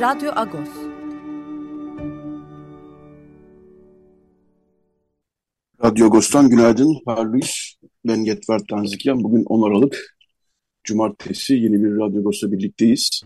Radyo 0.00 0.32
Agos. 0.36 0.68
Radyo 5.84 6.06
Agos'tan 6.06 6.48
günaydın. 6.48 7.02
Parlıyız. 7.04 7.74
Ben 8.04 8.16
Yetver 8.16 8.60
Tanzikyan. 8.70 9.24
Bugün 9.24 9.44
10 9.44 9.70
Aralık 9.70 10.16
Cumartesi 10.84 11.54
yeni 11.54 11.82
bir 11.82 11.90
Radyo 11.90 12.20
Agos'la 12.20 12.52
birlikteyiz. 12.52 13.22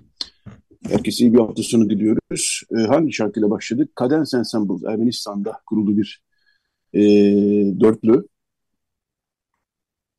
Herkese 0.88 1.24
iyi 1.24 1.32
bir 1.32 1.38
hafta 1.38 1.62
sonu 1.62 1.90
diliyoruz. 1.90 2.62
Ee, 2.76 2.82
hangi 2.82 3.12
şarkıyla 3.12 3.50
başladık? 3.50 3.90
Cadence 4.00 4.36
Ensemble, 4.36 4.92
Ermenistan'da 4.92 5.52
kurulu 5.66 5.96
bir 5.96 6.22
e, 6.94 7.00
dörtlü. 7.80 8.28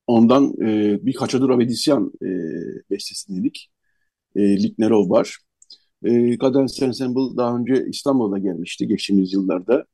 Ondan 0.08 0.54
e, 0.62 1.00
bir 1.06 1.16
Haçadur 1.16 1.50
Avedisyan 1.50 2.12
e, 2.22 2.28
bestesini 2.92 3.40
dedik. 3.40 3.72
E, 4.36 4.64
Liknerov 4.64 5.10
var. 5.10 5.38
E, 6.04 6.38
Cadence 6.38 6.86
Ensemble 6.86 7.38
daha 7.38 7.58
önce 7.58 7.86
İstanbul'a 7.90 8.40
gelmişti 8.40 8.88
geçtiğimiz 8.88 9.34
yıllarda. 9.34 9.86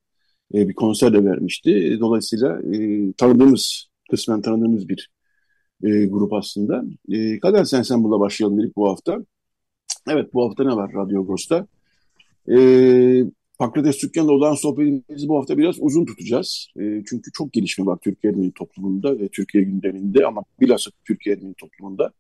E, 0.54 0.70
bir 0.70 0.74
konser 0.74 1.14
de 1.14 1.26
vermişti. 1.26 1.98
Dolayısıyla 2.00 2.62
e, 2.76 3.14
tanıdığımız, 3.14 3.88
kısmen 4.12 4.42
tanıdığımız 4.42 4.90
bir 4.90 5.10
e, 5.84 6.06
grup 6.06 6.34
aslında. 6.34 6.84
E, 7.10 7.40
Cadence 7.40 7.78
Ensemble'la 7.78 8.20
başlayalım 8.20 8.62
dedik 8.62 8.76
bu 8.76 8.90
hafta. 8.90 9.18
Evet 10.10 10.34
bu 10.34 10.46
hafta 10.46 10.64
ne 10.64 10.76
var 10.76 10.92
Radyo 10.94 11.22
Agos'ta? 11.22 11.68
E, 12.52 12.58
Pakrates 13.60 14.04
Dükkan'la 14.04 14.32
olan 14.32 14.54
sohbetimizi 14.56 15.28
bu 15.28 15.38
hafta 15.38 15.58
biraz 15.58 15.76
uzun 15.80 16.06
tutacağız. 16.06 16.68
E, 16.80 17.04
çünkü 17.10 17.32
çok 17.32 17.54
gelişme 17.54 17.86
var 17.86 17.98
Türkiye 18.04 18.34
Ermeni 18.34 18.52
toplumunda 18.52 19.20
ve 19.20 19.28
Türkiye 19.28 19.64
gündeminde 19.64 20.26
ama 20.26 20.44
bilhassa 20.62 20.92
Türkiye 21.06 21.36
Ermeni 21.36 21.54
toplumunda 21.54 22.12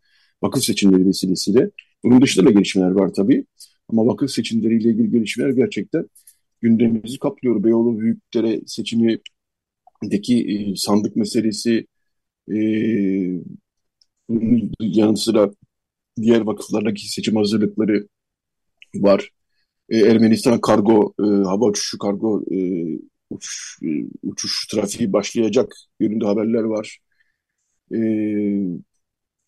vakıf 0.41 0.63
seçimleri 0.63 1.07
vesilesiyle. 1.07 1.71
Bunun 2.03 2.21
dışında 2.21 2.45
da 2.45 2.51
gelişmeler 2.51 2.91
var 2.91 3.13
tabii. 3.13 3.45
Ama 3.89 4.05
vakıf 4.07 4.31
seçimleriyle 4.31 4.89
ilgili 4.89 5.11
gelişmeler 5.11 5.49
gerçekten 5.49 6.09
gündemimizi 6.61 7.19
kaplıyor. 7.19 7.63
Beyoğlu 7.63 7.99
Büyükdere 7.99 8.61
seçimindeki 8.67 9.21
e, 10.71 10.75
sandık 10.75 11.15
meselesi, 11.15 11.87
e, 12.51 12.55
yanı 14.79 15.17
sıra 15.17 15.51
diğer 16.21 16.41
vakıflardaki 16.41 17.09
seçim 17.11 17.35
hazırlıkları 17.35 18.07
var. 18.95 19.31
E, 19.89 19.99
Ermenistan 19.99 20.61
kargo, 20.61 21.13
e, 21.19 21.23
hava 21.23 21.65
uçuşu 21.65 21.97
kargo 21.97 22.43
e, 22.51 22.57
uçuş, 23.29 23.79
e, 23.83 23.87
uçuş 24.23 24.67
trafiği 24.67 25.13
başlayacak 25.13 25.73
yönünde 25.99 26.25
haberler 26.25 26.63
var. 26.63 26.99
E, 27.95 27.99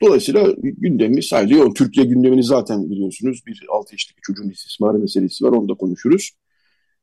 Dolayısıyla 0.01 0.53
gündemimiz 0.62 1.25
sadece 1.25 1.63
o 1.63 1.73
Türkiye 1.73 2.06
gündemini 2.06 2.44
zaten 2.44 2.89
biliyorsunuz. 2.89 3.44
Bir 3.47 3.66
6 3.69 3.94
yaşındaki 3.94 4.22
çocuğun 4.22 4.50
istismarı 4.50 5.00
meselesi 5.00 5.45
var. 5.45 5.51
Onu 5.51 5.69
da 5.69 5.73
konuşuruz. 5.73 6.31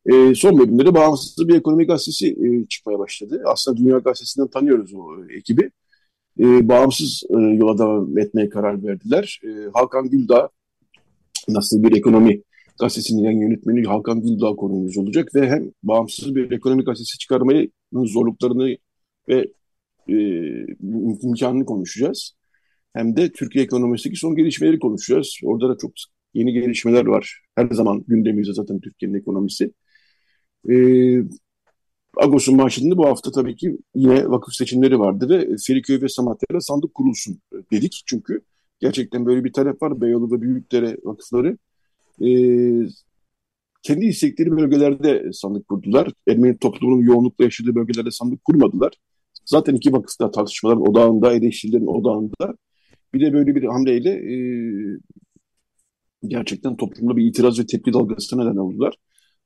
E, 0.07 0.35
son 0.35 0.59
bölümde 0.59 0.87
de 0.87 0.95
bağımsız 0.95 1.49
bir 1.49 1.55
ekonomi 1.55 1.87
gazetesi 1.87 2.29
e, 2.29 2.67
çıkmaya 2.69 2.99
başladı. 2.99 3.43
Aslında 3.47 3.77
Dünya 3.77 3.99
Gazetesi'nden 3.99 4.49
tanıyoruz 4.49 4.95
o 4.95 5.25
e, 5.31 5.37
ekibi. 5.37 5.71
E, 6.41 6.69
bağımsız 6.69 7.23
e, 7.31 7.37
yola 7.39 7.79
devam 7.79 8.19
etmeye 8.19 8.49
karar 8.49 8.85
verdiler. 8.85 9.41
E, 9.45 9.49
Hakan 9.75 10.11
Güldağ 10.11 10.49
nasıl 11.49 11.83
bir 11.83 11.97
ekonomi 11.97 12.43
gazetesinin 12.81 13.23
yan 13.23 13.33
yönetmeni 13.33 13.87
Hakan 13.87 14.23
Güldağ 14.23 14.57
konuğumuz 14.57 14.99
olacak 14.99 15.35
ve 15.35 15.49
hem 15.49 15.73
bağımsız 15.83 16.35
bir 16.35 16.51
ekonomi 16.51 16.85
gazetesi 16.85 17.19
çıkarmayı 17.19 17.71
zorluklarını 17.93 18.77
ve 19.29 19.47
e, 20.09 20.17
imkanını 21.23 21.65
konuşacağız 21.65 22.38
hem 22.95 23.17
de 23.17 23.33
Türkiye 23.33 23.65
ekonomisindeki 23.65 24.21
son 24.21 24.37
gelişmeleri 24.37 24.79
konuşacağız. 24.79 25.41
Orada 25.45 25.69
da 25.69 25.77
çok 25.81 25.93
yeni 26.35 26.53
gelişmeler 26.53 27.07
var. 27.07 27.41
Her 27.57 27.69
zaman 27.71 28.05
gündemimizde 28.09 28.55
zaten 28.55 28.81
Türkiye'nin 28.81 29.19
ekonomisi. 29.19 29.73
Ee, 30.71 31.23
Agos'un 32.17 32.59
başında 32.59 32.97
bu 32.97 33.07
hafta 33.07 33.33
tabii 33.33 33.57
ki 33.57 33.79
yine 33.95 34.31
vakıf 34.31 34.55
seçimleri 34.55 34.99
vardı 34.99 35.29
ve 35.29 35.57
Feriköy 35.67 36.03
ve 36.03 36.09
Samatya'da 36.09 36.61
sandık 36.61 36.95
kurulsun 36.95 37.41
dedik. 37.73 38.03
Çünkü 38.07 38.41
gerçekten 38.81 39.27
böyle 39.27 39.45
bir 39.45 39.53
talep 39.53 39.83
var. 39.83 40.01
Beyoğlu 40.01 40.33
ve 40.33 40.41
Büyükdere 40.43 40.97
vakıfları 41.05 41.59
e, 42.25 42.29
kendi 43.83 44.07
istekleri 44.07 44.51
bölgelerde 44.51 45.33
sandık 45.33 45.69
kurdular. 45.69 46.13
Ermeni 46.29 46.59
toplumunun 46.59 47.03
yoğunlukla 47.03 47.45
yaşadığı 47.45 47.75
bölgelerde 47.75 48.11
sandık 48.11 48.45
kurmadılar. 48.45 48.93
Zaten 49.45 49.75
iki 49.75 49.93
vakıfta 49.93 50.31
tartışmaların 50.31 50.89
odağında, 50.89 51.33
eleştirilerin 51.33 51.87
odağında. 51.87 52.57
Bir 53.15 53.21
de 53.21 53.33
böyle 53.33 53.55
bir 53.55 53.63
hamleyle 53.63 54.11
e, 54.11 54.37
gerçekten 56.29 56.77
toplumda 56.77 57.17
bir 57.17 57.25
itiraz 57.25 57.59
ve 57.59 57.67
tepki 57.67 57.93
dalgasına 57.93 58.45
neden 58.45 58.57
oldular. 58.57 58.95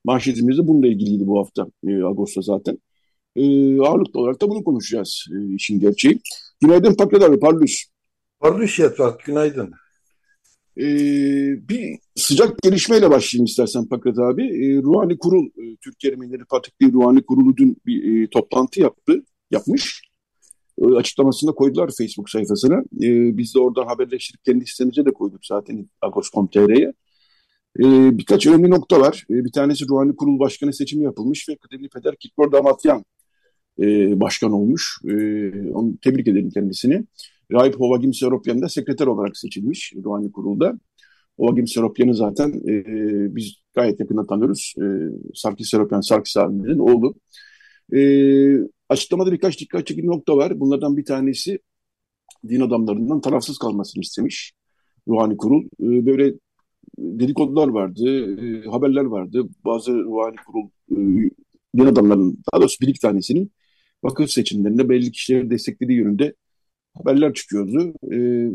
Manşetimiz 0.05 0.59
de 0.59 0.69
bununla 0.69 0.87
ilgiliydi 0.87 1.27
bu 1.27 1.39
hafta 1.39 1.67
e, 1.87 2.03
Ağustos 2.03 2.47
zaten. 2.47 2.78
E, 3.37 3.43
ağırlıklı 3.81 4.21
olarak 4.21 4.43
da 4.43 4.49
bunu 4.49 4.65
konuşacağız 4.65 5.27
e, 5.33 5.55
işin 5.55 5.81
gerçeği. 5.81 6.21
Günaydın 6.61 6.95
Pakrat 6.95 7.23
abi, 7.23 7.41
Parlus. 7.41 7.84
Parlus 8.41 8.78
Yetvat, 8.78 9.25
günaydın. 9.25 9.73
E, 10.77 10.84
bir 11.69 11.99
sıcak 12.17 12.62
gelişmeyle 12.62 13.11
başlayayım 13.11 13.44
istersen 13.44 13.89
Pakrat 13.89 14.19
abi. 14.19 14.43
E, 14.43 14.83
Ruhani 14.83 15.19
Kurul, 15.19 15.47
e, 15.47 15.77
Türkiye 15.77 16.12
Ermenileri 16.12 16.44
Patrikliği 16.44 16.93
Ruhani 16.93 17.23
Kurulu 17.23 17.56
dün 17.56 17.77
bir 17.87 18.23
e, 18.23 18.29
toplantı 18.31 18.81
yaptı, 18.81 19.25
yapmış 19.50 20.12
açıklamasında 20.87 21.53
koydular 21.53 21.91
Facebook 21.98 22.31
sayfasına. 22.31 22.78
E, 23.03 23.37
biz 23.37 23.54
de 23.54 23.60
oradan 23.60 23.87
haberleştirip 23.87 24.44
kendi 24.44 24.66
sitemize 24.66 25.04
de 25.04 25.12
koyduk 25.12 25.47
zaten 25.47 25.88
Agos.com.tr'ye. 26.00 26.93
E, 27.81 28.19
birkaç 28.19 28.47
önemli 28.47 28.70
nokta 28.70 29.00
var. 29.00 29.25
E, 29.31 29.44
bir 29.44 29.53
tanesi 29.53 29.88
Ruhani 29.88 30.16
Kurul 30.16 30.38
Başkanı 30.38 30.72
seçimi 30.72 31.04
yapılmış 31.04 31.48
ve 31.48 31.56
kıdemli 31.56 31.88
peder 31.88 32.16
Kitmor 32.16 32.53
Damatyan 32.53 33.04
e, 33.81 34.20
başkan 34.20 34.53
olmuş. 34.53 34.98
E, 35.04 35.12
onu 35.70 35.97
tebrik 36.03 36.28
edelim 36.28 36.50
kendisini. 36.50 37.04
Rahip 37.53 37.75
Hovagim 37.81 38.14
Seropyan 38.14 38.62
da 38.62 38.69
sekreter 38.69 39.06
olarak 39.06 39.37
seçilmiş 39.37 39.93
Ruhani 40.04 40.32
Kurul'da. 40.32 40.78
Hovagim 41.38 41.66
Seropyan'ı 41.66 42.14
zaten 42.14 42.49
e, 42.69 42.84
biz 43.37 43.54
gayet 43.75 44.00
yakından 44.00 44.26
tanıyoruz. 44.26 44.75
E, 44.78 44.84
Sarkis 45.34 45.70
Seropyan, 45.70 46.00
Sarkis 46.00 46.37
abimizin 46.37 46.78
oğlu. 46.78 47.14
E, 47.94 48.72
Açıklamada 48.92 49.32
birkaç 49.32 49.61
dikkat 49.61 49.87
çekici 49.87 50.06
nokta 50.06 50.37
var. 50.37 50.61
Bunlardan 50.61 50.96
bir 50.96 51.05
tanesi 51.05 51.58
din 52.49 52.61
adamlarından 52.61 53.20
tarafsız 53.20 53.58
kalmasını 53.58 54.02
istemiş 54.02 54.52
ruhani 55.08 55.37
kurul. 55.37 55.64
Ee, 55.64 56.06
böyle 56.06 56.34
dedikodular 56.99 57.69
vardı, 57.69 58.37
e, 58.44 58.69
haberler 58.69 59.05
vardı. 59.05 59.49
Bazı 59.64 59.93
ruhani 59.93 60.37
kurul 60.46 60.69
e, 60.90 60.96
din 61.76 61.87
adamlarının, 61.87 62.38
daha 62.52 62.61
doğrusu 62.61 62.81
bir 62.81 62.88
iki 62.88 63.00
tanesinin 63.00 63.52
vakıf 64.05 64.31
seçimlerinde 64.31 64.88
belli 64.88 65.12
kişileri 65.12 65.50
desteklediği 65.50 65.99
yönünde 65.99 66.34
haberler 66.94 67.34
çıkıyordu. 67.34 67.94
E, 68.12 68.49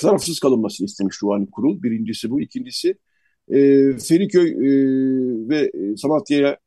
tarafsız 0.00 0.40
kalınmasını 0.40 0.84
istemiş 0.84 1.16
ruhani 1.22 1.50
kurul. 1.50 1.82
Birincisi 1.82 2.30
bu. 2.30 2.40
İkincisi 2.40 2.94
e, 3.48 3.58
Feriköy 3.98 4.50
e, 4.50 4.70
ve 5.48 5.72
Samatya'ya 5.96 6.58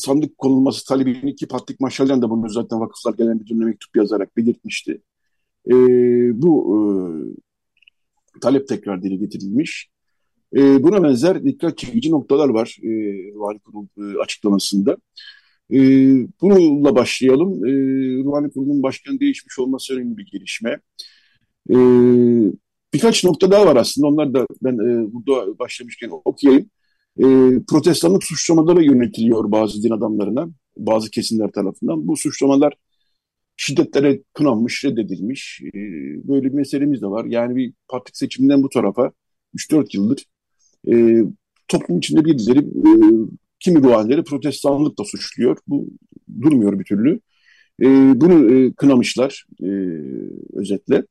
sandık 0.00 0.38
konulması 0.38 0.86
talebini 0.86 1.34
ki 1.34 1.48
Patrik 1.48 1.80
Maşalyan 1.80 2.22
da 2.22 2.30
bunu 2.30 2.48
zaten 2.48 2.80
Vakıflar 2.80 3.14
Genel 3.14 3.34
Müdürlüğü'ne 3.34 3.64
mektup 3.64 3.96
yazarak 3.96 4.36
belirtmişti. 4.36 5.02
E, 5.70 5.74
bu 6.42 6.76
e, 6.76 6.80
talep 8.40 8.68
tekrar 8.68 9.02
dile 9.02 9.16
getirilmiş. 9.16 9.88
E, 10.56 10.82
buna 10.82 11.02
benzer 11.02 11.44
dikkat 11.44 11.78
çekici 11.78 12.10
noktalar 12.10 12.48
var 12.48 12.76
e, 12.82 12.88
Ruhani 13.34 13.58
Kurul 13.58 13.86
e, 13.98 14.18
açıklamasında. 14.18 14.96
E, 15.72 15.78
bununla 16.40 16.94
başlayalım. 16.96 17.64
E, 17.64 17.70
Ruhani 18.24 18.50
Kurul'un 18.50 18.82
başkanı 18.82 19.20
değişmiş 19.20 19.58
olması 19.58 19.94
önemli 19.94 20.16
bir 20.16 20.26
gelişme. 20.26 20.80
E, 21.70 21.76
birkaç 22.94 23.24
nokta 23.24 23.50
daha 23.50 23.66
var 23.66 23.76
aslında. 23.76 24.06
Onlar 24.06 24.34
da 24.34 24.46
ben 24.62 24.74
e, 24.74 25.12
burada 25.12 25.58
başlamışken 25.58 26.10
okuyayım 26.24 26.70
e, 27.20 27.26
protestanlık 27.68 28.24
suçlamaları 28.24 28.84
yönetiliyor 28.84 29.52
bazı 29.52 29.82
din 29.82 29.90
adamlarına, 29.90 30.48
bazı 30.76 31.10
kesimler 31.10 31.52
tarafından. 31.52 32.08
Bu 32.08 32.16
suçlamalar 32.16 32.74
şiddetlere 33.56 34.22
kınanmış, 34.34 34.84
reddedilmiş. 34.84 35.60
E, 35.74 35.78
böyle 36.28 36.44
bir 36.44 36.54
meselemiz 36.54 37.02
de 37.02 37.06
var. 37.06 37.24
Yani 37.24 37.56
bir 37.56 37.72
parti 37.88 38.18
seçiminden 38.18 38.62
bu 38.62 38.68
tarafa 38.68 39.12
3-4 39.56 39.96
yıldır 39.96 40.24
e, 40.88 41.22
toplum 41.68 41.98
içinde 41.98 42.24
birileri 42.24 42.58
e, 42.58 42.92
kimi 43.60 43.82
ruhanları 43.82 44.24
protestanlıkla 44.24 45.04
suçluyor. 45.04 45.58
Bu 45.66 45.88
durmuyor 46.42 46.78
bir 46.78 46.84
türlü. 46.84 47.20
E, 47.82 47.86
bunu 48.20 48.54
e, 48.54 48.72
kınamışlar 48.72 49.46
e, 49.62 49.68
özetle. 50.52 51.04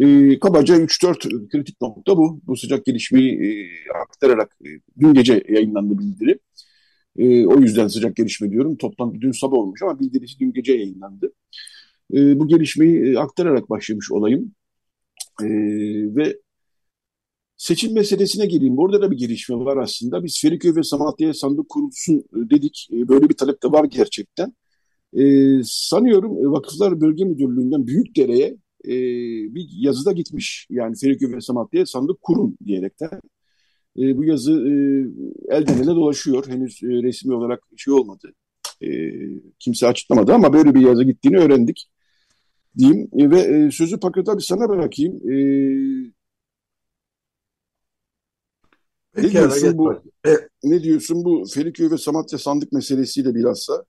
E, 0.00 0.38
kabaca 0.38 0.76
3-4 0.76 1.48
kritik 1.48 1.80
nokta 1.80 2.16
bu. 2.16 2.40
Bu 2.46 2.56
sıcak 2.56 2.84
gelişmeyi 2.84 3.32
e, 3.32 3.68
aktararak 4.02 4.56
e, 4.66 4.68
dün 5.00 5.14
gece 5.14 5.44
yayınlandı 5.48 5.98
bildiri. 5.98 6.38
E, 7.18 7.46
o 7.46 7.60
yüzden 7.60 7.88
sıcak 7.88 8.16
gelişme 8.16 8.50
diyorum. 8.50 8.76
Toplantı 8.76 9.20
dün 9.20 9.32
sabah 9.32 9.56
olmuş 9.56 9.82
ama 9.82 10.00
bildirisi 10.00 10.38
dün 10.40 10.52
gece 10.52 10.72
yayınlandı. 10.72 11.32
E, 12.14 12.38
bu 12.38 12.48
gelişmeyi 12.48 13.14
e, 13.14 13.18
aktararak 13.18 13.70
başlamış 13.70 14.12
olayım. 14.12 14.54
E, 15.42 15.46
ve 16.16 16.40
seçim 17.56 17.94
meselesine 17.94 18.46
geleyim. 18.46 18.76
Burada 18.76 19.02
da 19.02 19.10
bir 19.10 19.16
gelişme 19.16 19.56
var 19.56 19.76
aslında. 19.76 20.24
Biz 20.24 20.40
Feriköy 20.42 20.74
ve 20.76 20.82
Samatya 20.82 21.34
sandık 21.34 21.68
kurulsun 21.68 22.14
e, 22.18 22.50
dedik. 22.50 22.88
E, 22.92 23.08
böyle 23.08 23.28
bir 23.28 23.34
talep 23.36 23.62
de 23.62 23.72
var 23.72 23.84
gerçekten. 23.84 24.54
E, 25.18 25.22
sanıyorum 25.64 26.32
e, 26.32 26.50
Vakıflar 26.50 27.00
Bölge 27.00 27.24
Müdürlüğü'nden 27.24 27.86
Büyükdere'ye 27.86 28.56
e, 28.86 28.94
bir 29.54 29.68
yazıda 29.72 30.12
gitmiş. 30.12 30.66
Yani 30.70 30.96
Feriköy 30.96 31.32
ve 31.32 31.40
Samatya'ya 31.40 31.86
sandık 31.86 32.22
kurun 32.22 32.56
diyerekten. 32.64 33.20
E, 33.98 34.16
bu 34.16 34.24
yazı 34.24 34.52
e, 34.52 34.72
elden 35.56 35.78
ele 35.78 35.86
dolaşıyor. 35.86 36.48
Henüz 36.48 36.82
e, 36.82 36.86
resmi 36.86 37.34
olarak 37.34 37.62
şey 37.76 37.94
olmadı. 37.94 38.32
E, 38.82 38.88
kimse 39.58 39.86
açıklamadı 39.86 40.34
ama 40.34 40.52
böyle 40.52 40.74
bir 40.74 40.80
yazı 40.80 41.04
gittiğini 41.04 41.38
öğrendik. 41.38 41.90
Diyeyim 42.78 43.08
e, 43.12 43.30
ve 43.30 43.40
e, 43.40 43.70
sözü 43.70 44.00
Pakrat 44.00 44.28
abi 44.28 44.42
sana 44.42 44.68
bırakayım. 44.68 45.30
E, 45.30 45.36
ne 49.16 49.30
diyorsun 49.30 49.78
bu 49.78 49.94
e, 50.26 50.30
ne 50.64 50.82
diyorsun 50.82 51.24
bu 51.24 51.44
Feriköy 51.54 51.90
ve 51.90 51.98
Samatya 51.98 52.38
sandık 52.38 52.72
meselesiyle 52.72 53.34
bilhassa? 53.34 53.84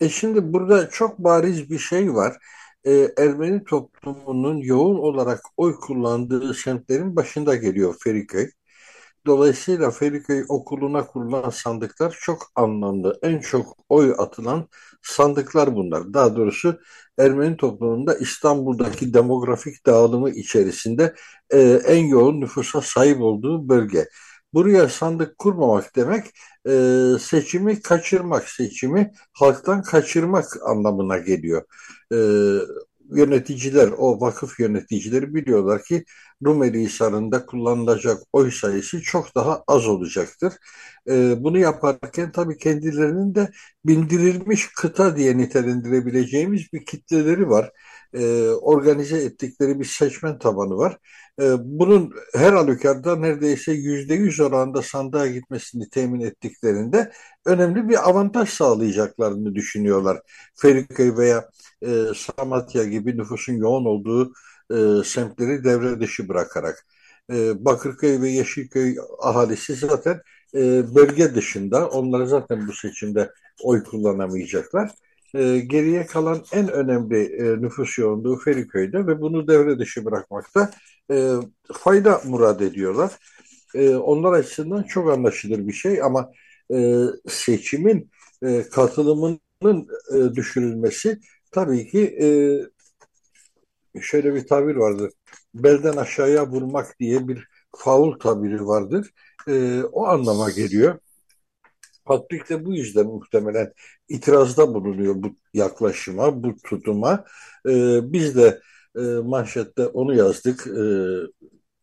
E 0.00 0.08
şimdi 0.08 0.52
burada 0.52 0.88
çok 0.90 1.18
bariz 1.18 1.70
bir 1.70 1.78
şey 1.78 2.14
var. 2.14 2.36
E, 2.86 3.14
Ermeni 3.18 3.64
toplumunun 3.64 4.56
yoğun 4.58 4.98
olarak 4.98 5.40
oy 5.56 5.74
kullandığı 5.80 6.54
semtlerin 6.54 7.16
başında 7.16 7.56
geliyor 7.56 7.94
Feriköy. 8.04 8.50
Dolayısıyla 9.26 9.90
Feriköy 9.90 10.44
okuluna 10.48 11.06
kurulan 11.06 11.50
sandıklar 11.50 12.18
çok 12.20 12.52
anlamlı. 12.56 13.18
En 13.22 13.38
çok 13.40 13.76
oy 13.88 14.14
atılan 14.18 14.68
sandıklar 15.02 15.74
bunlar. 15.76 16.14
Daha 16.14 16.36
doğrusu 16.36 16.80
Ermeni 17.18 17.56
toplumunda 17.56 18.14
İstanbul'daki 18.14 19.14
demografik 19.14 19.86
dağılımı 19.86 20.30
içerisinde 20.30 21.14
e, 21.50 21.60
en 21.86 22.06
yoğun 22.06 22.40
nüfusa 22.40 22.80
sahip 22.80 23.20
olduğu 23.20 23.68
bölge. 23.68 24.08
Buraya 24.54 24.88
sandık 24.88 25.38
kurmamak 25.38 25.96
demek 25.96 26.24
e, 26.68 26.72
seçimi 27.20 27.82
kaçırmak, 27.82 28.48
seçimi 28.48 29.12
halktan 29.32 29.82
kaçırmak 29.82 30.44
anlamına 30.66 31.18
geliyor. 31.18 31.62
E, 32.14 32.16
yöneticiler, 33.10 33.88
o 33.98 34.20
vakıf 34.20 34.60
yöneticileri 34.60 35.34
biliyorlar 35.34 35.82
ki 35.84 36.04
Rumeli 36.46 36.80
Hisarı'nda 36.80 37.46
kullanılacak 37.46 38.22
oy 38.32 38.50
sayısı 38.50 39.02
çok 39.02 39.34
daha 39.34 39.64
az 39.66 39.86
olacaktır. 39.86 40.52
E, 41.08 41.44
bunu 41.44 41.58
yaparken 41.58 42.32
tabii 42.32 42.58
kendilerinin 42.58 43.34
de 43.34 43.50
bindirilmiş 43.86 44.68
kıta 44.76 45.16
diye 45.16 45.36
nitelendirebileceğimiz 45.38 46.72
bir 46.72 46.84
kitleleri 46.84 47.48
var. 47.50 47.70
E, 48.14 48.48
organize 48.50 49.16
ettikleri 49.18 49.80
bir 49.80 49.84
seçmen 49.84 50.38
tabanı 50.38 50.76
var. 50.76 50.98
E, 51.40 51.44
bunun 51.64 52.12
her 52.34 52.52
halükarda 52.52 53.16
neredeyse 53.16 53.72
yüzde 53.72 54.14
yüz 54.14 54.40
oranda 54.40 54.82
sandığa 54.82 55.26
gitmesini 55.26 55.90
temin 55.90 56.20
ettiklerinde 56.20 57.12
önemli 57.46 57.88
bir 57.88 58.08
avantaj 58.10 58.48
sağlayacaklarını 58.48 59.54
düşünüyorlar. 59.54 60.20
Feriköy 60.54 61.16
veya 61.16 61.50
e, 61.82 62.04
Samatya 62.16 62.84
gibi 62.84 63.18
nüfusun 63.18 63.52
yoğun 63.52 63.84
olduğu 63.84 64.32
e, 64.70 65.04
semtleri 65.04 65.64
devre 65.64 66.00
dışı 66.00 66.28
bırakarak. 66.28 66.86
E, 67.32 67.64
Bakırköy 67.64 68.20
ve 68.20 68.28
Yeşilköy 68.28 68.96
ahalisi 69.20 69.74
zaten 69.74 70.20
e, 70.54 70.94
bölge 70.94 71.34
dışında. 71.34 71.88
Onlar 71.88 72.26
zaten 72.26 72.68
bu 72.68 72.72
seçimde 72.72 73.30
oy 73.62 73.82
kullanamayacaklar. 73.84 74.90
E, 75.34 75.58
geriye 75.58 76.06
kalan 76.06 76.42
en 76.52 76.68
önemli 76.68 77.24
e, 77.24 77.62
nüfus 77.62 77.98
yoğunluğu 77.98 78.38
Feriköy'de 78.38 79.06
ve 79.06 79.20
bunu 79.20 79.48
devre 79.48 79.78
dışı 79.78 80.04
bırakmakta 80.04 80.70
e, 81.10 81.34
fayda 81.72 82.20
murad 82.24 82.60
ediyorlar. 82.60 83.12
E, 83.74 83.94
onlar 83.96 84.32
açısından 84.32 84.82
çok 84.82 85.10
anlaşılır 85.10 85.66
bir 85.66 85.72
şey 85.72 86.02
ama 86.02 86.32
e, 86.74 87.02
seçimin 87.28 88.10
e, 88.42 88.62
katılımının 88.62 89.88
e, 90.14 90.34
düşürülmesi 90.34 91.20
tabii 91.52 91.88
ki 91.88 92.18
e, 92.22 92.28
şöyle 94.00 94.34
bir 94.34 94.46
tabir 94.46 94.76
vardır. 94.76 95.12
Belden 95.54 95.96
aşağıya 95.96 96.46
vurmak 96.50 97.00
diye 97.00 97.28
bir 97.28 97.48
faul 97.76 98.18
tabiri 98.18 98.66
vardır. 98.66 99.10
E, 99.48 99.82
o 99.82 100.06
anlama 100.06 100.50
geliyor. 100.50 100.98
Patrik 102.04 102.50
de 102.50 102.64
bu 102.64 102.74
yüzden 102.74 103.06
muhtemelen 103.06 103.72
itirazda 104.08 104.74
bulunuyor 104.74 105.14
bu 105.16 105.36
yaklaşıma, 105.54 106.42
bu 106.42 106.56
tutuma. 106.56 107.24
E, 107.68 108.00
biz 108.12 108.36
de 108.36 108.60
e, 108.96 109.00
manşette 109.00 109.86
onu 109.86 110.14
yazdık. 110.16 110.66
E, 110.66 110.84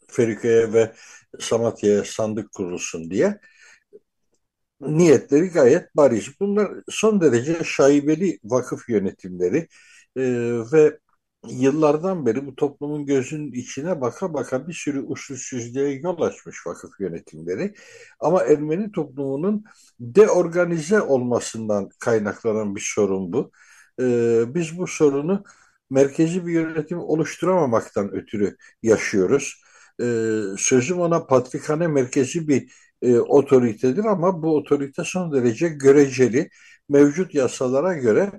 Ferike'ye 0.07 0.73
ve 0.73 0.93
Samatya'ya 1.39 2.03
sandık 2.05 2.51
kurulsun 2.51 3.11
diye. 3.11 3.39
Niyetleri 4.81 5.47
gayet 5.49 5.95
bariz. 5.95 6.27
Bunlar 6.39 6.71
son 6.89 7.21
derece 7.21 7.63
şaibeli 7.63 8.39
vakıf 8.43 8.89
yönetimleri 8.89 9.67
e, 10.17 10.23
ve 10.73 10.99
yıllardan 11.49 12.25
beri 12.25 12.45
bu 12.47 12.55
toplumun 12.55 13.05
gözünün 13.05 13.51
içine 13.51 14.01
baka 14.01 14.33
baka 14.33 14.67
bir 14.67 14.73
sürü 14.73 15.01
usulsüzlüğe 15.01 15.89
yol 15.91 16.21
açmış 16.21 16.67
vakıf 16.67 16.99
yönetimleri. 16.99 17.73
Ama 18.19 18.43
Ermeni 18.43 18.91
toplumunun 18.91 19.63
deorganize 19.99 21.01
olmasından 21.01 21.89
kaynaklanan 21.99 22.75
bir 22.75 22.91
sorun 22.95 23.33
bu. 23.33 23.51
Ee, 24.01 24.43
biz 24.55 24.77
bu 24.77 24.87
sorunu 24.87 25.43
merkezi 25.91 26.47
bir 26.47 26.53
yönetim 26.53 26.99
oluşturamamaktan 26.99 28.11
ötürü 28.11 28.57
yaşıyoruz. 28.83 29.61
Ee, 30.01 30.41
sözüm 30.57 30.99
ona 30.99 31.25
patrikhane 31.25 31.87
merkezi 31.87 32.47
bir 32.47 32.71
e, 33.01 33.19
otoritedir 33.19 34.05
ama 34.05 34.43
bu 34.43 34.55
otorite 34.57 35.03
son 35.03 35.33
derece 35.33 35.69
göreceli. 35.69 36.49
Mevcut 36.89 37.35
yasalara 37.35 37.93
göre 37.93 38.31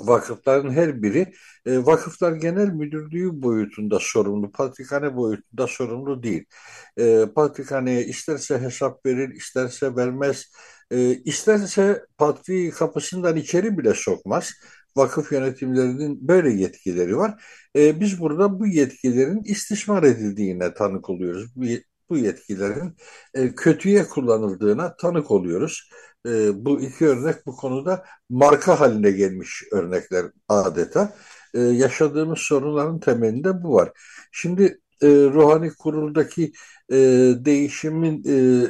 vakıfların 0.00 0.70
her 0.70 1.02
biri 1.02 1.32
e, 1.66 1.78
vakıflar 1.86 2.32
genel 2.32 2.68
müdürlüğü 2.68 3.42
boyutunda 3.42 3.98
sorumlu, 4.00 4.52
patrikhane 4.52 5.16
boyutunda 5.16 5.66
sorumlu 5.66 6.22
değil. 6.22 6.44
E, 6.98 7.26
patrikhaneye 7.34 8.04
isterse 8.04 8.58
hesap 8.58 9.06
verir, 9.06 9.28
isterse 9.34 9.96
vermez, 9.96 10.52
e, 10.90 11.14
isterse 11.14 12.06
patri 12.18 12.70
kapısından 12.70 13.36
içeri 13.36 13.78
bile 13.78 13.94
sokmaz. 13.94 14.52
Vakıf 14.96 15.32
yönetimlerinin 15.32 16.28
böyle 16.28 16.50
yetkileri 16.50 17.16
var. 17.16 17.44
E, 17.76 18.00
biz 18.00 18.20
burada 18.20 18.60
bu 18.60 18.66
yetkilerin 18.66 19.42
istismar 19.44 20.02
edildiğine 20.02 20.74
tanık 20.74 21.10
oluyoruz. 21.10 21.56
Bu, 21.56 21.64
bu 22.10 22.16
yetkilerin 22.16 22.96
e, 23.34 23.54
kötüye 23.54 24.04
kullanıldığına 24.04 24.96
tanık 24.96 25.30
oluyoruz. 25.30 25.90
E, 26.26 26.64
bu 26.64 26.80
iki 26.80 27.06
örnek 27.06 27.46
bu 27.46 27.56
konuda 27.56 28.04
marka 28.30 28.80
haline 28.80 29.10
gelmiş 29.10 29.62
örnekler 29.72 30.26
adeta. 30.48 31.14
E, 31.54 31.60
yaşadığımız 31.60 32.38
sorunların 32.38 33.00
temelinde 33.00 33.62
bu 33.62 33.74
var. 33.74 33.92
Şimdi 34.32 34.80
e, 35.02 35.08
ruhani 35.08 35.70
kuruldaki 35.78 36.52
e, 36.92 36.96
değişimin 37.44 38.24
e, 38.28 38.66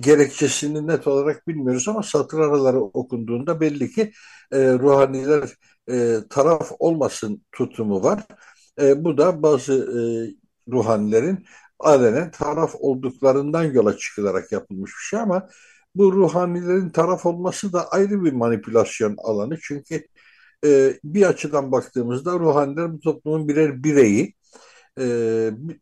gerekçesini 0.00 0.86
net 0.86 1.06
olarak 1.06 1.48
bilmiyoruz 1.48 1.88
ama 1.88 2.02
satır 2.02 2.38
araları 2.38 2.80
okunduğunda 2.80 3.60
belli 3.60 3.90
ki 3.92 4.12
e, 4.52 4.58
ruhaniler 4.72 5.50
e, 5.90 6.16
taraf 6.30 6.72
olmasın 6.78 7.42
tutumu 7.52 8.02
var. 8.02 8.22
E, 8.80 9.04
bu 9.04 9.18
da 9.18 9.42
bazı 9.42 9.72
e, 9.74 10.00
ruhanilerin 10.72 11.46
alenen 11.78 12.30
taraf 12.30 12.74
olduklarından 12.74 13.62
yola 13.64 13.96
çıkılarak 13.96 14.52
yapılmış 14.52 14.90
bir 14.90 15.04
şey 15.08 15.20
ama 15.20 15.48
bu 15.94 16.12
ruhanilerin 16.12 16.90
taraf 16.90 17.26
olması 17.26 17.72
da 17.72 17.88
ayrı 17.90 18.24
bir 18.24 18.32
manipülasyon 18.32 19.16
alanı. 19.18 19.58
Çünkü 19.62 20.06
e, 20.66 20.98
bir 21.04 21.26
açıdan 21.26 21.72
baktığımızda 21.72 22.32
ruhaniler 22.38 22.92
bu 22.92 23.00
toplumun 23.00 23.48
birer 23.48 23.84
bireyi, 23.84 24.34
e, 25.00 25.04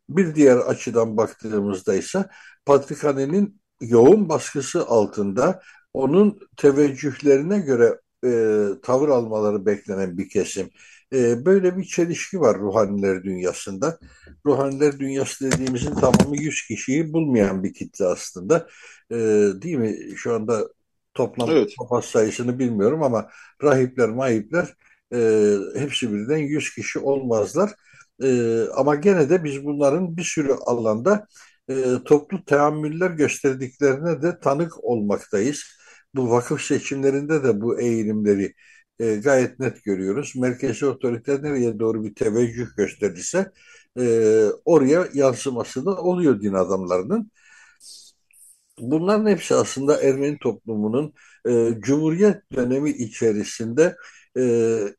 bir 0.09 0.35
diğer 0.35 0.57
açıdan 0.57 1.17
baktığımızda 1.17 1.95
ise 1.95 2.25
Patrikhane'nin 2.65 3.62
yoğun 3.89 4.29
baskısı 4.29 4.87
altında 4.87 5.61
onun 5.93 6.39
teveccühlerine 6.57 7.59
göre 7.59 7.99
e, 8.25 8.65
tavır 8.83 9.09
almaları 9.09 9.65
beklenen 9.65 10.17
bir 10.17 10.29
kesim. 10.29 10.69
E, 11.13 11.45
böyle 11.45 11.77
bir 11.77 11.83
çelişki 11.83 12.39
var 12.39 12.59
ruhaniler 12.59 13.23
dünyasında. 13.23 13.99
Ruhaniler 14.45 14.99
dünyası 14.99 15.51
dediğimizin 15.51 15.95
tamamı 15.95 16.37
100 16.37 16.67
kişiyi 16.67 17.13
bulmayan 17.13 17.63
bir 17.63 17.73
kitle 17.73 18.05
aslında. 18.05 18.67
E, 19.11 19.15
değil 19.61 19.77
mi? 19.77 19.97
Şu 20.15 20.33
anda 20.33 20.69
toplam 21.13 21.49
evet. 21.49 21.73
papaz 21.77 22.05
sayısını 22.05 22.59
bilmiyorum 22.59 23.03
ama 23.03 23.29
rahipler, 23.63 24.09
mahipler 24.09 24.73
e, 25.13 25.19
hepsi 25.75 26.13
birden 26.13 26.37
100 26.37 26.75
kişi 26.75 26.99
olmazlar. 26.99 27.71
E, 28.23 28.59
ama 28.75 28.95
gene 28.95 29.29
de 29.29 29.43
biz 29.43 29.65
bunların 29.65 30.17
bir 30.17 30.23
sürü 30.23 30.53
alanda 30.53 31.27
e, 31.69 32.03
toplu 32.05 32.45
teamüller 32.45 33.11
gösterdiklerine 33.11 34.21
de 34.21 34.39
tanık 34.39 34.83
olmaktayız. 34.83 35.63
Bu 36.15 36.31
vakıf 36.31 36.61
seçimlerinde 36.61 37.43
de 37.43 37.61
bu 37.61 37.79
eğilimleri 37.81 38.53
e, 38.99 39.15
gayet 39.15 39.59
net 39.59 39.83
görüyoruz. 39.83 40.33
Merkezi 40.35 40.85
otorite 40.85 41.41
nereye 41.43 41.79
doğru 41.79 42.03
bir 42.03 42.15
teveccüh 42.15 42.67
gösterirse 42.77 43.51
e, 43.99 44.03
oraya 44.65 45.07
yansıması 45.13 45.85
da 45.85 45.97
oluyor 45.97 46.41
din 46.41 46.53
adamlarının. 46.53 47.31
Bunların 48.79 49.27
hepsi 49.29 49.55
aslında 49.55 50.01
Ermeni 50.03 50.39
toplumunun 50.39 51.13
e, 51.49 51.69
Cumhuriyet 51.79 52.41
dönemi 52.55 52.89
içerisinde 52.89 53.95
e, 54.37 54.43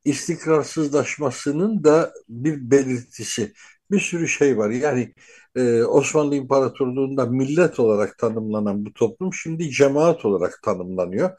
istikrarsızlaşmasının 0.04 1.84
da 1.84 2.12
bir 2.28 2.70
belirtisi. 2.70 3.52
Bir 3.90 4.00
sürü 4.00 4.28
şey 4.28 4.58
var. 4.58 4.70
Yani 4.70 5.14
e, 5.56 5.84
Osmanlı 5.84 6.34
İmparatorluğu'nda 6.36 7.26
millet 7.26 7.80
olarak 7.80 8.18
tanımlanan 8.18 8.86
bu 8.86 8.92
toplum 8.92 9.34
şimdi 9.34 9.70
cemaat 9.70 10.24
olarak 10.24 10.62
tanımlanıyor. 10.62 11.30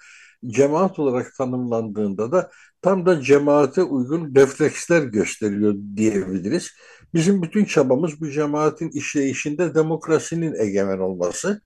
Cemaat 0.48 1.00
olarak 1.00 1.36
tanımlandığında 1.38 2.31
da 2.31 2.51
tam 2.81 3.05
da 3.05 3.22
cemaate 3.22 3.84
uygun 3.84 4.36
refleksler 4.36 5.03
gösteriyor 5.03 5.75
diyebiliriz. 5.95 6.72
Bizim 7.13 7.41
bütün 7.43 7.65
çabamız 7.65 8.22
bu 8.22 8.29
cemaatin 8.31 8.89
işleyişinde 8.89 9.75
demokrasinin 9.75 10.53
egemen 10.60 11.00
olması. 11.00 11.62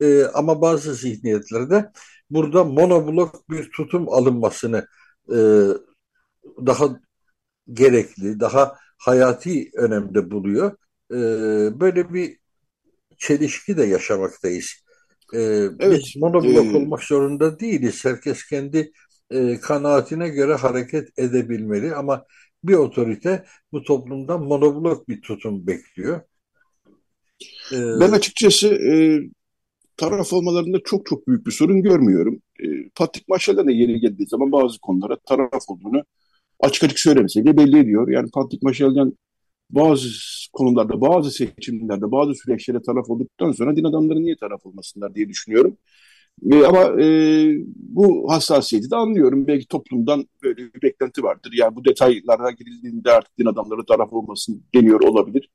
E, 0.00 0.24
ama 0.24 0.60
bazı 0.62 0.94
zihniyetlerde 0.94 1.92
burada 2.30 2.64
monoblok 2.64 3.50
bir 3.50 3.70
tutum 3.70 4.08
alınmasını 4.08 4.86
e, 5.30 5.36
daha 6.66 7.00
gerekli, 7.72 8.40
daha 8.40 8.76
hayati 8.98 9.70
önemde 9.74 10.30
buluyor. 10.30 10.76
E, 11.10 11.16
böyle 11.80 12.14
bir 12.14 12.38
çelişki 13.18 13.76
de 13.76 13.84
yaşamaktayız. 13.84 14.66
E, 15.34 15.40
evet, 15.40 16.00
biz 16.04 16.16
monoblok 16.16 16.66
e, 16.66 16.76
olmak 16.76 17.02
zorunda 17.02 17.60
değiliz. 17.60 18.04
Herkes 18.04 18.46
kendi 18.46 18.92
e, 19.30 19.60
kanaatine 19.60 20.28
göre 20.28 20.54
hareket 20.54 21.18
edebilmeli 21.18 21.94
ama 21.94 22.24
bir 22.64 22.74
otorite 22.74 23.44
bu 23.72 23.82
toplumdan 23.82 24.42
monoblok 24.42 25.08
bir 25.08 25.22
tutum 25.22 25.66
bekliyor. 25.66 26.20
Ee, 27.72 28.00
ben 28.00 28.10
açıkçası 28.10 28.68
e, 28.68 29.20
taraf 29.96 30.32
olmalarında 30.32 30.78
çok 30.84 31.06
çok 31.06 31.28
büyük 31.28 31.46
bir 31.46 31.52
sorun 31.52 31.82
görmüyorum. 31.82 32.42
E, 32.60 32.66
Patrik 32.94 33.28
Maşal'da 33.28 33.66
da 33.66 33.70
yeri 33.70 34.00
geldiği 34.00 34.26
zaman 34.26 34.52
bazı 34.52 34.78
konulara 34.78 35.16
taraf 35.16 35.62
olduğunu 35.68 36.04
açık 36.60 36.84
açık 36.84 36.98
söylemesiyle 36.98 37.56
belli 37.56 37.78
ediyor. 37.78 38.08
Yani 38.08 38.30
Patrik 38.30 38.62
Maşal'dan 38.62 39.18
bazı 39.70 40.08
konularda, 40.52 41.00
bazı 41.00 41.30
seçimlerde, 41.30 42.10
bazı 42.12 42.34
süreçlere 42.34 42.82
taraf 42.82 43.10
olduktan 43.10 43.52
sonra 43.52 43.76
din 43.76 43.84
adamları 43.84 44.18
niye 44.22 44.36
taraf 44.36 44.66
olmasınlar 44.66 45.14
diye 45.14 45.28
düşünüyorum. 45.28 45.76
E, 46.52 46.64
ama 46.64 47.02
e, 47.02 47.06
bu 47.76 48.32
hassasiyeti 48.32 48.90
de 48.90 48.96
anlıyorum. 48.96 49.46
Belki 49.46 49.68
toplumdan 49.68 50.26
böyle 50.42 50.56
bir 50.56 50.82
beklenti 50.82 51.22
vardır. 51.22 51.52
Yani 51.54 51.76
bu 51.76 51.84
detaylara 51.84 52.50
girildiğinde 52.50 53.10
artık 53.10 53.38
din 53.38 53.46
adamları 53.46 53.86
taraf 53.86 54.12
olmasın 54.12 54.62
deniyor 54.74 55.00
olabilir. 55.00 55.50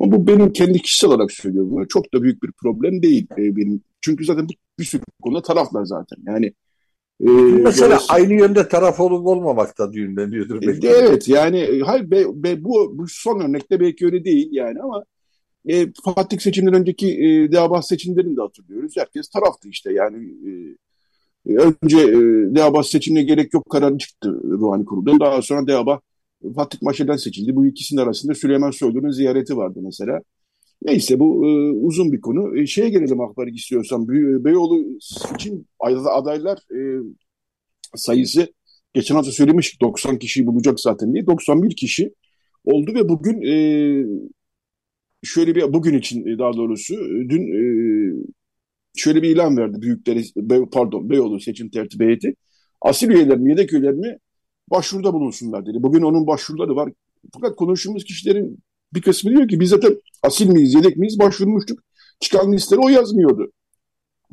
Ama 0.00 0.12
bu 0.12 0.26
benim 0.26 0.52
kendi 0.52 0.82
kişisel 0.82 1.10
olarak 1.10 1.32
söylüyorum. 1.32 1.86
Çok 1.88 2.14
da 2.14 2.22
büyük 2.22 2.42
bir 2.42 2.52
problem 2.52 3.02
değil 3.02 3.26
e, 3.38 3.56
benim. 3.56 3.82
Çünkü 4.00 4.24
zaten 4.24 4.48
bu 4.48 4.52
bir 4.78 4.84
sürü 4.84 5.02
konuda 5.22 5.42
taraflar 5.42 5.84
zaten. 5.84 6.18
Yani 6.26 6.52
e, 7.20 7.30
Mesela 7.30 7.64
dolayısıyla... 7.64 7.98
aynı 8.08 8.34
yönde 8.34 8.68
taraf 8.68 9.00
olup 9.00 9.26
olmamak 9.26 9.78
da 9.78 9.92
düğümleniyordur. 9.92 10.62
Belki. 10.62 10.86
E, 10.86 10.90
evet 10.90 11.28
yani 11.28 11.80
hayır 11.84 12.10
be, 12.10 12.24
be, 12.34 12.64
bu, 12.64 12.98
bu 12.98 13.04
son 13.08 13.40
örnekte 13.40 13.80
belki 13.80 14.06
öyle 14.06 14.24
değil 14.24 14.48
yani 14.52 14.82
ama 14.82 15.04
e, 15.68 15.92
Fatih 16.04 16.38
seçimden 16.38 16.74
önceki 16.74 17.24
e, 17.24 17.52
Deabas 17.52 17.88
seçimlerini 17.88 18.36
de 18.36 18.40
hatırlıyoruz. 18.40 18.96
Herkes 18.96 19.28
taraftı 19.28 19.68
işte 19.68 19.92
yani 19.92 20.16
e, 20.26 21.52
e 21.52 21.56
önce 21.56 21.98
e, 21.98 22.14
Deabas 22.54 22.88
seçimine 22.88 23.22
gerek 23.22 23.54
yok 23.54 23.70
kararı 23.70 23.98
çıktı 23.98 24.40
Ruhani 24.44 24.84
Kurulu'dan. 24.84 25.20
Daha 25.20 25.42
sonra 25.42 25.66
Deabas 25.66 26.00
Fatih 26.54 26.82
Maşe'den 26.82 27.16
seçildi. 27.16 27.56
Bu 27.56 27.66
ikisinin 27.66 28.00
arasında 28.00 28.34
Süleyman 28.34 28.70
Soylu'nun 28.70 29.10
ziyareti 29.10 29.56
vardı 29.56 29.78
mesela. 29.82 30.20
Neyse 30.86 31.20
bu 31.20 31.46
e, 31.46 31.48
uzun 31.72 32.12
bir 32.12 32.20
konu. 32.20 32.58
E, 32.58 32.66
şeye 32.66 32.88
gelelim 32.88 33.20
Akbarik 33.20 33.56
istiyorsan. 33.56 34.08
Be 34.08 34.44
Beyoğlu 34.44 34.98
için 35.34 35.66
adaylar 36.10 36.58
e, 36.58 36.78
sayısı 37.94 38.52
geçen 38.94 39.14
hafta 39.14 39.32
söylemiştik 39.32 39.80
90 39.80 40.18
kişiyi 40.18 40.46
bulacak 40.46 40.80
zaten 40.80 41.12
diye. 41.14 41.26
91 41.26 41.76
kişi 41.76 42.14
oldu 42.64 42.94
ve 42.94 43.08
bugün 43.08 43.42
e, 43.42 43.54
şöyle 45.24 45.54
bir 45.54 45.72
bugün 45.72 45.98
için 45.98 46.26
e, 46.26 46.38
daha 46.38 46.52
doğrusu 46.52 46.94
e, 46.94 47.28
dün 47.28 47.42
e, 47.42 47.62
şöyle 48.96 49.22
bir 49.22 49.30
ilan 49.30 49.56
verdi 49.56 49.82
büyükleri 49.82 50.22
pardon 50.72 51.10
Beyoğlu 51.10 51.40
seçim 51.40 51.70
tertip 51.70 52.00
heyeti. 52.00 52.34
Asil 52.80 53.10
üyelerimi, 53.10 53.50
yedek 53.50 53.72
üyelerimi 53.72 54.18
başvuruda 54.70 55.12
bulunsunlar 55.12 55.66
dedi. 55.66 55.82
Bugün 55.82 56.02
onun 56.02 56.26
başvuruları 56.26 56.76
var. 56.76 56.92
Fakat 57.34 57.56
konuştuğumuz 57.56 58.04
kişilerin 58.04 58.58
bir 58.96 59.02
kısmı 59.02 59.30
diyor 59.30 59.48
ki 59.48 59.60
biz 59.60 59.70
zaten 59.70 59.96
asil 60.22 60.48
miyiz, 60.48 60.74
yedek 60.74 60.96
miyiz 60.96 61.18
başvurmuştuk. 61.18 61.80
Çıkan 62.20 62.52
listelere 62.52 62.84
o 62.84 62.88
yazmıyordu 62.88 63.52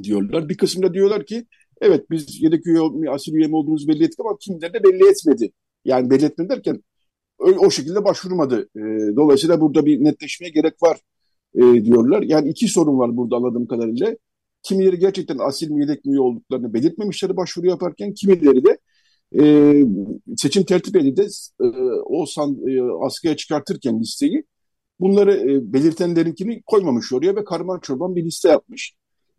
diyorlar. 0.04 0.50
Bir 0.50 0.58
kısmı 0.58 0.84
da 0.84 0.94
diyorlar 0.94 1.26
ki 1.26 1.46
evet 1.82 2.12
biz 2.12 2.42
yedek 2.42 2.68
üye 2.68 3.10
asil 3.10 3.34
üye 3.34 3.48
mi 3.48 3.56
olduğumuzu 3.56 3.88
belli 3.88 4.04
ettik 4.04 4.20
ama 4.20 4.38
kimleri 4.40 4.74
de 4.74 4.84
belli 4.84 5.10
etmedi. 5.10 5.52
Yani 5.86 6.10
belli 6.10 6.26
etmedi 6.26 6.50
derken 6.50 6.84
o 7.40 7.70
şekilde 7.70 8.04
başvurmadı. 8.04 8.70
E, 8.76 8.82
dolayısıyla 9.16 9.62
burada 9.62 9.86
bir 9.86 10.04
netleşmeye 10.04 10.50
gerek 10.50 10.84
var 10.84 10.98
e, 11.56 11.86
diyorlar. 11.86 12.22
Yani 12.22 12.50
iki 12.50 12.68
sorun 12.68 13.00
var 13.00 13.18
burada 13.18 13.36
anladığım 13.36 13.68
kadarıyla. 13.68 14.16
Kimileri 14.64 15.00
gerçekten 15.00 15.38
asil 15.38 15.70
mi 15.70 15.82
yedek 15.82 16.06
mi 16.06 16.20
olduklarını 16.20 16.74
belirtmemişler 16.74 17.38
başvuru 17.38 17.68
yaparken 17.68 18.14
kimileri 18.14 18.66
de 18.66 18.78
e, 19.40 19.74
seçim 20.38 20.64
tertip 20.64 20.96
eli 20.96 21.18
de 21.18 21.28
e, 21.62 21.66
o 22.06 22.26
san, 22.26 22.58
e, 22.68 22.82
askıya 23.06 23.36
çıkartırken 23.36 24.00
listeyi 24.00 24.44
bunları 25.04 25.52
e, 25.52 25.74
belirtenlerinkini 25.74 26.62
koymamış 26.66 27.14
oraya 27.14 27.36
ve 27.36 27.44
karman 27.44 27.80
çorban 27.80 28.16
bir 28.16 28.26
liste 28.26 28.50
yapmış. 28.50 28.94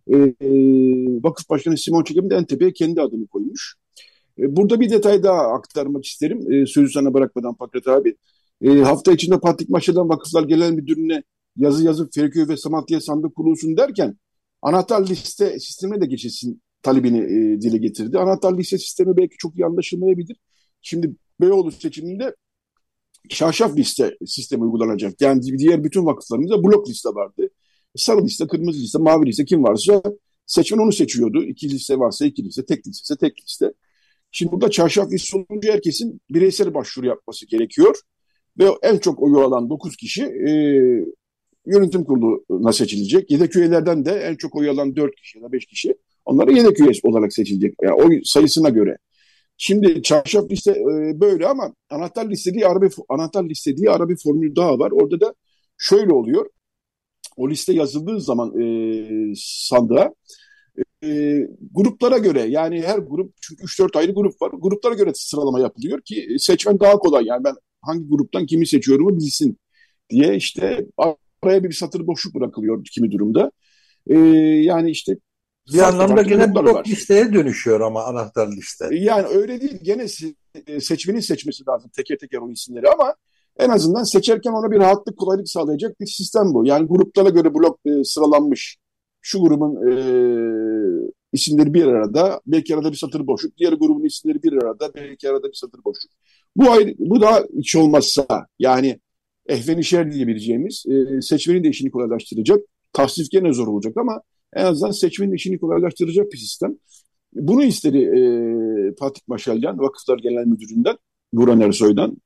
E, 0.08 0.16
e, 0.16 0.48
Vakıf 1.24 1.50
Başkanı 1.50 1.78
Simon 1.78 2.04
Çekim 2.04 2.30
de 2.30 2.36
en 2.36 2.44
tepeye 2.44 2.72
kendi 2.72 3.00
adını 3.00 3.26
koymuş. 3.26 3.74
E, 4.38 4.56
burada 4.56 4.80
bir 4.80 4.90
detay 4.90 5.22
daha 5.22 5.40
aktarmak 5.40 6.04
isterim. 6.04 6.52
E, 6.52 6.66
sözü 6.66 6.92
sana 6.92 7.14
bırakmadan 7.14 7.54
Pakrat 7.54 7.88
abi. 7.88 8.16
E, 8.62 8.68
hafta 8.68 9.12
içinde 9.12 9.40
Patrik 9.40 9.68
Maşa'dan 9.68 10.08
Vakıflar 10.08 10.42
Genel 10.42 10.72
Müdürlüğü'ne 10.72 11.22
yazı 11.56 11.84
yazıp 11.84 12.14
Feriköy 12.14 12.48
ve 12.48 12.56
Samatya 12.56 13.00
sandık 13.00 13.34
kurulsun 13.34 13.76
derken 13.76 14.18
anahtar 14.62 15.08
liste 15.08 15.58
sistemine 15.58 16.00
de 16.00 16.06
geçilsin 16.06 16.62
talebini 16.82 17.18
e, 17.18 17.60
dile 17.60 17.76
getirdi. 17.76 18.18
Anahtar 18.18 18.58
liste 18.58 18.78
sistemi 18.78 19.16
belki 19.16 19.36
çok 19.38 19.58
iyi 19.58 19.66
anlaşılmayabilir. 19.66 20.36
Şimdi 20.82 21.14
Beyoğlu 21.40 21.72
seçiminde 21.72 22.34
şarşaf 23.28 23.76
liste 23.76 24.16
sistemi 24.26 24.64
uygulanacak. 24.64 25.20
Yani 25.20 25.58
diğer 25.58 25.84
bütün 25.84 26.06
vakıflarımızda 26.06 26.64
blok 26.64 26.88
liste 26.88 27.08
vardı. 27.08 27.48
Sarı 27.96 28.24
liste, 28.24 28.46
kırmızı 28.46 28.80
liste, 28.80 28.98
mavi 28.98 29.26
liste 29.26 29.44
kim 29.44 29.64
varsa 29.64 30.02
seçmen 30.46 30.78
onu 30.78 30.92
seçiyordu. 30.92 31.44
İki 31.44 31.70
liste 31.70 31.98
varsa 31.98 32.26
iki 32.26 32.44
liste, 32.44 32.64
tek 32.64 32.86
liste 32.86 33.02
ise 33.02 33.16
tek 33.16 33.42
liste. 33.42 33.72
Şimdi 34.30 34.52
burada 34.52 34.70
çarşaf 34.70 35.12
liste 35.12 35.38
olunca 35.50 35.72
herkesin 35.72 36.20
bireysel 36.30 36.74
başvuru 36.74 37.06
yapması 37.06 37.46
gerekiyor. 37.46 37.96
Ve 38.58 38.64
en 38.82 38.98
çok 38.98 39.22
oyu 39.22 39.38
alan 39.38 39.70
9 39.70 39.96
kişi 39.96 40.22
e, 40.24 40.50
yönetim 41.66 42.04
kuruluna 42.04 42.72
seçilecek. 42.72 43.30
Yedek 43.30 43.56
üyelerden 43.56 44.04
de 44.04 44.12
en 44.12 44.34
çok 44.34 44.56
oy 44.56 44.68
alan 44.68 44.96
4 44.96 45.16
kişi 45.16 45.38
ya 45.38 45.44
da 45.44 45.52
5 45.52 45.66
kişi 45.66 45.94
onlara 46.24 46.52
yedek 46.52 46.80
üye 46.80 46.90
olarak 47.02 47.32
seçilecek. 47.32 47.74
Yani 47.82 47.94
oy 47.94 48.20
sayısına 48.24 48.68
göre. 48.68 48.98
Şimdi 49.56 50.02
çarşaf 50.02 50.50
liste 50.50 50.70
e, 50.70 51.20
böyle 51.20 51.48
ama 51.48 51.74
anahtar 51.90 52.30
liste 52.30 52.54
diye 52.54 52.66
arabi 52.66 52.88
anahtar 53.08 53.44
liste 53.44 53.76
diye 53.76 53.90
arabi 53.90 54.16
formül 54.16 54.56
daha 54.56 54.78
var. 54.78 54.90
Orada 54.90 55.20
da 55.20 55.34
şöyle 55.78 56.12
oluyor. 56.12 56.46
O 57.36 57.50
liste 57.50 57.72
yazıldığı 57.72 58.20
zaman 58.20 58.60
e, 58.62 59.32
sandığa 59.36 60.14
e, 61.04 61.40
gruplara 61.72 62.18
göre 62.18 62.42
yani 62.42 62.82
her 62.82 62.98
grup 62.98 63.34
çünkü 63.40 63.64
3-4 63.64 63.98
ayrı 63.98 64.12
grup 64.12 64.42
var. 64.42 64.50
Gruplara 64.54 64.94
göre 64.94 65.10
sıralama 65.14 65.60
yapılıyor 65.60 66.00
ki 66.02 66.36
seçmen 66.38 66.80
daha 66.80 66.98
kolay. 66.98 67.24
Yani 67.26 67.44
ben 67.44 67.54
hangi 67.82 68.08
gruptan 68.08 68.46
kimi 68.46 68.66
seçiyorumu 68.66 69.16
bilsin 69.16 69.58
diye 70.10 70.36
işte 70.36 70.86
araya 71.42 71.64
bir 71.64 71.72
satır 71.72 72.06
boşluk 72.06 72.34
bırakılıyor 72.34 72.84
kimi 72.84 73.10
durumda. 73.12 73.50
E, 74.06 74.18
yani 74.64 74.90
işte 74.90 75.16
bir 75.72 75.78
anlamda 75.78 76.22
gene 76.22 76.54
blok 76.54 76.74
var. 76.74 76.84
listeye 76.86 77.32
dönüşüyor 77.32 77.80
ama 77.80 78.04
anahtar 78.04 78.52
liste. 78.52 78.88
Yani 78.92 79.26
öyle 79.26 79.60
değil. 79.60 79.78
Gene 79.82 80.06
e, 80.66 80.80
seçmenin 80.80 81.20
seçmesi 81.20 81.66
lazım 81.68 81.90
teker 81.96 82.18
teker 82.18 82.38
o 82.38 82.50
isimleri 82.50 82.88
ama 82.88 83.14
en 83.58 83.68
azından 83.68 84.02
seçerken 84.02 84.52
ona 84.52 84.70
bir 84.70 84.78
rahatlık, 84.78 85.18
kolaylık 85.18 85.48
sağlayacak 85.48 86.00
bir 86.00 86.06
sistem 86.06 86.54
bu. 86.54 86.66
Yani 86.66 86.86
gruplara 86.86 87.28
göre 87.28 87.54
blok 87.54 87.80
e, 87.86 88.04
sıralanmış. 88.04 88.76
Şu 89.20 89.40
grubun 89.40 89.90
e, 89.90 89.92
isimleri 91.32 91.74
bir 91.74 91.86
arada, 91.86 92.40
belki 92.46 92.74
arada 92.76 92.92
bir 92.92 92.96
satır 92.96 93.26
boşluk. 93.26 93.56
Diğer 93.56 93.72
grubun 93.72 94.04
isimleri 94.04 94.42
bir 94.42 94.52
arada, 94.52 94.94
belki 94.94 95.30
arada 95.30 95.48
bir 95.48 95.54
satır 95.54 95.84
boşluk. 95.84 96.12
Bu 96.56 96.70
ayrı, 96.70 96.94
bu 96.98 97.20
da 97.20 97.46
hiç 97.58 97.76
olmazsa 97.76 98.26
yani 98.58 99.00
ehvenişer 99.46 100.12
diyebileceğimiz 100.12 100.84
e, 100.88 101.20
seçmenin 101.20 101.64
de 101.64 101.68
işini 101.68 101.90
kolaylaştıracak. 101.90 102.58
Tasnif 102.92 103.30
gene 103.30 103.52
zor 103.52 103.66
olacak 103.66 103.96
ama 103.96 104.22
en 104.54 104.64
azından 104.64 104.90
seçmenin 104.90 105.34
işini 105.34 105.58
kolaylaştıracak 105.58 106.32
bir 106.32 106.38
sistem. 106.38 106.76
Bunu 107.32 107.64
istedi 107.64 107.98
e, 107.98 108.20
Fatih 108.98 109.20
Maşalyan, 109.26 109.78
Vakıflar 109.78 110.18
Genel 110.18 110.46
Müdürü'nden, 110.46 110.96
Buran 111.32 111.60
Ersoy'dan 111.60 112.16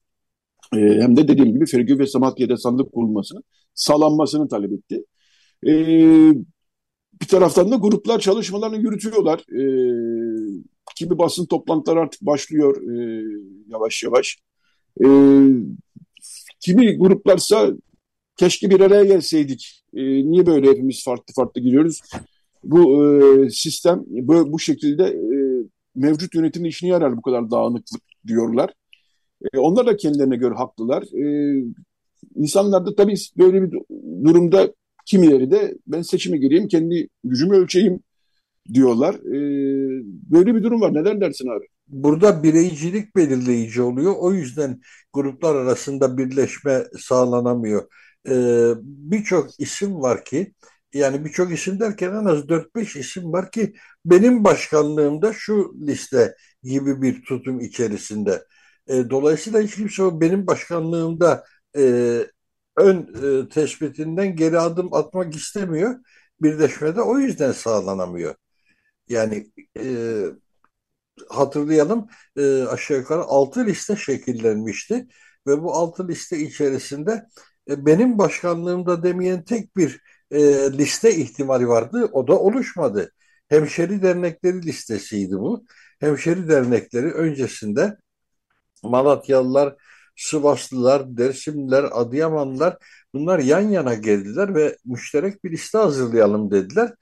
e, 0.75 0.79
hem 0.79 1.17
de 1.17 1.29
dediğim 1.29 1.53
gibi 1.53 1.67
Fergü 1.67 1.99
ve 1.99 2.07
Samatya'da 2.07 2.57
sandık 2.57 2.93
kurulmasını, 2.93 3.43
sağlanmasını 3.75 4.49
talep 4.49 4.73
etti. 4.73 5.05
E, 5.67 5.73
bir 7.23 7.27
taraftan 7.29 7.71
da 7.71 7.77
gruplar 7.77 8.19
çalışmalarını 8.19 8.77
yürütüyorlar. 8.77 9.39
E, 9.39 9.63
kimi 10.97 11.19
basın 11.19 11.47
toplantıları 11.47 12.01
artık 12.01 12.23
başlıyor 12.23 12.83
e, 12.83 13.25
yavaş 13.69 14.03
yavaş. 14.03 14.39
E, 15.05 15.07
kimi 16.61 16.99
gruplarsa 16.99 17.73
keşke 18.37 18.71
bir 18.71 18.81
araya 18.81 19.05
gelseydik. 19.05 19.78
E, 19.95 20.03
niye 20.03 20.47
böyle 20.47 20.71
hepimiz 20.71 21.05
farklı 21.05 21.35
farklı 21.35 21.61
gidiyoruz? 21.61 22.01
Bu 22.65 23.05
e, 23.05 23.51
sistem 23.51 24.05
bu, 24.07 24.53
bu 24.53 24.59
şekilde 24.59 25.05
e, 25.05 25.37
mevcut 25.95 26.35
yönetimin 26.35 26.69
işine 26.69 26.91
yarar 26.91 27.17
bu 27.17 27.23
kadar 27.23 27.51
dağınıklık 27.51 28.03
diyorlar. 28.27 28.71
E, 29.53 29.59
onlar 29.59 29.87
da 29.87 29.97
kendilerine 29.97 30.37
göre 30.37 30.55
haklılar. 30.55 31.03
E, 31.03 31.55
insanlar 32.37 32.87
da 32.87 32.95
tabii 32.95 33.15
böyle 33.39 33.63
bir 33.63 33.79
durumda 34.25 34.75
kimileri 35.07 35.51
de 35.51 35.79
ben 35.87 36.03
seçime 36.03 36.39
gireyim, 36.39 36.69
kendi 36.69 37.09
gücümü 37.25 37.57
ölçeyim 37.57 38.01
diyorlar. 38.75 39.15
E, 39.15 39.39
böyle 40.31 40.55
bir 40.55 40.63
durum 40.63 40.81
var. 40.81 40.95
Neden 40.95 41.21
dersin 41.21 41.49
abi? 41.49 41.67
Burada 41.89 42.43
bireycilik 42.43 43.17
belirleyici 43.17 43.83
oluyor. 43.83 44.15
O 44.19 44.33
yüzden 44.33 44.81
gruplar 45.13 45.55
arasında 45.55 46.19
birleşme 46.19 46.85
sağlanamıyor. 46.99 47.89
Ee, 48.29 48.75
birçok 48.83 49.61
isim 49.61 50.03
var 50.03 50.25
ki 50.25 50.55
yani 50.95 51.25
birçok 51.25 51.53
isim 51.53 51.81
derken 51.81 52.13
en 52.13 52.25
az 52.25 52.49
4-5 52.49 52.97
isim 52.97 53.33
var 53.33 53.51
ki 53.51 53.75
benim 54.05 54.45
başkanlığımda 54.45 55.33
şu 55.33 55.75
liste 55.87 56.37
gibi 56.63 57.03
bir 57.03 57.25
tutum 57.25 57.61
içerisinde. 57.61 58.45
E, 58.89 59.11
dolayısıyla 59.11 59.61
hiç 59.61 59.75
kimse 59.77 60.21
benim 60.21 60.47
başkanlığımda 60.47 61.45
e, 61.77 61.83
ön 62.77 63.15
e, 63.45 63.49
tespitinden 63.49 64.37
geri 64.37 64.59
adım 64.59 64.95
atmak 64.95 65.37
istemiyor. 65.37 65.97
Birleşmede 66.43 67.03
o 67.03 67.19
yüzden 67.19 67.53
sağlanamıyor. 67.53 68.35
Yani 69.09 69.53
e, 69.79 69.85
hatırlayalım 71.29 72.09
e, 72.37 72.63
aşağı 72.63 72.99
yukarı 72.99 73.23
6 73.23 73.67
liste 73.67 73.97
şekillenmişti 73.97 75.09
ve 75.47 75.63
bu 75.63 75.75
6 75.75 76.09
liste 76.09 76.39
içerisinde 76.39 77.27
benim 77.69 78.19
başkanlığımda 78.19 79.03
demeyen 79.03 79.45
tek 79.45 79.77
bir 79.77 80.01
e, 80.31 80.41
liste 80.73 81.15
ihtimali 81.17 81.69
vardı. 81.69 82.09
O 82.13 82.29
da 82.29 82.39
oluşmadı. 82.39 83.13
Hemşeri 83.49 84.03
dernekleri 84.03 84.63
listesiydi 84.63 85.33
bu. 85.33 85.65
Hemşeri 86.01 86.49
dernekleri 86.49 87.13
öncesinde 87.13 87.97
Malatyalılar, 88.83 89.75
Sivaslılar, 90.17 91.17
Dersimliler, 91.17 91.85
Adıyamanlılar 91.93 92.77
bunlar 93.15 93.39
yan 93.39 93.61
yana 93.61 93.95
geldiler 93.95 94.55
ve 94.55 94.77
müşterek 94.85 95.45
bir 95.45 95.51
liste 95.53 95.79
hazırlayalım 95.79 96.51
dediler. 96.51 96.95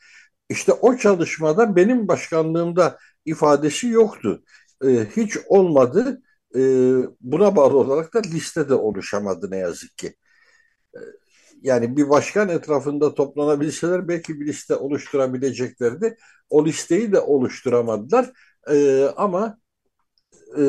İşte 0.50 0.72
o 0.72 0.96
çalışmada 0.96 1.76
benim 1.76 2.08
başkanlığımda 2.08 2.98
ifadesi 3.24 3.88
yoktu. 3.88 4.42
Ee, 4.84 5.06
hiç 5.16 5.38
olmadı. 5.48 6.22
Ee, 6.56 6.60
buna 7.20 7.56
bağlı 7.56 7.78
olarak 7.78 8.14
da 8.14 8.20
liste 8.20 8.68
de 8.68 8.74
oluşamadı 8.74 9.50
ne 9.50 9.56
yazık 9.56 9.98
ki. 9.98 10.14
Yani 11.62 11.96
bir 11.96 12.08
başkan 12.08 12.48
etrafında 12.48 13.14
toplanabilseler 13.14 14.08
belki 14.08 14.40
bir 14.40 14.46
liste 14.46 14.76
oluşturabileceklerdi. 14.76 16.16
O 16.50 16.66
listeyi 16.66 17.12
de 17.12 17.20
oluşturamadılar. 17.20 18.30
Ee, 18.70 19.04
ama 19.16 19.58
e, 20.58 20.62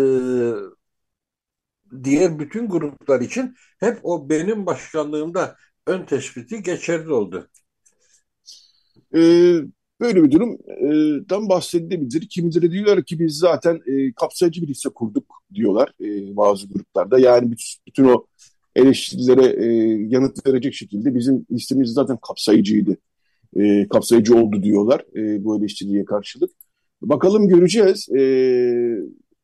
diğer 2.04 2.40
bütün 2.40 2.70
gruplar 2.70 3.22
için 3.22 3.56
hep 3.80 4.00
o 4.04 4.30
benim 4.30 4.66
başkanlığımda 4.66 5.56
ön 5.88 6.06
tespiti 6.06 6.64
geçerli 6.64 7.14
oldu. 7.14 7.50
Ee, 9.16 9.58
böyle 10.00 10.24
bir 10.24 10.32
durumdan 10.32 11.50
bahsedilebilir. 11.50 12.30
Kimileri 12.30 12.72
diyorlar 12.72 13.04
ki 13.04 13.20
biz 13.20 13.38
zaten 13.38 13.82
e, 13.86 14.14
kapsayıcı 14.14 14.62
bir 14.62 14.68
liste 14.68 14.90
kurduk 14.90 15.44
diyorlar 15.54 15.90
e, 16.02 16.38
bazı 16.38 16.68
gruplarda. 16.68 17.20
Yani 17.20 17.56
bütün 17.88 18.04
o 18.04 18.26
eleştirilere 18.78 19.66
e, 19.66 19.68
yanıt 20.10 20.48
verecek 20.48 20.74
şekilde 20.74 21.16
bizim 21.16 21.46
listemiz 21.52 21.90
zaten 21.90 22.18
kapsayıcıydı. 22.28 22.98
E, 23.58 23.88
kapsayıcı 23.88 24.36
oldu 24.38 24.64
diyorlar 24.64 25.06
e, 25.16 25.44
bu 25.44 25.60
eleştiriye 25.60 26.06
karşılık. 26.06 26.52
Bakalım 27.02 27.48
göreceğiz. 27.48 28.10
E, 28.10 28.22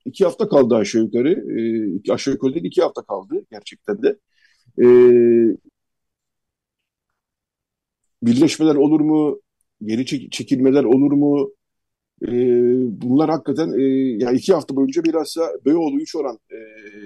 iki 0.06 0.24
hafta 0.24 0.50
kaldı 0.50 0.76
aşağı 0.76 1.02
yukarı. 1.04 1.32
E, 2.10 2.14
aşağı 2.14 2.34
yukarı 2.34 2.54
değil 2.54 2.66
iki 2.66 2.82
hafta 2.82 3.02
kaldı 3.02 3.46
gerçekten 3.52 4.04
de. 4.04 4.18
E, 4.80 4.86
birleşmeler 8.24 8.76
olur 8.76 9.00
mu? 9.00 9.40
Geri 9.84 10.30
çekilmeler 10.32 10.84
olur 10.84 11.12
mu? 11.12 11.52
E, 12.28 12.32
bunlar 13.02 13.30
hakikaten 13.30 13.80
e, 13.80 13.84
yani 14.24 14.38
iki 14.38 14.54
hafta 14.54 14.76
boyunca 14.76 15.04
bilhassa 15.04 15.52
Beyoğlu 15.66 16.02
3 16.02 16.16
oran 16.16 16.40
e, 16.52 16.58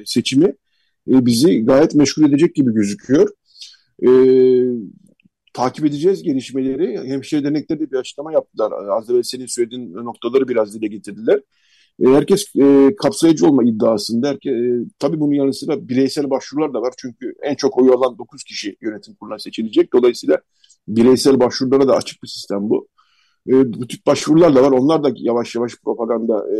seçimi 0.05 0.53
e, 1.07 1.25
bizi 1.25 1.65
gayet 1.65 1.95
meşgul 1.95 2.29
edecek 2.29 2.55
gibi 2.55 2.73
gözüküyor. 2.73 3.29
E, 4.03 4.09
takip 5.53 5.85
edeceğiz 5.85 6.23
gelişmeleri. 6.23 7.09
Hemşire 7.09 7.43
dernekleri 7.43 7.79
de 7.79 7.91
bir 7.91 7.97
açıklama 7.97 8.33
yaptılar. 8.33 8.71
Az 8.89 9.09
evvel 9.09 9.23
senin 9.23 9.45
söylediğin 9.45 9.93
noktaları 9.93 10.47
biraz 10.47 10.75
dile 10.75 10.87
getirdiler. 10.87 11.41
E, 11.99 12.07
herkes 12.07 12.55
e, 12.55 12.95
kapsayıcı 12.95 13.47
olma 13.47 13.63
iddiasında. 13.63 14.27
Herke, 14.27 14.49
e, 14.49 14.85
tabii 14.99 15.19
bunun 15.19 15.33
yanı 15.33 15.53
sıra 15.53 15.87
bireysel 15.89 16.29
başvurular 16.29 16.73
da 16.73 16.81
var. 16.81 16.93
Çünkü 16.97 17.33
en 17.43 17.55
çok 17.55 17.77
oy 17.77 17.89
alan 17.89 18.17
9 18.17 18.43
kişi 18.43 18.77
yönetim 18.81 19.15
kuruluna 19.15 19.39
seçilecek. 19.39 19.93
Dolayısıyla 19.93 20.41
bireysel 20.87 21.39
başvurulara 21.39 21.87
da 21.87 21.95
açık 21.95 22.23
bir 22.23 22.27
sistem 22.27 22.69
bu. 22.69 22.87
E, 23.49 23.73
bu 23.73 23.87
tip 23.87 24.05
başvurular 24.05 24.55
da 24.55 24.63
var. 24.63 24.71
Onlar 24.71 25.03
da 25.03 25.11
yavaş 25.15 25.55
yavaş 25.55 25.71
propaganda 25.85 26.45
e, 26.49 26.57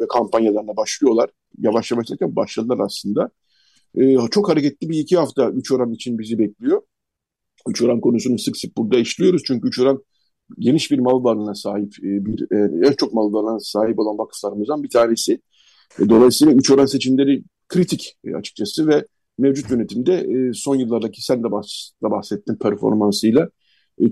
ve 0.00 0.06
kampanyalarına 0.08 0.76
başlıyorlar. 0.76 1.30
Yavaş 1.58 1.90
yavaş 1.90 2.10
derken 2.10 2.36
başladılar 2.36 2.78
aslında. 2.78 3.30
E, 3.96 4.16
çok 4.30 4.48
hareketli 4.48 4.88
bir 4.88 4.98
iki 4.98 5.16
hafta 5.16 5.50
3 5.50 5.72
oran 5.72 5.92
için 5.92 6.18
bizi 6.18 6.38
bekliyor. 6.38 6.82
3 7.68 7.82
oran 7.82 8.00
konusunu 8.00 8.38
sık 8.38 8.56
sık 8.56 8.76
burada 8.76 8.98
işliyoruz. 8.98 9.42
Çünkü 9.46 9.68
3 9.68 9.78
oran 9.80 10.02
geniş 10.58 10.90
bir 10.90 10.98
mal 10.98 11.24
varlığına 11.24 11.54
sahip, 11.54 11.94
e, 11.98 12.26
bir 12.26 12.46
e, 12.52 12.88
en 12.88 12.92
çok 12.92 13.14
mal 13.14 13.32
varlığına 13.32 13.60
sahip 13.60 13.98
olan 13.98 14.18
vakıflarımızdan 14.18 14.82
bir 14.82 14.90
tanesi. 14.90 15.40
E, 16.00 16.08
dolayısıyla 16.08 16.54
3 16.54 16.70
oran 16.70 16.86
seçimleri 16.86 17.44
kritik 17.68 18.16
açıkçası 18.36 18.86
ve 18.88 19.06
mevcut 19.38 19.70
yönetimde 19.70 20.26
son 20.54 20.76
yıllardaki 20.76 21.24
sen 21.24 21.42
de 21.44 21.50
bahsettin 22.02 22.56
performansıyla 22.56 23.48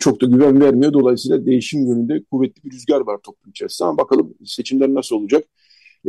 çok 0.00 0.20
da 0.20 0.26
güven 0.26 0.60
vermiyor. 0.60 0.92
Dolayısıyla 0.92 1.46
değişim 1.46 1.86
yönünde 1.86 2.24
kuvvetli 2.30 2.64
bir 2.64 2.70
rüzgar 2.70 3.00
var 3.00 3.18
toplum 3.22 3.50
içerisinde. 3.50 3.88
Ama 3.88 3.98
bakalım 3.98 4.34
seçimler 4.44 4.94
nasıl 4.94 5.16
olacak? 5.16 5.44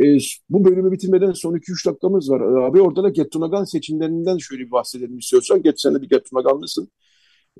E, 0.00 0.18
bu 0.50 0.64
bölümü 0.64 0.92
bitirmeden 0.92 1.32
son 1.32 1.54
2-3 1.54 1.86
dakikamız 1.86 2.30
var. 2.30 2.40
Abi 2.40 2.80
orada 2.80 3.02
da 3.02 3.08
Gettunagan 3.08 3.64
seçimlerinden 3.64 4.38
şöyle 4.38 4.62
bir 4.66 4.70
bahsedelim 4.70 5.18
istiyorsan. 5.18 5.62
Geç 5.62 5.80
sen 5.80 5.94
de 5.94 6.02
bir 6.02 6.08
Gettunaganlısın. 6.08 6.88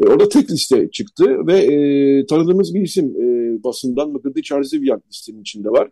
E, 0.01 0.09
orada 0.09 0.29
tek 0.29 0.51
liste 0.51 0.91
çıktı 0.91 1.47
ve 1.47 1.59
e, 1.59 2.27
tanıdığımız 2.27 2.75
bir 2.75 2.81
isim 2.81 3.07
e, 3.07 3.65
basından 3.65 4.11
Mıkırdı 4.11 4.43
Çarzivyan 4.43 5.03
listenin 5.09 5.41
içinde 5.41 5.69
var. 5.69 5.91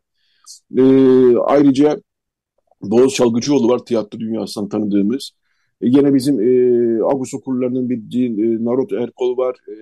E, 0.79 0.83
ayrıca 1.37 2.00
Boğaz 2.83 3.11
Çalgıcıoğlu 3.11 3.68
var 3.68 3.79
tiyatro 3.85 4.20
dünyasından 4.20 4.68
tanıdığımız. 4.68 5.33
E, 5.83 5.87
yine 5.87 6.14
bizim 6.14 6.40
e, 6.40 7.03
Agus 7.05 7.35
okullarının 7.35 7.90
bildiği 7.90 8.29
e, 8.29 8.64
Narot 8.64 8.92
Erkol 8.92 9.37
var, 9.37 9.57
e, 9.68 9.74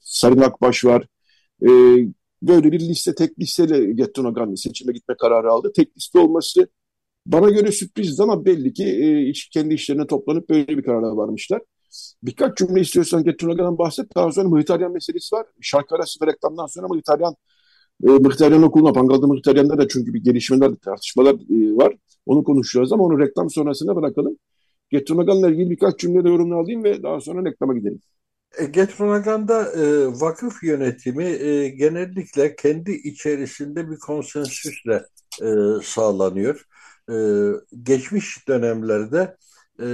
Sarın 0.00 0.40
Akbaş 0.40 0.84
var. 0.84 1.06
E, 1.62 1.68
böyle 2.42 2.72
bir 2.72 2.80
liste, 2.80 3.14
tek 3.14 3.38
listeyle 3.38 3.92
Gettonagan 3.92 4.54
seçime 4.54 4.92
gitme 4.92 5.14
kararı 5.20 5.50
aldı. 5.52 5.72
Tek 5.76 5.96
liste 5.96 6.18
olması 6.18 6.68
bana 7.26 7.50
göre 7.50 7.72
sürpriz 7.72 8.20
ama 8.20 8.44
belli 8.44 8.72
ki 8.72 8.84
e, 8.84 9.32
kendi 9.52 9.74
işlerine 9.74 10.06
toplanıp 10.06 10.50
böyle 10.50 10.68
bir 10.68 10.82
karara 10.82 11.16
varmışlar. 11.16 11.62
Birkaç 12.22 12.58
cümle 12.58 12.80
istiyorsan 12.80 13.24
Gettonagan'dan 13.24 13.78
bahset. 13.78 14.16
Daha 14.16 14.32
sonra 14.32 14.48
Mıhtaryan 14.48 14.92
meselesi 14.92 15.36
var. 15.36 15.46
Şarkı 15.60 15.94
arası 15.94 16.26
ve 16.26 16.30
reklamdan 16.32 16.66
sonra 16.66 16.88
Mıhtaryan 16.88 17.36
E, 18.04 18.10
Mıhtaryan 18.10 18.62
Okulu'na, 18.62 18.92
Pangal'da 18.92 19.26
Mıhtaryan'da 19.26 19.78
da 19.78 19.88
çünkü 19.88 20.14
bir 20.14 20.24
gelişmeler, 20.24 20.74
tartışmalar 20.74 21.34
e, 21.34 21.76
var. 21.76 21.96
Onu 22.26 22.44
konuşacağız 22.44 22.92
ama 22.92 23.04
onu 23.04 23.18
reklam 23.18 23.50
sonrasında 23.50 23.96
bırakalım. 23.96 24.38
Getronagan'la 24.90 25.50
ilgili 25.50 25.70
birkaç 25.70 25.98
cümle 26.00 26.24
de 26.24 26.28
yorumunu 26.28 26.58
alayım 26.58 26.84
ve 26.84 27.02
daha 27.02 27.20
sonra 27.20 27.50
reklama 27.50 27.74
gidelim. 27.78 28.00
E, 28.58 28.64
Getronagan'da 28.64 29.72
e, 29.72 30.06
vakıf 30.06 30.62
yönetimi 30.62 31.24
e, 31.24 31.68
genellikle 31.68 32.56
kendi 32.56 32.92
içerisinde 32.92 33.90
bir 33.90 33.98
konsensüsle 33.98 35.02
e, 35.42 35.46
sağlanıyor. 35.82 36.64
E, 37.10 37.14
geçmiş 37.82 38.48
dönemlerde 38.48 39.36
e, 39.82 39.86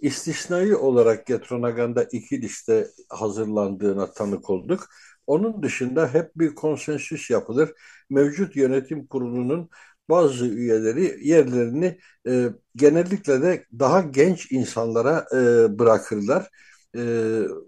istisnai 0.00 0.76
olarak 0.76 1.26
Getronagan'da 1.26 2.04
iki 2.12 2.42
liste 2.42 2.86
hazırlandığına 3.08 4.12
tanık 4.12 4.50
olduk. 4.50 4.86
Onun 5.26 5.62
dışında 5.62 6.14
hep 6.14 6.30
bir 6.36 6.54
konsensüs 6.54 7.30
yapılır. 7.30 7.72
Mevcut 8.10 8.56
yönetim 8.56 9.06
kurulunun 9.06 9.70
bazı 10.08 10.46
üyeleri 10.46 11.28
yerlerini 11.28 11.98
e, 12.28 12.48
genellikle 12.76 13.42
de 13.42 13.64
daha 13.78 14.00
genç 14.00 14.52
insanlara 14.52 15.26
e, 15.32 15.38
bırakırlar. 15.78 16.48
E, 16.96 17.00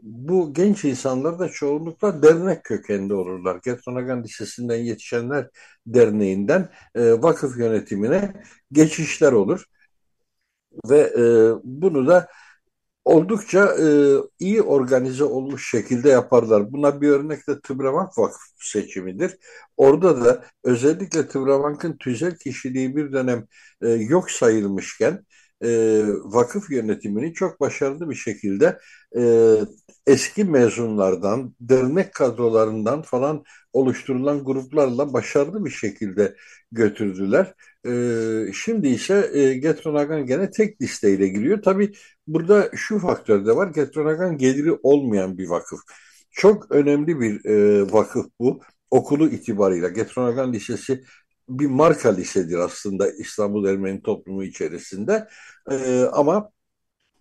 bu 0.02 0.54
genç 0.54 0.84
insanlar 0.84 1.38
da 1.38 1.48
çoğunlukla 1.48 2.22
dernek 2.22 2.64
kökenli 2.64 3.14
olurlar. 3.14 3.60
Getronagan 3.64 4.22
Lisesi'nden 4.22 4.76
yetişenler 4.76 5.48
derneğinden 5.86 6.70
e, 6.94 7.12
vakıf 7.12 7.58
yönetimine 7.58 8.32
geçişler 8.72 9.32
olur. 9.32 9.64
Ve 10.90 10.98
e, 10.98 11.22
bunu 11.64 12.06
da 12.06 12.28
oldukça 13.04 13.76
e, 13.80 13.86
iyi 14.38 14.62
organize 14.62 15.24
olmuş 15.24 15.70
şekilde 15.70 16.08
yaparlar. 16.08 16.72
Buna 16.72 17.00
bir 17.00 17.08
örnek 17.10 17.48
de 17.48 17.60
Tıbravank 17.60 18.18
Vakfı 18.18 18.38
seçimidir. 18.58 19.36
Orada 19.76 20.24
da 20.24 20.44
özellikle 20.64 21.28
Tıbravank'ın 21.28 21.96
tüzel 21.96 22.36
kişiliği 22.38 22.96
bir 22.96 23.12
dönem 23.12 23.46
e, 23.82 23.88
yok 23.88 24.30
sayılmışken 24.30 25.24
e, 25.64 26.02
vakıf 26.24 26.70
yönetimini 26.70 27.34
çok 27.34 27.60
başarılı 27.60 28.10
bir 28.10 28.14
şekilde 28.14 28.78
e, 29.18 29.22
eski 30.06 30.44
mezunlardan, 30.44 31.54
dernek 31.60 32.14
kadrolarından 32.14 33.02
falan 33.02 33.44
oluşturulan 33.72 34.44
gruplarla 34.44 35.12
başarılı 35.12 35.64
bir 35.64 35.70
şekilde 35.70 36.36
götürdüler. 36.72 37.54
E, 37.86 38.52
şimdi 38.52 38.88
ise 38.88 39.30
e, 39.32 39.54
Getronagan 39.54 40.26
gene 40.26 40.50
tek 40.50 40.82
listeyle 40.82 41.28
giriyor. 41.28 41.62
Tabii 41.62 41.92
burada 42.26 42.70
şu 42.74 42.98
faktör 42.98 43.46
de 43.46 43.56
var. 43.56 43.68
Getronagan 43.68 44.38
geliri 44.38 44.72
olmayan 44.72 45.38
bir 45.38 45.48
vakıf. 45.48 45.80
Çok 46.30 46.70
önemli 46.70 47.20
bir 47.20 47.44
e, 47.44 47.82
vakıf 47.92 48.26
bu. 48.40 48.60
Okulu 48.90 49.28
itibarıyla 49.28 49.88
Getronagan 49.88 50.52
Lisesi 50.52 51.04
bir 51.48 51.66
marka 51.66 52.08
lisedir 52.14 52.58
aslında 52.58 53.10
İstanbul 53.10 53.68
Ermeni 53.68 54.02
toplumu 54.02 54.44
içerisinde. 54.44 55.28
E, 55.70 56.02
ama 56.12 56.50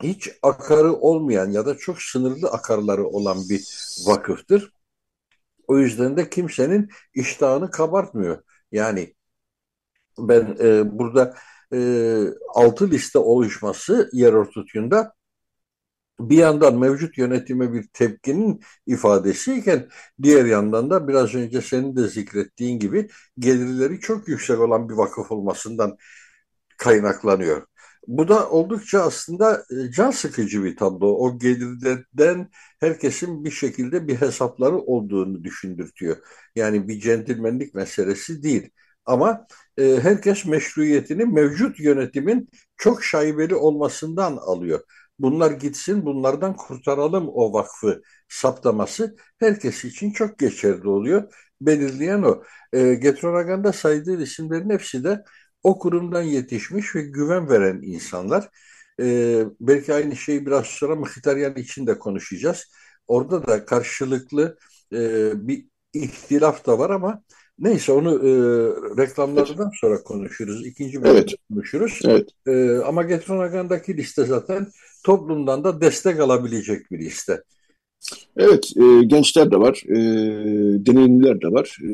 hiç 0.04 0.32
akarı 0.44 0.94
olmayan 0.94 1.52
ya 1.52 1.66
da 1.66 1.78
çok 1.78 2.02
sınırlı 2.02 2.50
akarları 2.50 3.08
olan 3.08 3.38
bir 3.50 3.62
vakıftır. 4.08 4.72
O 5.68 5.80
yüzden 5.80 6.18
de 6.18 6.30
kimsenin 6.30 6.90
iştahını 7.14 7.72
kabartmıyor. 7.72 8.44
Yani 8.72 9.16
ben 10.20 10.58
e, 10.60 11.00
burada 11.00 11.36
e, 11.74 11.80
altı 12.54 12.90
liste 12.90 13.20
oluşması 13.20 14.10
yer 14.14 14.34
örtütüğünde 14.34 15.10
bir 16.20 16.38
yandan 16.38 16.78
mevcut 16.80 17.18
yönetime 17.18 17.74
bir 17.74 17.88
tepkinin 17.94 18.62
ifadesiyken 18.88 19.90
diğer 20.24 20.46
yandan 20.46 20.90
da 20.90 21.08
biraz 21.08 21.36
önce 21.36 21.62
senin 21.62 21.96
de 21.96 22.08
zikrettiğin 22.08 22.80
gibi 22.80 23.10
gelirleri 23.40 24.00
çok 24.00 24.28
yüksek 24.28 24.60
olan 24.60 24.90
bir 24.90 24.94
vakıf 24.94 25.32
olmasından 25.32 25.98
kaynaklanıyor. 26.78 27.68
Bu 28.08 28.28
da 28.28 28.50
oldukça 28.50 29.02
aslında 29.02 29.66
e, 29.72 29.92
can 29.92 30.12
sıkıcı 30.12 30.64
bir 30.64 30.76
tablo. 30.78 31.08
O 31.08 31.40
gelirden 31.40 32.50
herkesin 32.80 33.44
bir 33.46 33.52
şekilde 33.52 34.08
bir 34.08 34.16
hesapları 34.16 34.78
olduğunu 34.78 35.44
düşündürtüyor. 35.44 36.18
Yani 36.56 36.88
bir 36.88 37.00
centilmenlik 37.00 37.76
meselesi 37.76 38.44
değil. 38.44 38.70
Ama 39.06 39.48
e, 39.78 40.00
herkes 40.02 40.46
meşruiyetini 40.46 41.26
mevcut 41.26 41.80
yönetimin 41.80 42.50
çok 42.78 43.04
şaibeli 43.04 43.56
olmasından 43.56 44.38
alıyor. 44.38 44.80
Bunlar 45.20 45.52
gitsin, 45.52 46.06
bunlardan 46.06 46.56
kurtaralım 46.56 47.30
o 47.30 47.54
vakfı 47.54 48.02
saptaması 48.30 49.16
herkes 49.40 49.86
için 49.86 50.12
çok 50.12 50.40
geçerli 50.40 50.88
oluyor. 50.90 51.34
Belirleyen 51.62 52.22
o. 52.22 52.44
E, 52.74 52.94
Getronagan'da 52.94 53.74
saydığı 53.74 54.22
isimlerin 54.24 54.70
hepsi 54.70 55.04
de 55.04 55.24
o 55.64 55.80
kurumdan 55.80 56.22
yetişmiş 56.22 56.96
ve 56.96 57.02
güven 57.02 57.50
veren 57.50 57.82
insanlar. 57.84 58.50
E, 59.02 59.06
belki 59.60 59.94
aynı 59.94 60.16
şeyi 60.16 60.46
biraz 60.46 60.66
sonra 60.66 60.96
Mkhitaryan 60.96 61.56
için 61.56 61.88
de 61.88 62.00
konuşacağız. 62.00 62.72
Orada 63.08 63.48
da 63.48 63.66
karşılıklı 63.66 64.58
e, 64.94 65.32
bir 65.48 65.68
ihtilaf 65.94 66.66
da 66.66 66.80
var 66.80 66.90
ama 66.90 67.24
neyse 67.60 67.92
onu 67.92 68.14
e, 68.14 68.32
reklamlardan 68.98 69.72
sonra 69.82 70.04
konuşuruz. 70.04 70.66
İkinci 70.66 71.04
bölümde 71.04 71.20
evet. 71.20 71.36
konuşuruz. 71.50 72.00
Evet. 72.06 72.30
E, 72.48 72.78
ama 72.86 73.04
Getronagan'daki 73.04 73.98
liste 73.98 74.26
zaten 74.26 74.68
toplumdan 75.06 75.64
da 75.64 75.82
destek 75.82 76.20
alabilecek 76.20 76.92
bir 76.92 77.00
liste. 77.00 77.44
Evet, 78.38 78.72
e, 78.78 79.04
gençler 79.06 79.52
de 79.52 79.58
var, 79.58 79.84
e, 79.90 79.96
deneyimliler 80.86 81.42
de 81.42 81.48
var. 81.48 81.78
E, 81.82 81.90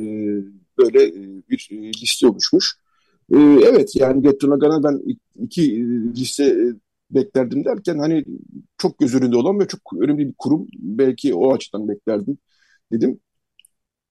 böyle 0.78 1.04
e, 1.04 1.44
bir 1.50 1.70
e, 1.72 1.76
liste 1.76 2.28
oluşmuş. 2.28 2.76
E, 3.34 3.38
evet, 3.40 3.96
yani 3.96 4.22
Getronagan'a 4.22 4.84
ben 4.84 5.02
iki 5.44 5.62
e, 5.62 5.84
liste 6.20 6.56
beklerdim 7.12 7.66
derken 7.66 7.98
hani 7.98 8.26
çok 8.78 9.00
göz 9.00 9.16
önünde 9.16 9.38
olan 9.38 9.60
ve 9.60 9.68
çok 9.68 9.82
önemli 10.00 10.28
bir 10.28 10.34
kurum. 10.38 10.68
Belki 10.74 11.34
o 11.34 11.54
açıdan 11.54 11.88
beklerdim 11.88 12.38
dedim. 12.92 13.20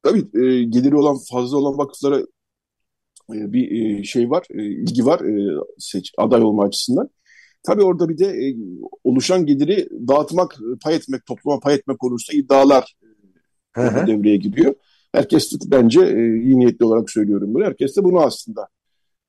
Tabii 0.03 0.45
e, 0.45 0.65
geliri 0.65 0.97
olan 0.97 1.19
fazla 1.31 1.57
olan 1.59 1.79
vakıflara 1.79 2.21
e, 3.35 3.53
bir 3.53 3.99
e, 3.99 4.05
şey 4.05 4.31
var, 4.31 4.47
e, 4.51 4.65
ilgi 4.65 5.07
var 5.07 5.21
e, 5.21 5.61
seç, 5.79 6.13
aday 6.19 6.43
olma 6.43 6.65
açısından. 6.65 7.11
Tabii 7.63 7.83
orada 7.83 8.09
bir 8.09 8.19
de 8.19 8.27
e, 8.27 8.57
oluşan 9.05 9.47
geliri 9.47 9.89
dağıtmak, 10.09 10.59
pay 10.83 10.97
etmek, 10.97 11.27
topluma 11.27 11.61
pay 11.61 11.75
etmek 11.75 12.05
olursa 12.05 12.33
iddialar 12.33 12.97
e, 13.77 13.81
devreye 13.81 14.37
giriyor. 14.37 14.75
Herkes 15.13 15.53
de 15.53 15.57
bence 15.67 16.01
e, 16.01 16.43
iyi 16.43 16.59
niyetli 16.59 16.85
olarak 16.85 17.11
söylüyorum 17.11 17.55
bunu. 17.55 17.65
Herkes 17.65 17.97
de 17.97 18.05
bunu 18.05 18.21
aslında 18.21 18.69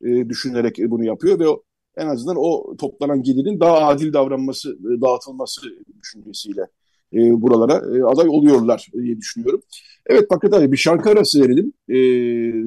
e, 0.03 0.29
düşünerek 0.29 0.77
bunu 0.79 1.05
yapıyor 1.05 1.39
ve 1.39 1.47
o, 1.47 1.63
en 1.97 2.07
azından 2.07 2.35
o 2.39 2.75
toplanan 2.77 3.23
gelirin 3.23 3.59
daha 3.59 3.77
adil 3.77 4.13
davranması, 4.13 4.71
e, 4.71 5.01
dağıtılması 5.01 5.61
düşüncesiyle 6.01 6.67
e, 7.13 7.41
buralara 7.41 7.97
e, 7.97 8.03
aday 8.03 8.29
oluyorlar 8.29 8.87
diye 8.93 9.17
düşünüyorum. 9.17 9.61
Evet 10.05 10.25
Fakat 10.29 10.53
abi 10.53 10.71
bir 10.71 10.77
şarkı 10.77 11.09
arası 11.09 11.41
verelim. 11.41 11.73
E, 11.89 11.95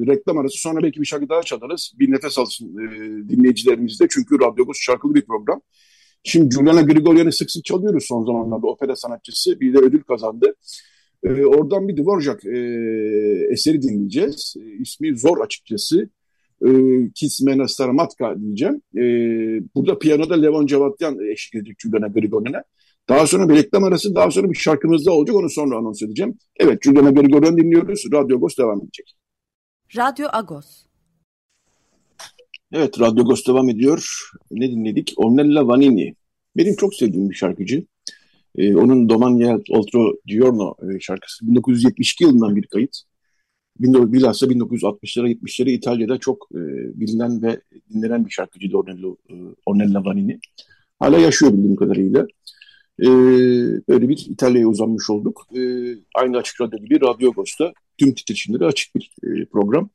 reklam 0.07 0.37
arası 0.37 0.57
sonra 0.57 0.83
belki 0.83 1.01
bir 1.01 1.05
şarkı 1.05 1.29
daha 1.29 1.41
çalarız. 1.41 1.93
Bir 1.99 2.11
nefes 2.11 2.39
alsın 2.39 2.77
e, 2.77 2.89
dinleyicilerimiz 3.29 3.99
de. 3.99 4.07
Çünkü 4.09 4.39
radyomuz 4.39 4.77
şarkılı 4.79 5.15
bir 5.15 5.25
program. 5.25 5.61
Şimdi 6.23 6.55
Juliana 6.55 6.81
Grigoryan'ı 6.81 7.31
sık 7.31 7.51
sık 7.51 7.65
çalıyoruz 7.65 8.05
son 8.07 8.25
zamanlarda. 8.25 8.67
Opera 8.67 8.95
sanatçısı 8.95 9.59
bir 9.59 9.73
de 9.73 9.77
ödül 9.77 10.01
kazandı. 10.01 10.55
E, 11.23 11.45
oradan 11.45 11.87
bir 11.87 11.97
Dvorak 11.97 12.45
e, 12.45 12.59
eseri 13.51 13.81
dinleyeceğiz. 13.81 14.55
E, 14.59 14.81
ismi 14.81 15.17
zor 15.17 15.37
açıkçası. 15.37 16.09
E, 16.65 16.69
Kismena 17.15 17.67
Staramatka 17.67 18.35
diyeceğim. 18.41 18.81
E, 18.97 19.01
burada 19.75 19.99
piyanoda 19.99 20.35
Levon 20.35 20.65
Cevatyan 20.65 21.19
eşlik 21.19 21.55
edecek 21.55 21.79
Juliana 21.79 22.07
Grigoryan'a. 22.07 22.63
Daha 23.09 23.27
sonra 23.27 23.49
bir 23.49 23.55
reklam 23.55 23.83
arası, 23.83 24.15
daha 24.15 24.31
sonra 24.31 24.49
bir 24.49 24.57
şarkımız 24.57 25.05
da 25.05 25.11
olacak. 25.11 25.35
Onu 25.35 25.49
sonra 25.49 25.77
anons 25.77 26.01
edeceğim. 26.01 26.37
Evet, 26.57 26.83
Juliana 26.83 27.11
Grigoryan 27.11 27.57
dinliyoruz. 27.57 28.03
Radyo 28.13 28.37
Agos 28.37 28.57
devam 28.57 28.81
edecek. 28.81 29.15
Radyo 29.97 30.27
Agos. 30.33 30.85
Evet, 32.71 32.99
Radyo 32.99 33.23
Agos 33.23 33.47
devam 33.47 33.69
ediyor. 33.69 34.29
Ne 34.51 34.71
dinledik? 34.71 35.13
Ornella 35.17 35.67
Vanini. 35.67 36.15
Benim 36.57 36.75
çok 36.75 36.95
sevdiğim 36.95 37.29
bir 37.29 37.35
şarkıcı. 37.35 37.85
Ee, 38.57 38.75
onun 38.75 39.09
Domani 39.09 39.63
Oltro 39.69 40.13
Giorno 40.25 40.75
e, 40.81 40.99
şarkısı 40.99 41.47
1972 41.47 42.23
yılından 42.23 42.55
bir 42.55 42.67
kayıt. 42.67 42.97
Bilhassa 43.79 44.45
1960'lara 44.45 45.31
70'lere 45.31 45.69
İtalya'da 45.69 46.17
çok 46.17 46.47
e, 46.51 46.59
bilinen 46.99 47.41
ve 47.41 47.61
dinlenen 47.93 48.25
bir 48.25 48.31
şarkıcıydı 48.31 48.77
Ornella, 48.77 49.07
e, 49.07 49.33
Ornella 49.65 50.05
Vanini. 50.05 50.39
Hala 50.99 51.17
yaşıyor 51.17 51.53
bildiğim 51.53 51.75
kadarıyla. 51.75 52.27
E, 52.99 53.07
böyle 53.89 54.09
bir 54.09 54.27
İtalya'ya 54.29 54.67
uzanmış 54.67 55.09
olduk. 55.09 55.47
E, 55.55 55.59
aynı 56.15 56.37
Açık 56.37 56.61
Radyo 56.61 56.79
gibi 56.79 57.01
Radyo 57.01 57.31
Agos'ta 57.31 57.73
tüm 57.97 58.13
titreşimleri 58.13 58.65
açık 58.65 58.95
bir 58.95 59.11
e, 59.23 59.45
program. 59.45 59.89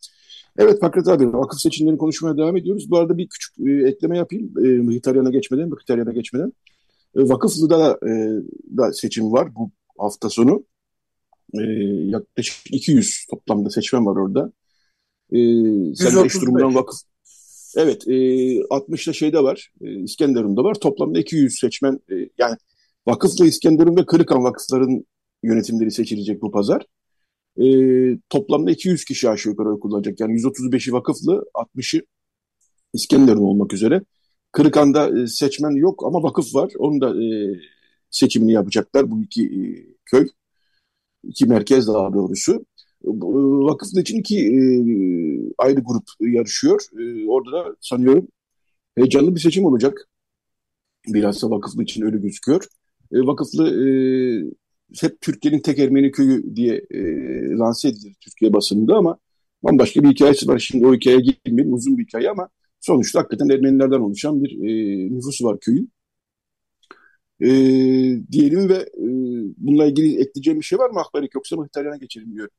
Evet 0.59 0.81
Fakret 0.81 1.09
abi 1.09 1.33
vakıf 1.33 1.61
seçimlerini 1.61 1.99
konuşmaya 1.99 2.37
devam 2.37 2.57
ediyoruz. 2.57 2.91
Bu 2.91 2.99
arada 2.99 3.19
bir 3.19 3.29
küçük 3.29 3.59
e, 3.59 3.89
ekleme 3.89 4.19
yapayım. 4.19 4.53
E, 4.59 4.69
Mıhitaryana 4.69 5.31
geçmeden, 5.31 5.69
Mıhitaryana 5.69 6.13
geçmeden. 6.13 6.53
E, 7.17 7.21
Vakıflı'da 7.29 7.99
e, 8.03 8.11
da 8.77 8.93
seçim 8.93 9.33
var 9.33 9.55
bu 9.55 9.71
hafta 9.99 10.29
sonu. 10.29 10.65
E, 11.55 11.63
yaklaşık 12.05 12.57
200 12.75 13.27
toplamda 13.31 13.71
seçmen 13.71 14.07
var 14.07 14.17
orada. 14.17 14.53
E, 15.33 15.39
sen 15.95 16.25
eş 16.25 16.43
durumundan 16.43 16.75
vakıf. 16.75 17.01
Evet, 17.77 18.09
e, 18.09 18.13
60'da 18.71 19.13
şeyde 19.13 19.43
var, 19.43 19.73
e, 19.81 20.03
İskenderun'da 20.03 20.65
var. 20.65 20.75
Toplamda 20.75 21.19
200 21.19 21.59
seçmen, 21.59 22.01
e, 22.11 22.15
yani 22.39 22.57
Vakıflı 23.11 23.47
İskenderun 23.47 23.97
ve 23.97 24.07
Kırıkan 24.07 24.45
vakıfların 24.45 25.05
yönetimleri 25.43 25.91
seçilecek 25.91 26.43
bu 26.43 26.51
pazar. 26.51 26.83
E, 27.61 27.65
toplamda 28.29 28.71
200 28.71 29.05
kişi 29.05 29.31
aşağı 29.31 29.51
yukarı 29.51 29.81
kullanacak. 29.81 30.21
Yani 30.21 30.33
135'i 30.33 30.93
vakıflı, 30.93 31.45
60'ı 31.55 32.03
İskenderun 32.95 33.43
olmak 33.43 33.73
üzere. 33.73 34.03
Kırıkan'da 34.53 35.21
e, 35.21 35.27
seçmen 35.27 35.71
yok 35.71 36.05
ama 36.07 36.23
vakıf 36.23 36.55
var. 36.55 36.73
Onun 36.79 37.01
da 37.01 37.25
e, 37.25 37.27
seçimini 38.11 38.53
yapacaklar 38.53 39.11
bu 39.11 39.23
iki 39.23 39.45
e, 39.45 39.61
köy. 40.05 40.29
iki 41.25 41.47
merkez 41.47 41.89
daha 41.89 42.13
doğrusu. 42.13 42.67
E, 43.05 43.09
vakıflı 43.69 44.01
için 44.01 44.19
iki 44.19 44.39
e, 44.39 44.61
ayrı 45.59 45.81
grup 45.81 46.05
yarışıyor. 46.21 46.81
E, 47.01 47.29
orada 47.29 47.53
da 47.53 47.77
sanıyorum 47.81 48.29
heyecanlı 48.97 49.35
bir 49.35 49.41
seçim 49.41 49.65
olacak. 49.65 50.09
Bilhassa 51.09 51.51
vakıflı 51.51 51.83
için 51.83 52.03
öyle 52.03 52.19
gözüküyor. 52.19 52.65
E, 53.13 53.19
vakıflı 53.19 53.89
e, 53.89 53.91
hep 55.01 55.21
Türkiye'nin 55.21 55.61
tek 55.61 55.79
Ermeni 55.79 56.11
köyü 56.13 56.57
diye 56.57 56.75
e, 56.91 57.01
lanse 57.51 57.89
edilir 57.89 58.15
Türkiye 58.21 58.53
basınında 58.53 58.97
ama 58.97 59.19
bambaşka 59.63 60.03
bir 60.03 60.09
hikayesi 60.09 60.49
var. 60.49 60.59
Şimdi 60.59 60.87
o 60.87 60.95
hikayeye 60.95 61.21
girmeyelim 61.21 61.75
uzun 61.75 61.99
bir 61.99 62.05
hikaye 62.05 62.31
ama 62.31 62.49
sonuçta 62.81 63.19
hakikaten 63.21 63.49
Ermenilerden 63.49 64.01
oluşan 64.01 64.45
bir 64.45 64.51
e, 64.51 65.11
nüfusu 65.15 65.45
var 65.45 65.61
köyün. 65.61 65.93
E, 67.41 67.49
diyelim 68.33 68.69
ve 68.69 68.75
e, 68.75 69.07
bununla 69.57 69.87
ilgili 69.87 70.21
ekleyeceğim 70.21 70.61
bir 70.61 70.65
şey 70.65 70.79
var 70.79 70.91
mı 70.91 71.01
Akbarik 71.01 71.35
yoksa 71.35 71.57
Mıhtaryan'a 71.57 71.97
geçelim 71.97 72.35
diyorum. 72.35 72.55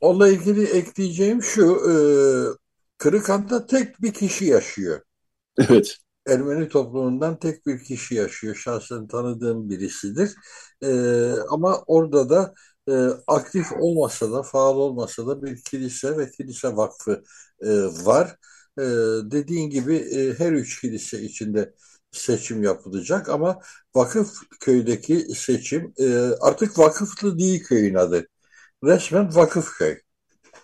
Onunla 0.00 0.28
ilgili 0.28 0.64
ekleyeceğim 0.64 1.42
şu, 1.42 1.62
e, 1.62 1.94
Kırıkhan'da 2.98 3.66
tek 3.66 4.02
bir 4.02 4.12
kişi 4.12 4.44
yaşıyor. 4.44 5.00
Evet. 5.58 5.98
Ermeni 6.26 6.68
toplumundan 6.68 7.38
tek 7.38 7.66
bir 7.66 7.84
kişi 7.84 8.14
yaşıyor. 8.14 8.54
Şahsen 8.54 9.08
tanıdığım 9.08 9.70
birisidir. 9.70 10.34
Ee, 10.82 11.32
ama 11.50 11.82
orada 11.86 12.30
da 12.30 12.54
e, 12.88 12.92
aktif 13.26 13.72
olmasa 13.72 14.32
da, 14.32 14.42
faal 14.42 14.76
olmasa 14.76 15.26
da 15.26 15.42
bir 15.42 15.62
kilise 15.64 16.18
ve 16.18 16.30
kilise 16.30 16.76
vakfı 16.76 17.22
e, 17.60 17.68
var. 17.84 18.36
E, 18.78 18.82
dediğin 19.30 19.70
gibi 19.70 19.96
e, 19.96 20.34
her 20.38 20.52
üç 20.52 20.80
kilise 20.80 21.22
içinde 21.22 21.74
seçim 22.12 22.62
yapılacak 22.62 23.28
ama 23.28 23.58
vakıf 23.94 24.34
köydeki 24.60 25.18
seçim 25.20 25.92
e, 25.98 26.14
artık 26.40 26.78
vakıflı 26.78 27.38
değil 27.38 27.64
köyün 27.64 27.94
adı. 27.94 28.26
Resmen 28.84 29.34
vakıf 29.34 29.78
köy. 29.78 29.98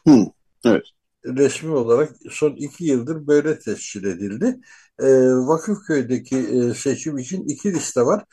Hı, 0.06 0.26
evet 0.64 0.84
resmi 1.26 1.70
olarak 1.70 2.12
son 2.30 2.56
iki 2.56 2.84
yıldır 2.84 3.26
böyle 3.26 3.58
tescil 3.58 4.04
edildi. 4.04 4.60
E, 5.02 5.06
Vakıfköy'deki 5.34 6.36
e, 6.38 6.74
seçim 6.74 7.18
için 7.18 7.48
iki 7.48 7.74
liste 7.74 8.00
var. 8.02 8.24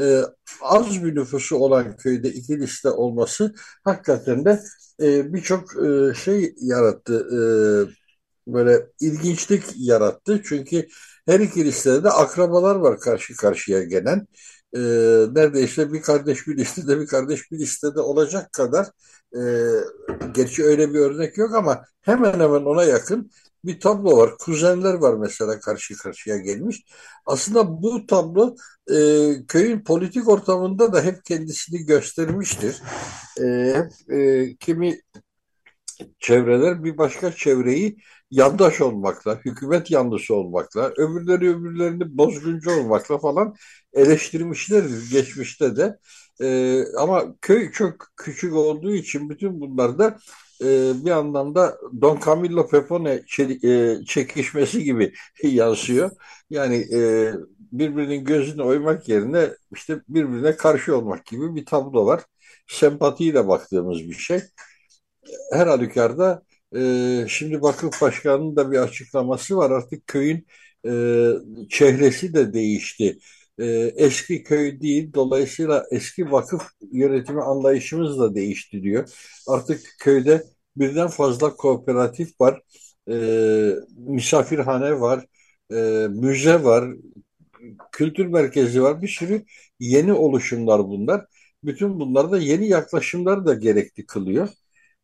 E, 0.00 0.22
az 0.62 1.04
bir 1.04 1.14
nüfusu 1.14 1.56
olan 1.56 1.96
köyde 1.96 2.28
iki 2.32 2.60
liste 2.60 2.90
olması 2.90 3.54
hakikaten 3.84 4.44
de 4.44 4.60
e, 5.02 5.32
birçok 5.34 5.76
e, 5.86 6.14
şey 6.14 6.54
yarattı. 6.60 7.28
E, 8.48 8.52
böyle 8.52 8.86
ilginçlik 9.00 9.64
yarattı. 9.76 10.42
Çünkü 10.44 10.86
her 11.26 11.40
iki 11.40 11.64
listede 11.64 12.04
de 12.04 12.10
akrabalar 12.10 12.76
var 12.76 13.00
karşı 13.00 13.36
karşıya 13.36 13.82
gelen. 13.82 14.26
E, 14.76 14.80
neredeyse 15.34 15.92
bir 15.92 16.02
kardeş 16.02 16.46
bir 16.48 16.56
listede 16.56 17.00
bir 17.00 17.06
kardeş 17.06 17.52
bir 17.52 17.58
listede 17.58 18.00
olacak 18.00 18.52
kadar 18.52 18.86
e, 19.36 19.40
gerçi 20.34 20.64
öyle 20.64 20.94
bir 20.94 20.98
örnek 20.98 21.38
yok 21.38 21.54
ama 21.54 21.84
hemen 22.02 22.32
hemen 22.32 22.64
ona 22.64 22.84
yakın 22.84 23.30
bir 23.66 23.80
tablo 23.80 24.16
var. 24.16 24.38
Kuzenler 24.38 24.94
var 24.94 25.14
mesela 25.14 25.60
karşı 25.60 25.96
karşıya 25.96 26.36
gelmiş. 26.36 26.82
Aslında 27.26 27.82
bu 27.82 28.06
tablo 28.06 28.56
e, 28.90 28.96
köyün 29.48 29.84
politik 29.84 30.28
ortamında 30.28 30.92
da 30.92 31.02
hep 31.02 31.24
kendisini 31.24 31.86
göstermiştir. 31.86 32.82
E, 33.40 33.74
hep 33.74 34.16
e, 34.18 34.56
kimi 34.56 35.00
çevreler 36.18 36.84
bir 36.84 36.98
başka 36.98 37.32
çevreyi 37.32 37.96
yandaş 38.30 38.80
olmakla, 38.80 39.40
hükümet 39.44 39.90
yanlısı 39.90 40.34
olmakla, 40.34 40.92
öbürleri 40.96 41.56
öbürlerini 41.56 42.18
bozguncu 42.18 42.70
olmakla 42.70 43.18
falan 43.18 43.54
eleştirmişlerdir 43.92 45.10
geçmişte 45.10 45.76
de. 45.76 45.98
E, 46.40 46.80
ama 46.98 47.24
köy 47.40 47.72
çok 47.72 47.94
küçük 48.16 48.54
olduğu 48.54 48.94
için 48.94 49.30
bütün 49.30 49.60
bunlarda 49.60 50.08
e, 50.08 50.18
bir 51.04 51.10
anlamda 51.10 51.78
Don 52.00 52.20
Camillo 52.26 52.68
Pepone 52.68 53.22
e, 53.38 54.04
çekişmesi 54.06 54.84
gibi 54.84 55.12
yansıyor. 55.42 56.10
Yani 56.50 56.76
e, 56.94 57.32
birbirinin 57.72 58.24
gözünü 58.24 58.62
oymak 58.62 59.08
yerine 59.08 59.48
işte 59.74 60.00
birbirine 60.08 60.56
karşı 60.56 60.96
olmak 60.96 61.26
gibi 61.26 61.54
bir 61.54 61.66
tablo 61.66 62.06
var. 62.06 62.22
Sempatiyle 62.68 63.48
baktığımız 63.48 63.98
bir 63.98 64.14
şey. 64.14 64.40
Her 65.52 65.66
halükarda 65.66 66.42
e, 66.76 67.26
şimdi 67.28 67.62
vakıf 67.62 68.02
başkanının 68.02 68.56
da 68.56 68.72
bir 68.72 68.78
açıklaması 68.78 69.56
var. 69.56 69.70
Artık 69.70 70.06
köyün 70.06 70.46
e, 70.86 70.90
çehresi 71.70 72.34
de 72.34 72.52
değişti 72.52 73.18
e, 73.58 73.64
eski 73.96 74.42
köy 74.42 74.80
değil. 74.80 75.12
Dolayısıyla 75.14 75.86
eski 75.90 76.32
vakıf 76.32 76.62
yönetimi 76.92 77.42
anlayışımız 77.42 78.18
da 78.18 78.34
değişti 78.34 78.82
diyor. 78.82 79.08
Artık 79.48 79.80
köyde 80.00 80.44
birden 80.76 81.08
fazla 81.08 81.56
kooperatif 81.56 82.40
var. 82.40 82.60
E, 83.10 83.14
misafirhane 83.96 85.00
var. 85.00 85.26
E, 85.72 86.08
müze 86.10 86.64
var. 86.64 86.90
Kültür 87.92 88.26
merkezi 88.26 88.82
var. 88.82 89.02
Bir 89.02 89.08
sürü 89.08 89.44
yeni 89.80 90.12
oluşumlar 90.12 90.84
bunlar. 90.88 91.26
Bütün 91.64 92.00
bunlar 92.00 92.30
da 92.32 92.38
yeni 92.38 92.68
yaklaşımlar 92.68 93.46
da 93.46 93.54
gerekli 93.54 94.06
kılıyor. 94.06 94.48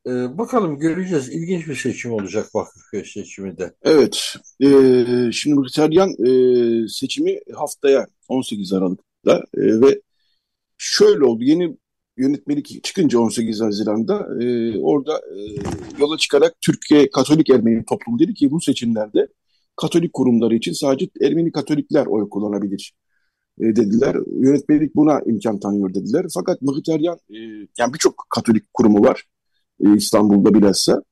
Ee, 0.07 0.39
bakalım 0.39 0.79
göreceğiz. 0.79 1.29
İlginç 1.29 1.69
bir 1.69 1.75
seçim 1.75 2.13
olacak 2.13 2.55
Vakıfköy 2.55 3.05
seçimi 3.05 3.59
de. 3.59 3.75
Evet. 3.83 4.35
Ee, 4.63 5.33
şimdi 5.33 5.61
Mkhitaryan 5.61 6.11
e, 6.11 6.89
seçimi 6.89 7.41
haftaya 7.55 8.07
18 8.29 8.73
Aralık'ta 8.73 9.37
e, 9.55 9.81
ve 9.81 10.01
şöyle 10.79 11.25
oldu. 11.25 11.45
Yeni 11.45 11.77
yönetmelik 12.21 12.85
çıkınca 12.85 13.21
18 13.21 13.61
Haziran'da 13.61 14.45
e, 14.45 14.79
orada 14.79 15.19
e, 15.19 15.39
yola 15.99 16.19
çıkarak 16.19 16.55
Türkiye 16.61 17.11
Katolik 17.11 17.51
Ermeni 17.51 17.85
toplumu 17.85 18.19
dedi 18.19 18.35
ki 18.35 18.51
bu 18.51 18.61
seçimlerde 18.61 19.29
Katolik 19.77 20.13
kurumları 20.13 20.55
için 20.55 20.73
sadece 20.73 21.09
Ermeni 21.21 21.53
Katolikler 21.53 22.07
oy 22.07 22.29
kullanabilir 22.29 22.93
e, 23.61 23.65
dediler. 23.77 24.17
Yönetmelik 24.41 24.97
buna 24.97 25.21
imkan 25.27 25.61
tanıyor 25.61 25.95
dediler. 25.95 26.27
Fakat 26.35 26.63
Mkhitaryan 26.63 27.19
e, 27.31 27.37
yani 27.79 27.95
birçok 27.95 28.27
Katolik 28.31 28.75
kurumu 28.75 29.05
var 29.05 29.25
e, 29.81 29.97
İstanbul'da 29.97 30.55
bilhassa. 30.55 31.03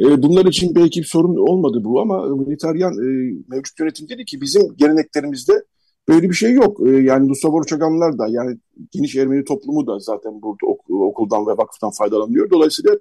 E, 0.00 0.22
bunlar 0.22 0.44
için 0.44 0.74
belki 0.74 1.00
bir 1.00 1.06
sorun 1.06 1.36
olmadı 1.36 1.84
bu 1.84 2.00
ama 2.00 2.26
Militaryan 2.26 2.92
e, 2.92 3.34
mevcut 3.48 3.80
yönetim 3.80 4.08
dedi 4.08 4.24
ki 4.24 4.40
bizim 4.40 4.76
geleneklerimizde 4.76 5.64
böyle 6.08 6.30
bir 6.30 6.34
şey 6.34 6.52
yok. 6.52 6.88
E, 6.88 6.90
yani 6.90 7.28
Lusavar 7.28 7.64
Çaganlar 7.64 8.18
da 8.18 8.26
yani 8.28 8.58
geniş 8.90 9.16
Ermeni 9.16 9.44
toplumu 9.44 9.86
da 9.86 9.98
zaten 9.98 10.42
burada 10.42 10.66
ok, 10.66 10.90
okuldan 10.90 11.46
ve 11.46 11.50
vakıftan 11.50 11.90
faydalanıyor. 11.90 12.50
Dolayısıyla 12.50 12.98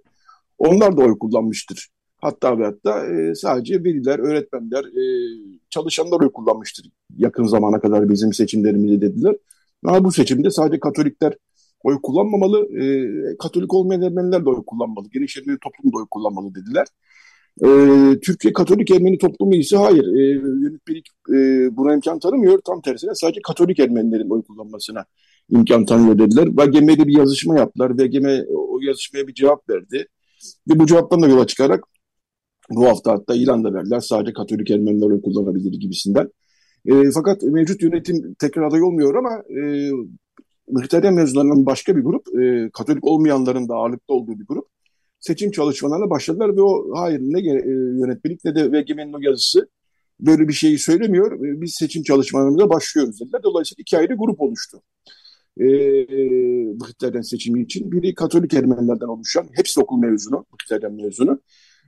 onlar 0.58 0.98
da 0.98 1.02
oy 1.02 1.20
kullanmıştır. 1.20 1.90
Hatta 2.22 2.60
ve 2.60 2.66
hatta 2.66 3.06
e, 3.08 3.36
sadece 3.36 3.84
veliler, 3.84 4.20
öğretmenler, 4.20 4.84
e, 4.84 5.04
çalışanlar 5.70 6.22
oy 6.22 6.32
kullanmıştır 6.32 6.86
yakın 7.18 7.44
zamana 7.44 7.80
kadar 7.80 8.10
bizim 8.10 8.34
seçimlerimizde 8.34 9.02
dediler. 9.02 9.36
Ama 9.86 10.04
bu 10.04 10.12
seçimde 10.12 10.50
sadece 10.50 10.80
Katolikler 10.80 11.34
oy 11.84 12.02
kullanmamalı. 12.04 12.84
E, 12.84 13.38
Katolik 13.38 13.74
olmayan 13.74 14.02
Ermeniler 14.02 14.46
de 14.46 14.50
oy 14.50 14.64
kullanmalı. 14.68 15.08
Geniş 15.14 15.38
Ermeni 15.38 15.58
toplumu 15.64 15.94
da 15.94 15.98
oy 15.98 16.06
kullanmalı 16.12 16.56
dediler. 16.56 16.88
E, 17.62 17.68
Türkiye 18.20 18.54
Katolik 18.54 18.92
Ermeni 18.92 19.18
toplumu 19.18 19.56
ise 19.56 19.78
hayır. 19.78 20.06
E, 20.06 20.22
yönetmelik 20.64 21.06
buna 21.78 21.94
imkan 21.94 22.20
tanımıyor. 22.20 22.60
Tam 22.66 22.82
tersine 22.82 23.12
sadece 23.14 23.42
Katolik 23.42 23.80
Ermenilerin 23.80 24.30
oy 24.30 24.44
kullanmasına 24.44 25.06
imkan 25.50 25.86
tanıyor 25.86 26.20
dediler. 26.20 26.48
VGM'de 26.48 27.08
bir 27.08 27.18
yazışma 27.18 27.58
yaptılar. 27.58 27.92
VGM 27.98 28.46
o 28.50 28.80
yazışmaya 28.82 29.28
bir 29.28 29.34
cevap 29.34 29.70
verdi. 29.70 30.08
Ve 30.70 30.80
bu 30.80 30.86
cevaptan 30.86 31.22
da 31.22 31.28
yola 31.28 31.48
çıkarak 31.48 31.84
bu 32.70 32.86
hafta 32.86 33.12
hatta 33.12 33.36
ilan 33.36 33.64
da 33.64 33.74
verdiler. 33.74 34.00
Sadece 34.00 34.34
Katolik 34.34 34.72
Ermeniler 34.72 35.06
oy 35.06 35.22
kullanabilir 35.22 35.80
gibisinden. 35.80 36.30
E, 36.86 37.12
fakat 37.14 37.44
mevcut 37.44 37.82
yönetim 37.82 38.34
tekrar 38.34 38.64
aday 38.64 38.84
olmuyor 38.84 39.16
ama 39.16 39.44
e, 39.62 39.92
Mıhterem 40.68 41.16
mezunlarının 41.16 41.66
başka 41.66 41.96
bir 41.96 42.02
grup, 42.02 42.28
e, 42.42 42.70
Katolik 42.74 43.06
olmayanların 43.06 43.70
da 43.70 43.76
ağırlıkta 43.76 44.14
olduğu 44.14 44.40
bir 44.40 44.46
grup 44.46 44.68
seçim 45.24 45.52
çalışmalarına 45.52 46.10
başladılar 46.10 46.58
ve 46.58 46.62
o 46.62 46.96
hayır 46.96 47.20
ne 47.20 47.40
e, 47.40 47.54
yönetmelik 48.00 48.46
ne 48.46 48.56
de 48.56 48.72
VGM'nin 48.72 49.14
o 49.14 49.20
yazısı 49.22 49.70
böyle 50.20 50.48
bir 50.48 50.54
şeyi 50.54 50.80
söylemiyor. 50.80 51.32
E, 51.46 51.62
biz 51.62 51.76
seçim 51.76 52.04
çalışmalarımıza 52.04 52.70
başlıyoruz 52.70 53.20
dediler. 53.22 53.44
Dolayısıyla 53.44 53.82
iki 53.82 53.98
ayrı 53.98 54.16
grup 54.16 54.42
oluştu. 54.42 54.82
e, 55.60 55.66
Mkhitaryan 56.76 57.22
seçimi 57.22 57.62
için. 57.64 57.92
Biri 57.92 58.16
Katolik 58.16 58.54
Ermenilerden 58.54 59.08
oluşan, 59.08 59.48
hepsi 59.54 59.80
okul 59.80 59.98
mezunu, 59.98 60.46
Mkhitaryan 60.54 60.94
mezunu. 60.94 61.40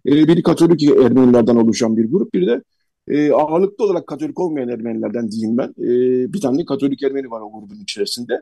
E, 0.06 0.12
biri 0.12 0.44
Katolik 0.44 0.84
Ermenilerden 0.84 1.56
oluşan 1.56 1.98
bir 1.98 2.12
grup, 2.12 2.34
bir 2.34 2.48
de 2.48 2.64
e, 3.08 3.32
ağırlıklı 3.32 3.86
olarak 3.86 4.08
Katolik 4.08 4.40
olmayan 4.40 4.70
Ermenilerden 4.70 5.32
diyeyim 5.32 5.58
ben. 5.58 5.70
E, 5.70 5.88
bir 6.34 6.42
tane 6.42 6.66
Katolik 6.66 7.04
Ermeni 7.04 7.32
var 7.32 7.42
o 7.42 7.52
grubun 7.52 7.84
içerisinde. 7.84 8.42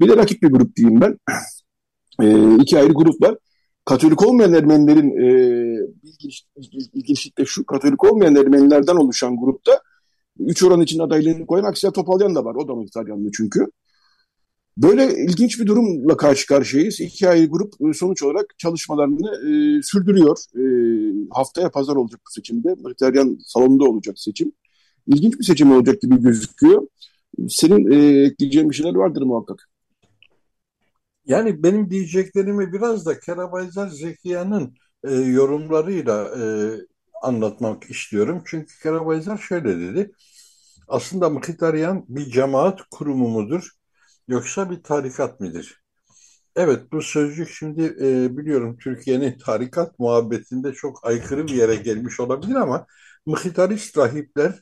Bir 0.00 0.08
de 0.08 0.16
rakip 0.16 0.42
bir 0.42 0.48
grup 0.48 0.76
diyeyim 0.76 1.00
ben. 1.00 1.18
E, 2.22 2.56
iki 2.62 2.78
ayrı 2.78 2.92
grup 2.92 3.22
var. 3.22 3.36
Katolik 3.88 4.26
olmayan 4.26 4.52
Ermenilerin 4.52 5.10
e, 5.10 5.28
ilginç, 6.02 6.44
ilginçlikle 6.94 7.44
şu 7.44 7.66
Katolik 7.66 8.04
olmayan 8.04 8.36
Ermenilerden 8.36 8.96
oluşan 8.96 9.36
grupta 9.40 9.82
üç 10.38 10.62
oran 10.62 10.80
için 10.80 10.98
adaylığını 10.98 11.46
koyan 11.46 11.64
Aksiyel 11.64 11.92
Topalyan 11.92 12.34
da 12.34 12.44
var. 12.44 12.54
O 12.54 12.68
da 12.68 12.74
Mıhtaryanlı 12.74 13.30
çünkü. 13.36 13.66
Böyle 14.76 15.24
ilginç 15.24 15.60
bir 15.60 15.66
durumla 15.66 16.16
karşı 16.16 16.46
karşıyayız. 16.46 17.00
İki 17.00 17.28
ayrı 17.28 17.46
grup 17.46 17.74
e, 17.88 17.92
sonuç 17.92 18.22
olarak 18.22 18.54
çalışmalarını 18.58 19.28
e, 19.28 19.82
sürdürüyor. 19.82 20.38
E, 20.56 20.62
haftaya 21.30 21.70
pazar 21.70 21.96
olacak 21.96 22.20
bu 22.26 22.30
seçimde. 22.30 22.74
Mıhtaryan 22.82 23.38
salonunda 23.44 23.84
olacak 23.84 24.18
seçim. 24.18 24.52
İlginç 25.06 25.38
bir 25.38 25.44
seçim 25.44 25.72
olacak 25.72 26.00
gibi 26.00 26.22
gözüküyor. 26.22 26.86
Senin 27.48 27.90
e, 27.90 28.26
ekleyeceğin 28.26 28.70
bir 28.70 28.74
şeyler 28.74 28.94
vardır 28.94 29.22
muhakkak. 29.22 29.67
Yani 31.28 31.62
benim 31.62 31.90
diyeceklerimi 31.90 32.72
biraz 32.72 33.06
da 33.06 33.20
Kerabayzar 33.20 33.88
Zekiya'nın 33.88 34.74
e, 35.04 35.14
yorumlarıyla 35.14 36.30
e, 36.38 36.42
anlatmak 37.22 37.90
istiyorum. 37.90 38.42
Çünkü 38.46 38.78
Kerabayzar 38.82 39.38
şöyle 39.38 39.80
dedi. 39.80 40.12
Aslında 40.88 41.30
Mkhitaryan 41.30 42.04
bir 42.08 42.30
cemaat 42.30 42.80
kurumu 42.90 43.28
mudur 43.28 43.70
yoksa 44.28 44.70
bir 44.70 44.82
tarikat 44.82 45.40
mıdır? 45.40 45.82
Evet 46.56 46.92
bu 46.92 47.02
sözcük 47.02 47.50
şimdi 47.50 47.82
e, 48.00 48.36
biliyorum 48.36 48.78
Türkiye'nin 48.78 49.38
tarikat 49.38 49.98
muhabbetinde 49.98 50.72
çok 50.72 51.06
aykırı 51.06 51.46
bir 51.46 51.54
yere 51.54 51.76
gelmiş 51.76 52.20
olabilir 52.20 52.54
ama 52.54 52.86
Mkhitarist 53.26 53.98
rahipler 53.98 54.60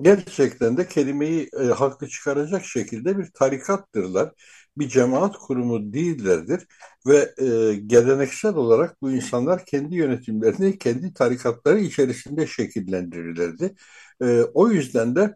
gerçekten 0.00 0.76
de 0.76 0.88
kelimeyi 0.88 1.48
e, 1.60 1.64
haklı 1.64 2.08
çıkaracak 2.08 2.64
şekilde 2.64 3.18
bir 3.18 3.30
tarikattırlar 3.34 4.32
bir 4.80 4.88
cemaat 4.88 5.36
kurumu 5.38 5.92
değillerdir 5.92 6.66
ve 7.06 7.34
e, 7.38 7.74
geleneksel 7.74 8.54
olarak 8.54 9.02
bu 9.02 9.10
insanlar 9.10 9.64
kendi 9.64 9.94
yönetimlerini 9.96 10.78
kendi 10.78 11.14
tarikatları 11.14 11.78
içerisinde 11.80 12.46
şekillendirirlerdi. 12.46 13.74
E, 14.22 14.42
o 14.54 14.70
yüzden 14.70 15.16
de 15.16 15.34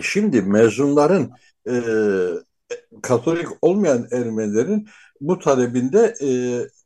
şimdi 0.00 0.42
mezunların 0.42 1.30
e, 1.68 1.74
Katolik 3.02 3.48
olmayan 3.62 4.08
Ermenilerin 4.12 4.88
bu 5.20 5.38
talebinde 5.38 6.14
e, 6.22 6.28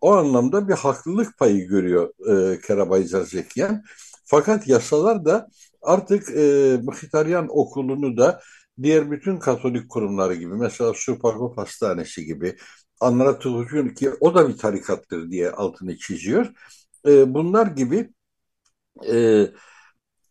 o 0.00 0.12
anlamda 0.12 0.68
bir 0.68 0.74
haklılık 0.74 1.38
payı 1.38 1.68
görüyor 1.68 2.12
e, 2.30 2.60
Kerabayzar 2.60 3.22
Zekiyen. 3.22 3.82
Fakat 4.24 4.68
yasalar 4.68 5.24
da 5.24 5.48
artık 5.82 6.30
e, 6.36 6.76
Mkhitaryan 6.82 7.46
okulunu 7.50 8.16
da 8.16 8.40
diğer 8.82 9.10
bütün 9.10 9.36
Katolik 9.36 9.88
kurumları 9.88 10.34
gibi 10.34 10.54
mesela 10.54 10.92
Supagop 10.94 11.58
Hastanesi 11.58 12.24
gibi 12.24 12.56
anlatılıyor 13.00 13.94
ki 13.94 14.10
o 14.20 14.34
da 14.34 14.48
bir 14.48 14.56
tarikattır 14.56 15.30
diye 15.30 15.50
altını 15.50 15.96
çiziyor. 15.98 16.46
E, 17.06 17.34
bunlar 17.34 17.66
gibi 17.66 18.10
e, 19.12 19.46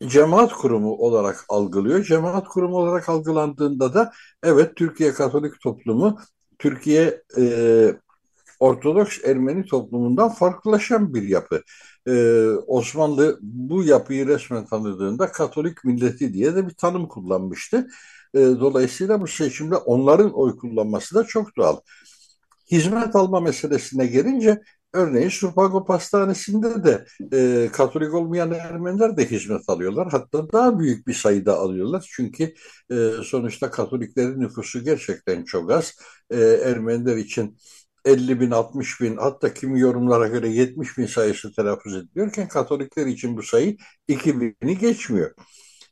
cemaat 0.07 0.53
kurumu 0.53 0.91
olarak 0.95 1.45
algılıyor. 1.49 2.03
Cemaat 2.03 2.47
kurumu 2.47 2.77
olarak 2.77 3.09
algılandığında 3.09 3.93
da 3.93 4.12
evet 4.43 4.75
Türkiye 4.75 5.13
Katolik 5.13 5.62
toplumu 5.62 6.19
Türkiye 6.59 7.21
e, 7.38 7.43
Ortodoks 8.59 9.23
Ermeni 9.25 9.65
toplumundan 9.65 10.29
farklılaşan 10.29 11.13
bir 11.13 11.23
yapı. 11.23 11.62
Ee, 12.07 12.45
Osmanlı 12.67 13.39
bu 13.41 13.83
yapıyı 13.83 14.27
resmen 14.27 14.65
tanıdığında 14.65 15.31
Katolik 15.31 15.83
milleti 15.85 16.33
diye 16.33 16.55
de 16.55 16.67
bir 16.67 16.73
tanım 16.73 17.07
kullanmıştı. 17.07 17.88
E, 18.35 18.39
dolayısıyla 18.39 19.21
bu 19.21 19.27
seçimde 19.27 19.75
onların 19.75 20.33
oy 20.33 20.57
kullanması 20.57 21.15
da 21.15 21.23
çok 21.23 21.57
doğal. 21.57 21.77
Hizmet 22.71 23.15
alma 23.15 23.39
meselesine 23.39 24.07
gelince 24.07 24.61
örneğin 24.93 25.29
Surpago 25.29 25.85
Pastanesi'nde 25.85 26.83
de 26.83 27.05
e, 27.33 27.69
Katolik 27.71 28.13
olmayan 28.13 28.51
Ermeniler 28.51 29.17
de 29.17 29.31
hizmet 29.31 29.69
alıyorlar. 29.69 30.07
Hatta 30.11 30.51
daha 30.53 30.79
büyük 30.79 31.07
bir 31.07 31.13
sayıda 31.13 31.57
alıyorlar. 31.59 32.07
Çünkü 32.11 32.53
e, 32.91 32.95
sonuçta 33.23 33.71
Katoliklerin 33.71 34.39
nüfusu 34.39 34.83
gerçekten 34.83 35.43
çok 35.43 35.71
az. 35.71 35.93
E, 36.29 36.37
Ermeniler 36.41 37.17
için 37.17 37.57
50 38.05 38.39
bin, 38.39 38.51
60 38.51 39.01
bin 39.01 39.17
hatta 39.17 39.53
kimi 39.53 39.79
yorumlara 39.79 40.27
göre 40.27 40.49
70 40.49 40.97
bin 40.97 41.05
sayısı 41.05 41.53
telaffuz 41.55 41.95
ediliyorken 41.95 42.47
Katolikler 42.47 43.05
için 43.05 43.37
bu 43.37 43.43
sayı 43.43 43.77
2 44.07 44.41
bini 44.41 44.77
geçmiyor. 44.77 45.31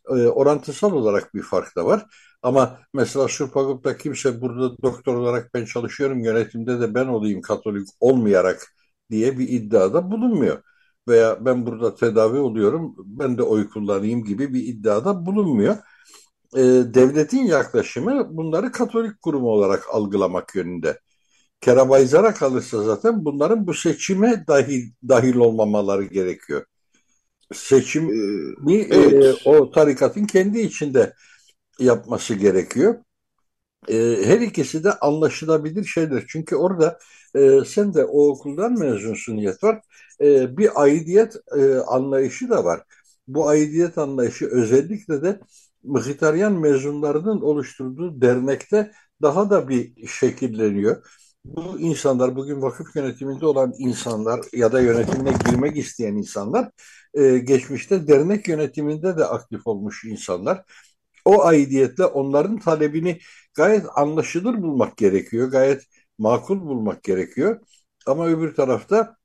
E, 0.09 0.13
orantısal 0.13 0.91
olarak 0.91 1.33
bir 1.35 1.41
fark 1.41 1.75
da 1.75 1.85
var. 1.85 2.05
Ama 2.41 2.79
mesela 2.93 3.27
Surpagup'ta 3.27 3.97
kimse 3.97 4.41
burada 4.41 4.77
doktor 4.81 5.15
olarak 5.15 5.53
ben 5.53 5.65
çalışıyorum 5.65 6.23
yönetimde 6.23 6.79
de 6.81 6.93
ben 6.95 7.07
olayım 7.07 7.41
Katolik 7.41 7.87
olmayarak 7.99 8.73
diye 9.11 9.39
bir 9.39 9.49
iddiada 9.49 10.11
bulunmuyor. 10.11 10.63
Veya 11.07 11.45
ben 11.45 11.65
burada 11.65 11.95
tedavi 11.95 12.39
oluyorum 12.39 12.95
ben 12.97 13.37
de 13.37 13.43
oy 13.43 13.69
kullanayım 13.69 14.23
gibi 14.23 14.53
bir 14.53 14.63
iddiada 14.63 15.25
bulunmuyor. 15.25 15.77
Ee, 16.55 16.61
devletin 16.93 17.45
yaklaşımı 17.45 18.37
bunları 18.37 18.71
Katolik 18.71 19.21
kurumu 19.21 19.47
olarak 19.49 19.83
algılamak 19.91 20.55
yönünde. 20.55 20.99
Kerabayzar'a 21.61 22.33
kalırsa 22.33 22.83
zaten 22.83 23.25
bunların 23.25 23.67
bu 23.67 23.73
seçime 23.73 24.43
dahil, 24.47 24.91
dahil 25.07 25.35
olmamaları 25.35 26.03
gerekiyor. 26.03 26.65
Seçimi 27.53 28.75
evet. 28.75 29.23
e, 29.45 29.49
o 29.49 29.71
tarikatın 29.71 30.25
kendi 30.25 30.59
içinde 30.59 31.13
yapması 31.79 32.33
gerekiyor. 32.33 32.95
E, 33.89 33.95
her 34.25 34.41
ikisi 34.41 34.83
de 34.83 34.93
anlaşılabilir 34.93 35.83
şeyler. 35.85 36.23
Çünkü 36.27 36.55
orada 36.55 36.99
e, 37.35 37.59
sen 37.65 37.93
de 37.93 38.05
o 38.05 38.27
okuldan 38.29 38.79
mezunsun 38.79 39.37
Yetvar. 39.37 39.81
E, 40.21 40.57
bir 40.57 40.81
aidiyet 40.81 41.35
e, 41.57 41.75
anlayışı 41.77 42.49
da 42.49 42.63
var. 42.65 42.83
Bu 43.27 43.49
aidiyet 43.49 43.97
anlayışı 43.97 44.45
özellikle 44.47 45.21
de 45.21 45.39
Mkhitaryan 45.83 46.53
mezunlarının 46.53 47.41
oluşturduğu 47.41 48.21
dernekte 48.21 48.91
daha 49.21 49.49
da 49.49 49.69
bir 49.69 50.07
şekilleniyor. 50.07 51.05
Bu 51.45 51.79
insanlar, 51.79 52.35
bugün 52.35 52.61
vakıf 52.61 52.95
yönetiminde 52.95 53.45
olan 53.45 53.73
insanlar 53.77 54.39
ya 54.53 54.71
da 54.71 54.81
yönetimine 54.81 55.31
girmek 55.45 55.77
isteyen 55.77 56.15
insanlar, 56.15 56.71
e, 57.13 57.37
geçmişte 57.37 58.07
dernek 58.07 58.47
yönetiminde 58.47 59.17
de 59.17 59.25
aktif 59.25 59.67
olmuş 59.67 60.05
insanlar 60.05 60.63
o 61.27 61.43
aidiyetle 61.45 62.05
onların 62.05 62.59
talebini 62.59 63.19
gayet 63.55 63.85
anlaşılır 63.95 64.61
bulmak 64.61 64.97
gerekiyor. 64.97 65.51
Gayet 65.51 65.83
makul 66.17 66.61
bulmak 66.61 67.03
gerekiyor. 67.03 67.59
Ama 68.07 68.27
öbür 68.27 68.55
tarafta 68.55 69.17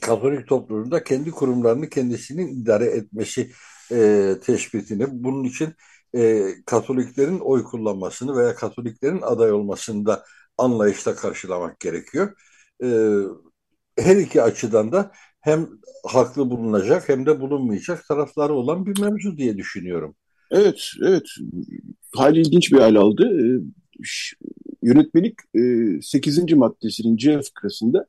Katolik 0.00 0.48
toplumunda 0.48 1.04
kendi 1.04 1.30
kurumlarını 1.30 1.88
kendisinin 1.88 2.62
idare 2.62 2.84
etmesi 2.86 3.52
e, 3.92 4.34
tespitini, 4.42 5.06
bunun 5.24 5.44
için 5.44 5.74
e, 6.16 6.48
Katoliklerin 6.66 7.38
oy 7.40 7.64
kullanmasını 7.64 8.36
veya 8.36 8.54
Katoliklerin 8.54 9.22
aday 9.22 9.52
olmasını 9.52 10.06
da 10.06 10.24
anlayışla 10.58 11.14
karşılamak 11.14 11.80
gerekiyor. 11.80 12.36
E, 12.84 12.88
her 13.98 14.16
iki 14.16 14.42
açıdan 14.42 14.92
da 14.92 15.12
hem 15.40 15.68
haklı 16.06 16.50
bulunacak 16.50 17.08
hem 17.08 17.26
de 17.26 17.40
bulunmayacak 17.40 18.08
tarafları 18.08 18.54
olan 18.54 18.86
bir 18.86 18.98
mevzu 18.98 19.36
diye 19.36 19.56
düşünüyorum. 19.56 20.16
Evet, 20.52 20.90
evet. 21.02 21.26
Hali 22.14 22.40
ilginç 22.40 22.72
bir 22.72 22.78
hal 22.78 22.94
aldı. 22.94 23.22
Ee, 23.40 23.60
yönetmelik 24.82 25.34
e, 25.54 26.02
8. 26.02 26.52
maddesinin 26.52 27.16
C 27.16 27.40
fıkrasında 27.42 28.06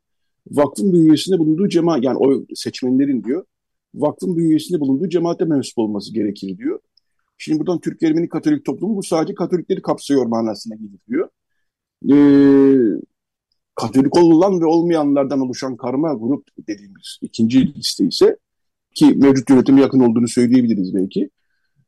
vakfın 0.50 0.92
bünyesinde 0.92 1.38
bulunduğu 1.38 1.68
cemaat, 1.68 2.04
yani 2.04 2.18
o 2.18 2.44
seçmenlerin 2.54 3.24
diyor, 3.24 3.44
vakfın 3.94 4.36
bünyesinde 4.36 4.80
bulunduğu 4.80 5.08
cemaate 5.08 5.44
mensup 5.44 5.78
olması 5.78 6.14
gerekir 6.14 6.58
diyor. 6.58 6.80
Şimdi 7.38 7.60
buradan 7.60 7.80
Türk 7.80 8.02
Ermeni 8.02 8.28
Katolik 8.28 8.64
toplumu 8.64 8.96
bu 8.96 9.02
sadece 9.02 9.34
Katolikleri 9.34 9.82
kapsıyor 9.82 10.26
manasına 10.26 10.74
gelir 10.74 11.00
diyor. 11.08 11.28
Ee, 12.12 13.00
Katolik 13.74 14.16
olan 14.16 14.60
ve 14.60 14.64
olmayanlardan 14.64 15.40
oluşan 15.40 15.76
karma 15.76 16.14
grup 16.14 16.48
dediğimiz 16.68 17.18
ikinci 17.22 17.74
liste 17.74 18.04
ise 18.04 18.36
ki 18.94 19.06
mevcut 19.16 19.50
yönetime 19.50 19.80
yakın 19.80 20.00
olduğunu 20.00 20.28
söyleyebiliriz 20.28 20.94
belki. 20.94 21.30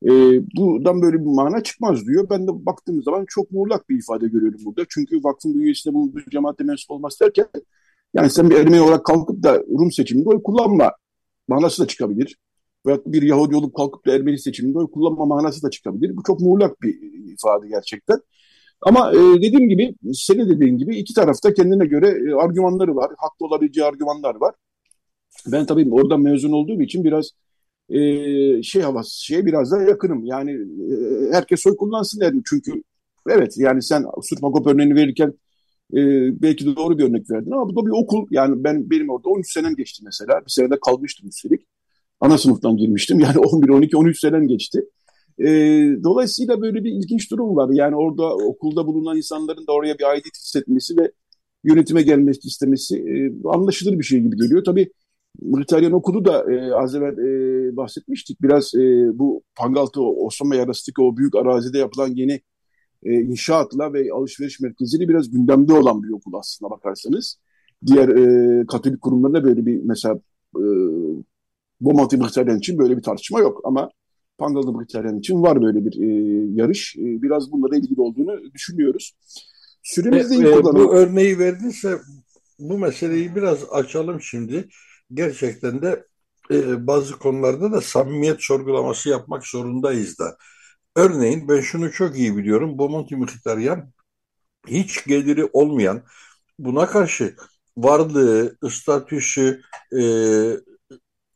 E, 0.04 0.10
buradan 0.56 1.02
böyle 1.02 1.18
bir 1.18 1.26
mana 1.26 1.62
çıkmaz 1.62 2.06
diyor. 2.06 2.26
Ben 2.30 2.46
de 2.46 2.66
baktığım 2.66 3.02
zaman 3.02 3.24
çok 3.28 3.50
muğlak 3.50 3.88
bir 3.88 3.98
ifade 3.98 4.28
görüyorum 4.28 4.60
burada. 4.64 4.84
Çünkü 4.88 5.24
vakfın 5.24 5.54
bünyesinde 5.54 5.94
bulunduğu 5.94 6.30
cemaatte 6.30 6.64
mensup 6.64 6.90
olması 6.90 7.24
derken 7.24 7.46
yani 8.14 8.30
sen 8.30 8.50
bir 8.50 8.56
Ermeni 8.56 8.80
olarak 8.80 9.04
kalkıp 9.04 9.42
da 9.42 9.60
Rum 9.60 9.92
seçiminde 9.92 10.28
oy 10.28 10.42
kullanma 10.42 10.92
manası 11.48 11.82
da 11.82 11.86
çıkabilir. 11.86 12.36
Veyahut 12.86 13.06
bir 13.06 13.22
Yahudi 13.22 13.56
olup 13.56 13.74
kalkıp 13.74 14.06
da 14.06 14.14
Ermeni 14.14 14.38
seçiminde 14.38 14.78
oy 14.78 14.90
kullanma 14.90 15.24
manası 15.26 15.62
da 15.62 15.70
çıkabilir. 15.70 16.16
Bu 16.16 16.22
çok 16.22 16.40
muğlak 16.40 16.82
bir 16.82 16.94
ifade 17.32 17.68
gerçekten. 17.68 18.20
Ama 18.80 19.12
e, 19.12 19.42
dediğim 19.42 19.68
gibi, 19.68 19.94
senin 20.14 20.48
dediğin 20.48 20.78
gibi 20.78 20.96
iki 20.96 21.14
tarafta 21.14 21.54
kendine 21.54 21.86
göre 21.86 22.08
e, 22.08 22.34
argümanları 22.34 22.96
var. 22.96 23.10
Haklı 23.18 23.46
olabileceği 23.46 23.86
argümanlar 23.86 24.34
var. 24.34 24.54
Ben 25.46 25.66
tabii 25.66 25.90
oradan 25.90 26.20
mezun 26.20 26.52
olduğum 26.52 26.82
için 26.82 27.04
biraz 27.04 27.30
e, 27.90 28.62
şey 28.62 28.82
havası, 28.82 29.24
şeye 29.24 29.46
biraz 29.46 29.72
daha 29.72 29.82
yakınım. 29.82 30.24
Yani 30.24 30.50
e, 30.50 31.32
herkes 31.32 31.66
oy 31.66 31.76
kullansın 31.76 32.20
dedim. 32.20 32.42
Çünkü 32.48 32.82
evet 33.28 33.54
yani 33.58 33.82
sen 33.82 34.04
Surpagop 34.22 34.66
örneğini 34.66 34.94
verirken 34.94 35.34
e, 35.94 35.98
belki 36.42 36.66
de 36.66 36.76
doğru 36.76 36.98
bir 36.98 37.04
örnek 37.04 37.30
verdin 37.30 37.50
ama 37.50 37.68
bu 37.68 37.76
da 37.76 37.86
bir 37.86 37.92
okul. 38.02 38.26
Yani 38.30 38.64
ben 38.64 38.90
benim 38.90 39.10
orada 39.10 39.28
13 39.28 39.52
senem 39.52 39.76
geçti 39.76 40.02
mesela. 40.04 40.40
Bir 40.46 40.50
senede 40.50 40.80
kalmıştım 40.86 41.28
üstelik. 41.28 41.60
Ana 42.20 42.38
sınıftan 42.38 42.76
girmiştim. 42.76 43.20
Yani 43.20 43.38
11, 43.38 43.68
12, 43.68 43.96
13 43.96 44.20
senem 44.20 44.48
geçti. 44.48 44.82
E, 45.38 45.46
dolayısıyla 46.04 46.60
böyle 46.60 46.84
bir 46.84 46.92
ilginç 46.92 47.30
durum 47.30 47.56
var. 47.56 47.70
Yani 47.72 47.96
orada 47.96 48.34
okulda 48.34 48.86
bulunan 48.86 49.16
insanların 49.16 49.66
da 49.66 49.72
oraya 49.72 49.98
bir 49.98 50.04
aidiyet 50.04 50.36
hissetmesi 50.36 50.96
ve 50.96 51.12
yönetime 51.64 52.02
gelmek 52.02 52.44
istemesi 52.44 52.96
e, 52.98 53.48
anlaşılır 53.48 53.98
bir 53.98 54.04
şey 54.04 54.20
gibi 54.20 54.36
geliyor. 54.36 54.64
Tabii 54.64 54.90
Britanya'nın 55.42 55.94
okulu 55.94 56.24
da 56.24 56.52
e, 56.52 56.72
az 56.74 56.94
evvel 56.94 57.18
e, 57.18 57.76
bahsetmiştik. 57.76 58.42
Biraz 58.42 58.74
e, 58.74 59.18
bu 59.18 59.42
Pangaltı, 59.54 60.02
Osmanlı 60.02 60.62
arasındaki 60.62 61.02
o 61.02 61.16
büyük 61.16 61.34
arazide 61.34 61.78
yapılan 61.78 62.08
yeni 62.08 62.40
e, 63.04 63.12
inşaatla 63.12 63.92
ve 63.92 64.12
alışveriş 64.12 64.60
merkeziyle 64.60 65.08
biraz 65.08 65.30
gündemde 65.30 65.72
olan 65.72 66.02
bir 66.02 66.10
okul 66.10 66.34
aslında 66.34 66.70
bakarsanız. 66.70 67.38
Diğer 67.86 68.08
e, 68.08 68.66
Katolik 68.66 69.00
kurumlarında 69.00 69.44
böyle 69.44 69.66
bir 69.66 69.80
mesela 69.84 70.14
e, 70.56 70.64
Bomonti 71.80 72.20
Britanya 72.20 72.56
için 72.56 72.78
böyle 72.78 72.96
bir 72.96 73.02
tartışma 73.02 73.40
yok 73.40 73.60
ama 73.64 73.90
Pangaltı 74.38 74.78
Britanya 74.78 75.18
için 75.18 75.42
var 75.42 75.62
böyle 75.62 75.84
bir 75.84 76.02
e, 76.02 76.06
yarış. 76.54 76.96
E, 76.96 77.22
biraz 77.22 77.52
bunlara 77.52 77.76
ilgili 77.76 78.00
olduğunu 78.00 78.54
düşünüyoruz. 78.54 79.12
Süremiz 79.82 80.30
de 80.30 80.34
e, 80.34 80.50
e, 80.50 80.62
Bu 80.62 80.94
örneği 80.94 81.38
verdiyse 81.38 81.98
bu 82.58 82.78
meseleyi 82.78 83.36
biraz 83.36 83.58
açalım 83.70 84.20
şimdi 84.20 84.68
gerçekten 85.12 85.82
de 85.82 86.06
e, 86.50 86.86
bazı 86.86 87.18
konularda 87.18 87.72
da 87.72 87.80
samimiyet 87.80 88.42
sorgulaması 88.42 89.08
yapmak 89.08 89.46
zorundayız 89.46 90.18
da. 90.18 90.36
Örneğin 90.96 91.48
ben 91.48 91.60
şunu 91.60 91.92
çok 91.92 92.18
iyi 92.18 92.36
biliyorum. 92.36 92.78
Bomonti 92.78 93.16
Mkhitaryan 93.16 93.92
hiç 94.68 95.04
geliri 95.06 95.44
olmayan 95.52 96.02
buna 96.58 96.86
karşı 96.86 97.36
varlığı, 97.76 98.58
statüsü, 98.70 99.62
e, 99.92 100.02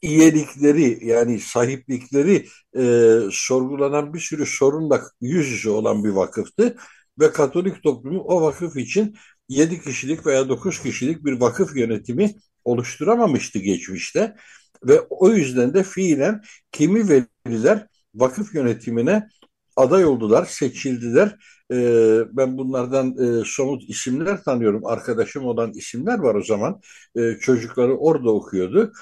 iyilikleri 0.03 1.07
yani 1.07 1.41
sahiplikleri 1.41 2.47
e, 2.77 3.19
sorgulanan 3.31 4.15
bir 4.15 4.19
sürü 4.21 4.47
sorunla 4.47 5.03
yüz 5.21 5.49
yüze 5.49 5.71
olan 5.71 6.05
bir 6.05 6.11
vakıftı 6.11 6.77
ve 7.21 7.33
Katolik 7.33 7.83
toplumu 7.83 8.21
o 8.21 8.43
vakıf 8.43 8.77
için 8.77 9.17
7 9.49 9.83
kişilik 9.83 10.27
veya 10.27 10.49
9 10.49 10.83
kişilik 10.83 11.25
bir 11.25 11.41
vakıf 11.41 11.77
yönetimi 11.77 12.35
oluşturamamıştı 12.71 13.59
geçmişte 13.59 14.37
ve 14.85 15.01
o 15.01 15.31
yüzden 15.33 15.75
de 15.75 15.83
fiilen 15.83 16.43
kimi 16.73 17.27
veliler 17.47 17.87
vakıf 18.15 18.55
yönetimine 18.55 19.29
aday 19.77 20.05
oldular, 20.05 20.45
seçildiler. 20.45 21.37
Ee, 21.73 22.21
ben 22.33 22.59
bunlardan 22.59 23.41
e, 23.41 23.45
somut 23.45 23.83
isimler 23.91 24.43
tanıyorum. 24.43 24.87
Arkadaşım 24.87 25.45
olan 25.45 25.73
isimler 25.73 26.19
var 26.19 26.35
o 26.35 26.43
zaman. 26.45 26.81
Ee, 27.17 27.37
çocukları 27.41 27.97
orada 27.97 28.31
okuyordu. 28.31 28.93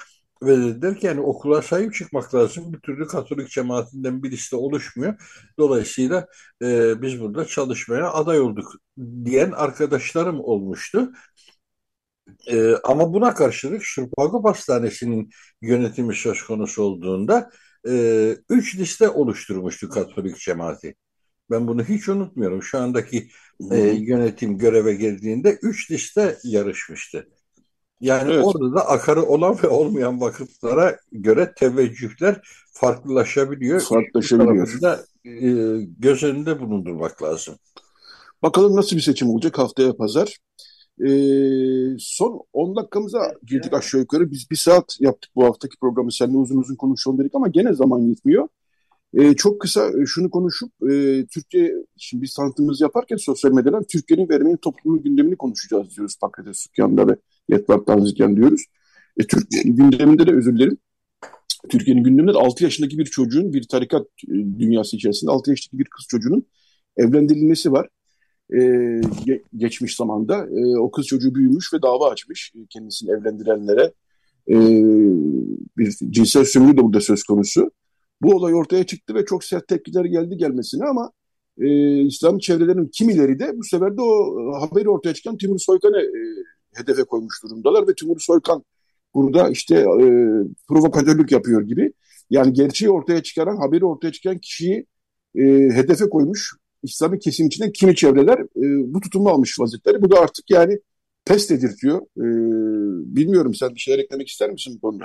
Ve 0.43 0.57
dediler 0.57 0.99
ki 0.99 1.07
yani 1.07 1.21
okula 1.21 1.61
sahip 1.61 1.93
çıkmak 1.93 2.35
lazım. 2.35 2.73
Bir 2.73 2.79
türlü 2.79 3.07
Katolik 3.07 3.49
cemaatinden 3.49 4.23
birisi 4.23 4.51
de 4.51 4.55
oluşmuyor. 4.55 5.15
Dolayısıyla 5.59 6.27
e, 6.61 7.01
biz 7.01 7.21
burada 7.21 7.45
çalışmaya 7.45 8.11
aday 8.13 8.39
olduk 8.39 8.73
diyen 9.25 9.51
arkadaşlarım 9.51 10.39
olmuştu. 10.39 11.11
E, 12.47 12.73
ama 12.83 13.13
buna 13.13 13.33
karşılık 13.33 13.83
Şırpagop 13.83 14.45
Hastanesi'nin 14.45 15.29
yönetimi 15.61 16.15
söz 16.15 16.43
konusu 16.43 16.83
olduğunda 16.83 17.49
e, 17.87 18.35
üç 18.49 18.75
liste 18.75 19.09
oluşturmuştu 19.09 19.89
Katolik 19.89 20.37
cemaati. 20.37 20.95
Ben 21.51 21.67
bunu 21.67 21.83
hiç 21.83 22.09
unutmuyorum. 22.09 22.63
Şu 22.63 22.77
andaki 22.77 23.29
e, 23.71 23.77
yönetim 23.77 24.57
göreve 24.57 24.93
geldiğinde 24.93 25.59
üç 25.61 25.91
liste 25.91 26.37
yarışmıştı. 26.43 27.27
Yani 28.01 28.33
evet. 28.33 28.45
orada 28.45 28.75
da 28.75 28.87
akarı 28.87 29.23
olan 29.23 29.57
ve 29.63 29.67
olmayan 29.67 30.21
vakıflara 30.21 30.97
göre 31.11 31.53
teveccühler 31.55 32.41
farklılaşabiliyor. 32.73 33.81
Farklılaşabiliyor. 33.81 34.81
Da, 34.81 35.05
e, 35.25 35.39
göz 35.99 36.23
önünde 36.23 36.59
bulundurmak 36.59 37.23
lazım. 37.23 37.55
Bakalım 38.41 38.75
nasıl 38.75 38.95
bir 38.95 39.01
seçim 39.01 39.29
olacak 39.29 39.57
haftaya 39.57 39.93
pazar. 39.93 40.37
E, 41.07 41.09
son 41.99 42.41
10 42.53 42.75
dakikamıza 42.75 43.33
girdik 43.47 43.73
aşağı 43.73 44.01
yukarı. 44.01 44.31
Biz 44.31 44.51
bir 44.51 44.55
saat 44.55 44.97
yaptık 44.99 45.31
bu 45.35 45.45
haftaki 45.45 45.77
programı. 45.81 46.11
Seninle 46.11 46.37
uzun 46.37 46.57
uzun 46.57 46.75
konuşalım 46.75 47.17
dedik 47.17 47.35
ama 47.35 47.47
gene 47.47 47.73
zaman 47.73 47.99
yetmiyor. 47.99 48.47
E, 49.13 49.33
çok 49.35 49.61
kısa 49.61 49.91
şunu 50.05 50.29
konuşup 50.29 50.71
e, 50.91 51.25
Türkiye, 51.33 51.73
şimdi 51.97 52.23
biz 52.23 52.33
tanıtımımızı 52.33 52.83
yaparken 52.83 53.15
sosyal 53.15 53.51
medyadan 53.51 53.83
Türkiye'nin 53.83 54.29
vermenin 54.29 54.57
toplumun 54.57 55.03
gündemini 55.03 55.35
konuşacağız 55.35 55.95
diyoruz 55.97 56.15
Pakrates 56.21 56.57
Sükyan'da 56.57 57.07
ve 57.07 57.15
Yetvat 57.49 57.87
Tanzikyan 57.87 58.35
diyoruz. 58.35 58.65
E, 59.19 59.27
Türkiye 59.27 59.63
gündeminde 59.63 60.27
de 60.27 60.31
özür 60.31 60.55
dilerim. 60.55 60.77
Türkiye'nin 61.69 62.03
gündeminde 62.03 62.33
de 62.33 62.37
6 62.37 62.63
yaşındaki 62.63 62.97
bir 62.97 63.05
çocuğun 63.05 63.53
bir 63.53 63.67
tarikat 63.67 64.07
dünyası 64.59 64.95
içerisinde 64.95 65.31
6 65.31 65.49
yaşındaki 65.49 65.79
bir 65.79 65.89
kız 65.89 66.05
çocuğunun 66.09 66.45
evlendirilmesi 66.97 67.71
var 67.71 67.87
e, 68.53 68.59
ge 69.25 69.43
geçmiş 69.57 69.95
zamanda. 69.95 70.47
E, 70.57 70.77
o 70.77 70.91
kız 70.91 71.05
çocuğu 71.05 71.35
büyümüş 71.35 71.73
ve 71.73 71.81
dava 71.81 72.09
açmış 72.09 72.51
e, 72.55 72.59
kendisini 72.69 73.11
evlendirenlere. 73.11 73.93
E, 74.49 74.55
bir 75.77 75.91
cinsel 76.09 76.45
sömürü 76.45 76.77
de 76.77 76.83
burada 76.83 77.01
söz 77.01 77.23
konusu. 77.23 77.71
Bu 78.21 78.35
olay 78.35 78.53
ortaya 78.53 78.85
çıktı 78.85 79.15
ve 79.15 79.25
çok 79.25 79.43
sert 79.43 79.67
tepkiler 79.67 80.05
geldi 80.05 80.37
gelmesine 80.37 80.85
ama 80.85 81.11
e, 81.59 81.99
İslam 82.01 82.39
çevrelerinin 82.39 82.87
kimileri 82.87 83.39
de 83.39 83.57
bu 83.57 83.63
sefer 83.63 83.97
de 83.97 84.01
o 84.01 84.35
haberi 84.61 84.89
ortaya 84.89 85.13
çıkan 85.13 85.37
Timur 85.37 85.59
Soykan'ı 85.59 86.01
e, 86.01 86.21
hedefe 86.73 87.03
koymuş 87.03 87.43
durumdalar 87.43 87.87
ve 87.87 87.95
Timur 87.95 88.19
Soykan 88.19 88.63
burada 89.13 89.49
işte 89.49 89.75
e, 89.75 90.05
provokatörlük 90.69 91.31
yapıyor 91.31 91.61
gibi. 91.61 91.93
Yani 92.29 92.53
gerçeği 92.53 92.91
ortaya 92.91 93.23
çıkaran, 93.23 93.57
haberi 93.57 93.85
ortaya 93.85 94.11
çıkan 94.11 94.37
kişiyi 94.37 94.85
e, 95.35 95.43
hedefe 95.73 96.09
koymuş 96.09 96.53
İslami 96.83 97.19
kesim 97.19 97.47
içinde 97.47 97.71
kimi 97.71 97.95
çevreler 97.95 98.39
e, 98.39 98.93
bu 98.93 98.99
tutumu 98.99 99.29
almış 99.29 99.59
vaziyetleri. 99.59 100.01
Bu 100.01 100.11
da 100.11 100.19
artık 100.19 100.49
yani 100.49 100.79
pes 101.25 101.51
edirtiyor. 101.51 102.01
E, 102.01 102.25
bilmiyorum 103.15 103.53
sen 103.53 103.75
bir 103.75 103.79
şeyler 103.79 103.99
eklemek 103.99 104.27
ister 104.27 104.49
misin 104.49 104.75
bu 104.75 104.81
konuda? 104.81 105.03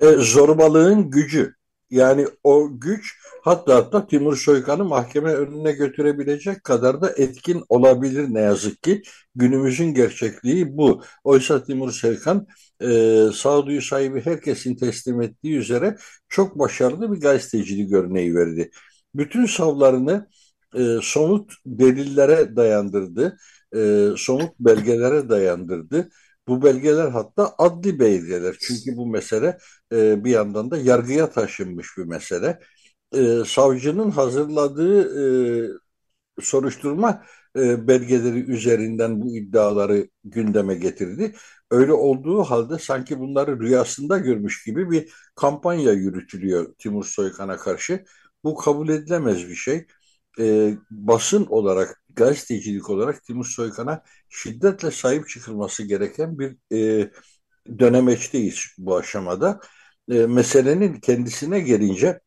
E, 0.00 0.06
zorbalığın 0.06 1.10
gücü. 1.10 1.54
Yani 1.90 2.26
o 2.44 2.80
güç 2.80 3.14
hatta 3.42 3.74
hatta 3.74 4.06
Timur 4.06 4.36
Soykan'ı 4.36 4.84
mahkeme 4.84 5.34
önüne 5.34 5.72
götürebilecek 5.72 6.64
kadar 6.64 7.02
da 7.02 7.12
etkin 7.16 7.64
olabilir 7.68 8.26
ne 8.34 8.40
yazık 8.40 8.82
ki. 8.82 9.02
Günümüzün 9.34 9.94
gerçekliği 9.94 10.76
bu. 10.76 11.02
Oysa 11.24 11.64
Timur 11.64 11.92
Soykan 11.92 12.46
e, 12.82 12.86
sağduyu 13.34 13.82
sahibi 13.82 14.20
herkesin 14.20 14.76
teslim 14.76 15.22
ettiği 15.22 15.56
üzere 15.56 15.96
çok 16.28 16.58
başarılı 16.58 17.12
bir 17.12 17.20
gazetecilik 17.20 17.92
örneği 17.92 18.34
verdi. 18.34 18.70
Bütün 19.14 19.46
savlarını 19.46 20.28
e, 20.74 20.98
somut 21.02 21.52
delillere 21.66 22.56
dayandırdı, 22.56 23.38
e, 23.76 24.08
somut 24.16 24.52
belgelere 24.60 25.28
dayandırdı. 25.28 26.08
Bu 26.48 26.62
belgeler 26.62 27.08
hatta 27.08 27.54
adli 27.58 28.00
belgeler. 28.00 28.56
Çünkü 28.60 28.96
bu 28.96 29.06
mesele 29.06 29.58
e, 29.92 30.24
bir 30.24 30.30
yandan 30.30 30.70
da 30.70 30.76
yargıya 30.78 31.30
taşınmış 31.30 31.88
bir 31.98 32.04
mesele. 32.04 32.60
E, 33.14 33.42
savcının 33.46 34.10
hazırladığı 34.10 35.00
e, 36.36 36.42
soruşturma 36.42 37.24
e, 37.56 37.88
belgeleri 37.88 38.38
üzerinden 38.52 39.22
bu 39.22 39.36
iddiaları 39.36 40.08
gündeme 40.24 40.74
getirdi. 40.74 41.34
Öyle 41.70 41.92
olduğu 41.92 42.42
halde 42.42 42.78
sanki 42.78 43.18
bunları 43.20 43.60
rüyasında 43.60 44.18
görmüş 44.18 44.64
gibi 44.64 44.90
bir 44.90 45.12
kampanya 45.34 45.92
yürütülüyor 45.92 46.74
Timur 46.78 47.04
Soykan'a 47.04 47.56
karşı. 47.56 48.04
Bu 48.44 48.54
kabul 48.54 48.88
edilemez 48.88 49.48
bir 49.48 49.54
şey 49.54 49.86
e, 50.38 50.74
basın 50.90 51.46
olarak, 51.46 52.02
gazetecilik 52.16 52.90
olarak 52.90 53.24
Timur 53.24 53.44
Soykan'a 53.46 54.02
şiddetle 54.28 54.90
sahip 54.90 55.28
çıkılması 55.28 55.82
gereken 55.82 56.38
bir 56.38 56.56
e, 56.72 57.10
dönemeçteyiz 57.78 58.66
bu 58.78 58.96
aşamada. 58.96 59.60
E, 60.10 60.26
meselenin 60.26 61.00
kendisine 61.00 61.60
gelince 61.60 62.20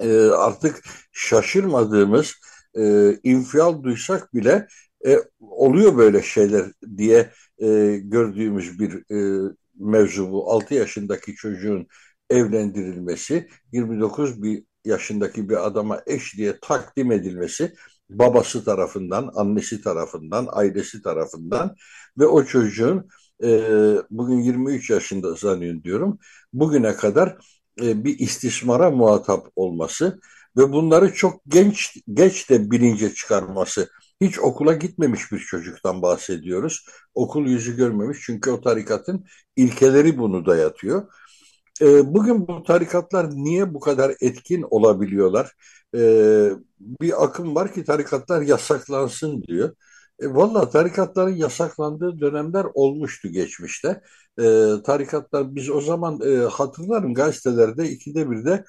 e, 0.00 0.16
artık 0.20 0.84
şaşırmadığımız, 1.12 2.34
e, 2.78 3.14
infial 3.22 3.82
duysak 3.82 4.34
bile 4.34 4.68
e, 5.06 5.18
oluyor 5.40 5.96
böyle 5.96 6.22
şeyler 6.22 6.72
diye 6.96 7.30
e, 7.58 7.96
gördüğümüz 8.02 8.80
bir 8.80 9.14
e, 9.14 9.50
mevzu 9.74 10.30
bu. 10.30 10.52
6 10.52 10.74
yaşındaki 10.74 11.34
çocuğun 11.34 11.86
evlendirilmesi, 12.30 13.48
29 13.72 14.42
bir 14.42 14.64
yaşındaki 14.84 15.48
bir 15.48 15.66
adama 15.66 16.02
eş 16.06 16.36
diye 16.36 16.58
takdim 16.62 17.12
edilmesi 17.12 17.74
babası 18.10 18.64
tarafından, 18.64 19.30
annesi 19.34 19.82
tarafından, 19.82 20.48
ailesi 20.50 21.02
tarafından 21.02 21.76
ve 22.18 22.26
o 22.26 22.44
çocuğun 22.44 23.08
e, 23.42 23.48
bugün 24.10 24.40
23 24.40 24.90
yaşında 24.90 25.34
zannediyorum 25.34 25.84
diyorum, 25.84 26.18
bugüne 26.52 26.96
kadar 26.96 27.36
e, 27.82 28.04
bir 28.04 28.18
istismara 28.18 28.90
muhatap 28.90 29.46
olması 29.56 30.20
ve 30.56 30.72
bunları 30.72 31.14
çok 31.14 31.40
genç 31.48 31.96
geç 32.12 32.50
de 32.50 32.70
bilince 32.70 33.14
çıkarması. 33.14 33.88
Hiç 34.20 34.38
okula 34.38 34.74
gitmemiş 34.74 35.32
bir 35.32 35.38
çocuktan 35.38 36.02
bahsediyoruz. 36.02 36.86
Okul 37.14 37.46
yüzü 37.46 37.76
görmemiş 37.76 38.18
çünkü 38.22 38.50
o 38.50 38.60
tarikatın 38.60 39.24
ilkeleri 39.56 40.18
bunu 40.18 40.46
dayatıyor. 40.46 41.12
E, 41.80 42.14
bugün 42.14 42.48
bu 42.48 42.62
tarikatlar 42.62 43.30
niye 43.30 43.74
bu 43.74 43.80
kadar 43.80 44.14
etkin 44.20 44.64
olabiliyorlar? 44.70 45.52
E, 45.96 46.00
bir 46.80 47.24
akım 47.24 47.54
var 47.54 47.72
ki 47.74 47.84
tarikatlar 47.84 48.42
yasaklansın 48.42 49.42
diyor. 49.42 49.74
E, 50.20 50.26
Valla 50.34 50.70
tarikatların 50.70 51.36
yasaklandığı 51.36 52.20
dönemler 52.20 52.66
olmuştu 52.74 53.28
geçmişte. 53.28 54.00
E, 54.38 54.42
tarikatlar 54.84 55.54
biz 55.54 55.70
o 55.70 55.80
zaman 55.80 56.20
e, 56.20 56.36
hatırlarım 56.36 57.14
gazetelerde 57.14 57.90
ikide 57.90 58.30
bir 58.30 58.44
de 58.44 58.64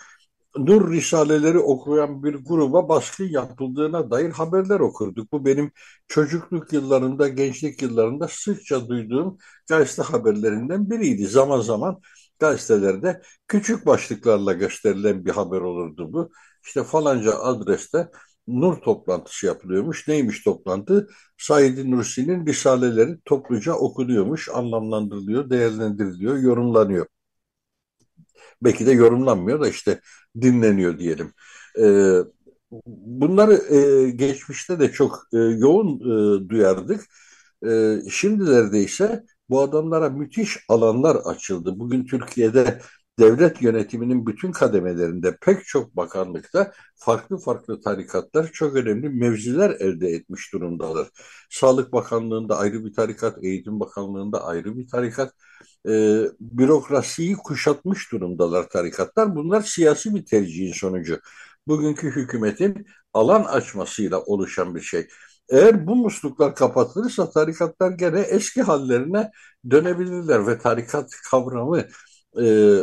Nur 0.58 0.92
Risaleleri 0.92 1.60
okuyan 1.60 2.24
bir 2.24 2.34
gruba 2.36 2.90
baskı 2.90 3.24
yapıldığına 3.24 4.12
dair 4.12 4.30
haberler 4.32 4.80
okurduk. 4.80 5.32
Bu 5.32 5.46
benim 5.46 5.72
çocukluk 6.08 6.74
yıllarında, 6.74 7.28
gençlik 7.28 7.82
yıllarında 7.82 8.28
sıkça 8.28 8.88
duyduğum 8.90 9.38
gazete 9.70 10.02
haberlerinden 10.02 10.90
biriydi. 10.90 11.28
Zaman 11.28 11.62
zaman 11.62 12.02
gazetelerde 12.42 13.22
küçük 13.48 13.86
başlıklarla 13.86 14.54
gösterilen 14.54 15.26
bir 15.26 15.32
haber 15.32 15.62
olurdu 15.62 16.14
bu. 16.14 16.32
İşte 16.66 16.84
falanca 16.84 17.40
adreste 17.40 18.12
nur 18.48 18.76
toplantısı 18.78 19.46
yapılıyormuş. 19.46 20.08
Neymiş 20.08 20.44
toplantı? 20.44 21.08
Said 21.38 21.78
Nursi'nin 21.92 22.46
risaleleri 22.48 23.18
topluca 23.26 23.74
okunuyormuş, 23.74 24.50
anlamlandırılıyor, 24.50 25.50
değerlendiriliyor, 25.50 26.38
yorumlanıyor. 26.38 27.08
Belki 28.64 28.86
de 28.86 28.92
yorumlanmıyor 28.92 29.62
da 29.62 29.68
işte 29.70 30.02
dinleniyor 30.42 31.00
diyelim. 31.00 31.34
Ee, 31.80 32.18
bunları 32.88 33.54
e, 33.76 34.10
geçmişte 34.10 34.80
de 34.80 34.92
çok 34.92 35.28
e, 35.34 35.38
yoğun 35.38 36.00
e, 36.00 36.50
duyardık. 36.50 37.02
E, 37.68 37.98
şimdilerde 38.10 38.80
ise 38.84 39.24
bu 39.52 39.62
adamlara 39.62 40.10
müthiş 40.10 40.58
alanlar 40.70 41.16
açıldı. 41.16 41.80
Bugün 41.80 42.06
Türkiye'de 42.06 42.82
devlet 43.20 43.62
yönetiminin 43.62 44.28
bütün 44.28 44.52
kademelerinde 44.52 45.38
pek 45.42 45.66
çok 45.66 45.96
bakanlıkta 45.96 46.72
farklı 46.96 47.38
farklı 47.38 47.82
tarikatlar 47.82 48.50
çok 48.54 48.76
önemli 48.76 49.10
mevziler 49.10 49.70
elde 49.70 50.10
etmiş 50.10 50.54
durumdalar. 50.54 51.08
Sağlık 51.50 51.94
Bakanlığı'nda 51.94 52.58
ayrı 52.58 52.86
bir 52.86 52.94
tarikat, 52.94 53.44
Eğitim 53.44 53.80
Bakanlığı'nda 53.80 54.46
ayrı 54.46 54.78
bir 54.78 54.88
tarikat, 54.88 55.34
e, 55.90 56.24
bürokrasiyi 56.40 57.36
kuşatmış 57.36 58.12
durumdalar 58.12 58.70
tarikatlar. 58.70 59.36
Bunlar 59.36 59.62
siyasi 59.62 60.16
bir 60.16 60.26
tercihin 60.26 60.74
sonucu. 60.74 61.20
Bugünkü 61.68 62.12
hükümetin 62.12 62.86
alan 63.14 63.44
açmasıyla 63.44 64.20
oluşan 64.22 64.76
bir 64.76 64.82
şey. 64.82 65.08
Eğer 65.52 65.88
bu 65.88 65.96
musluklar 65.96 66.56
kapatılırsa 66.56 67.30
tarikatlar 67.30 67.92
gene 67.92 68.20
eski 68.20 68.62
hallerine 68.62 69.32
dönebilirler 69.70 70.48
ve 70.48 70.58
tarikat 70.58 71.12
kavramı 71.32 71.86
e, 72.42 72.78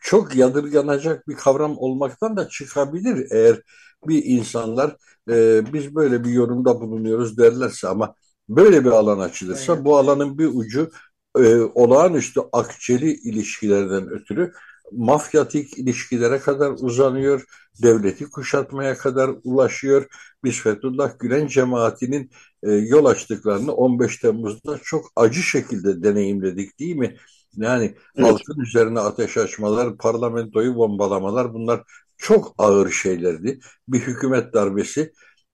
çok 0.00 0.36
yadırganacak 0.36 1.28
bir 1.28 1.36
kavram 1.36 1.78
olmaktan 1.78 2.36
da 2.36 2.48
çıkabilir 2.48 3.26
eğer 3.30 3.60
bir 4.08 4.24
insanlar 4.24 4.96
e, 5.30 5.62
biz 5.72 5.94
böyle 5.94 6.24
bir 6.24 6.30
yorumda 6.30 6.80
bulunuyoruz 6.80 7.38
derlerse 7.38 7.88
ama 7.88 8.14
böyle 8.48 8.84
bir 8.84 8.90
alan 8.90 9.18
açılırsa 9.18 9.74
evet. 9.74 9.84
bu 9.84 9.96
alanın 9.96 10.38
bir 10.38 10.50
ucu 10.54 10.90
e, 11.38 11.56
olağanüstü 11.56 12.40
akçeli 12.52 13.12
ilişkilerden 13.12 14.08
ötürü 14.08 14.52
mafyatik 14.96 15.78
ilişkilere 15.78 16.38
kadar 16.38 16.70
uzanıyor, 16.70 17.44
devleti 17.82 18.30
kuşatmaya 18.30 18.94
kadar 18.96 19.30
ulaşıyor. 19.44 20.06
Biz 20.44 20.60
Fethullah 20.60 21.18
Gülen 21.18 21.46
cemaatinin 21.46 22.30
e, 22.62 22.72
yol 22.72 23.04
açtıklarını 23.04 23.72
15 23.72 24.16
Temmuz'da 24.18 24.78
çok 24.82 25.12
acı 25.16 25.42
şekilde 25.42 26.02
deneyimledik 26.02 26.78
değil 26.78 26.96
mi? 26.96 27.16
Yani 27.56 27.84
evet. 28.16 28.26
halkın 28.26 28.60
üzerine 28.60 29.00
ateş 29.00 29.36
açmalar, 29.36 29.96
parlamentoyu 29.96 30.76
bombalamalar 30.76 31.54
bunlar 31.54 31.82
çok 32.16 32.54
ağır 32.58 32.90
şeylerdi. 32.90 33.60
Bir 33.88 34.00
hükümet 34.00 34.52
darbesi, 34.54 35.12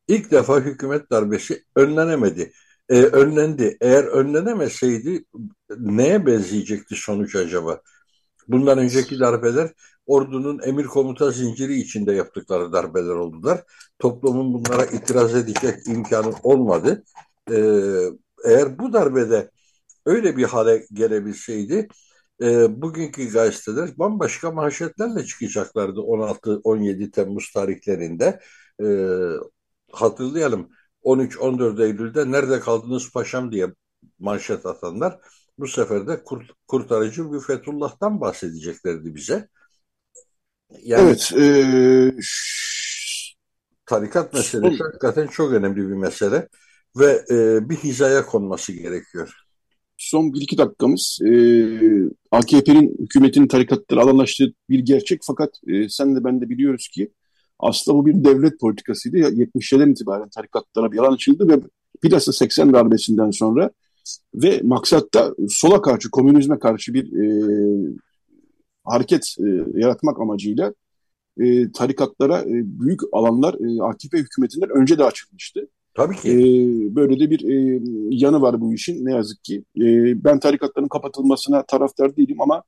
ilk 0.08 0.30
defa 0.30 0.60
hükümet 0.60 1.10
darbesi 1.10 1.64
önlenemedi. 1.76 2.52
Ee, 2.88 3.02
önlendi. 3.02 3.76
Eğer 3.80 4.04
önlenemeseydi 4.04 5.24
neye 5.78 6.26
benzeyecekti 6.26 6.94
sonuç 6.94 7.36
acaba? 7.36 7.80
Bundan 8.48 8.78
önceki 8.78 9.20
darbeler 9.20 9.72
ordunun 10.06 10.60
emir 10.62 10.84
komuta 10.84 11.30
zinciri 11.30 11.74
içinde 11.74 12.12
yaptıkları 12.12 12.72
darbeler 12.72 13.14
oldular. 13.14 13.64
Toplumun 13.98 14.54
bunlara 14.54 14.84
itiraz 14.84 15.34
edecek 15.34 15.74
imkanı 15.86 16.32
olmadı. 16.42 17.04
Ee, 17.50 17.54
eğer 18.44 18.78
bu 18.78 18.92
darbede 18.92 19.50
öyle 20.06 20.36
bir 20.36 20.44
hale 20.44 20.86
gelebilseydi 20.92 21.88
e, 22.42 22.82
bugünkü 22.82 23.32
gazeteler 23.32 23.98
bambaşka 23.98 24.50
manşetlerle 24.50 25.24
çıkacaklardı 25.24 26.00
16-17 26.00 27.10
Temmuz 27.10 27.50
tarihlerinde. 27.52 28.40
E, 28.82 28.86
hatırlayalım 29.92 30.68
13-14 31.02 31.84
Eylül'de 31.84 32.32
nerede 32.32 32.60
kaldınız 32.60 33.12
paşam 33.12 33.52
diye 33.52 33.66
manşet 34.18 34.66
atanlar 34.66 35.18
bu 35.58 35.68
sefer 35.68 36.06
de 36.06 36.24
kurt, 36.24 36.50
kurtarıcı 36.66 37.32
bir 37.32 37.40
Fethullah'tan 37.40 38.20
bahsedeceklerdi 38.20 39.14
bize. 39.14 39.48
Yani, 40.82 41.02
evet. 41.02 41.32
E, 41.36 42.12
tarikat 43.86 44.34
meselesi 44.34 44.82
hakikaten 44.82 45.26
çok 45.26 45.52
önemli 45.52 45.76
bir 45.76 45.94
mesele 45.94 46.48
ve 46.96 47.24
e, 47.30 47.68
bir 47.68 47.76
hizaya 47.76 48.26
konması 48.26 48.72
gerekiyor 48.72 49.48
son 49.98 50.32
bir 50.32 50.40
iki 50.40 50.58
dakikamız 50.58 51.18
e, 51.24 51.30
AKP'nin 52.30 52.96
hükümetin 52.98 53.48
tarikatları 53.48 54.00
alanlaştığı 54.00 54.52
bir 54.68 54.78
gerçek 54.78 55.20
fakat 55.26 55.50
e, 55.66 55.88
sen 55.88 56.16
de 56.16 56.24
ben 56.24 56.40
de 56.40 56.48
biliyoruz 56.48 56.88
ki 56.88 57.12
aslında 57.58 57.98
bu 57.98 58.06
bir 58.06 58.24
devlet 58.24 58.60
politikasıydı. 58.60 59.18
70'lerden 59.18 59.90
itibaren 59.90 60.28
tarikatlara 60.28 60.92
bir 60.92 60.98
alan 60.98 61.12
açıldı 61.12 61.48
ve 61.48 61.60
bilhassa 62.02 62.32
80 62.32 62.72
darbesinden 62.72 63.30
sonra 63.30 63.70
ve 64.34 64.60
maksatta 64.64 65.34
sola 65.48 65.82
karşı, 65.82 66.10
komünizme 66.10 66.58
karşı 66.58 66.94
bir 66.94 67.12
e, 67.12 67.28
hareket 68.84 69.34
e, 69.38 69.80
yaratmak 69.80 70.20
amacıyla 70.20 70.74
e, 71.40 71.72
tarikatlara 71.72 72.40
e, 72.40 72.52
büyük 72.64 73.00
alanlar 73.12 73.54
e, 73.54 73.82
AKP 73.82 74.18
hükümetinden 74.18 74.70
önce 74.70 74.98
de 74.98 75.04
açılmıştı. 75.04 75.68
Tabii 75.98 76.16
ki. 76.16 76.30
Ee, 76.30 76.94
böyle 76.94 77.20
de 77.20 77.30
bir 77.30 77.40
e, 77.44 77.80
yanı 78.10 78.42
var 78.42 78.60
bu 78.60 78.74
işin 78.74 79.04
ne 79.04 79.12
yazık 79.12 79.44
ki. 79.44 79.64
E, 79.76 79.84
ben 80.24 80.40
tarikatların 80.40 80.88
kapatılmasına 80.88 81.66
taraftar 81.66 82.16
değilim 82.16 82.40
ama 82.40 82.62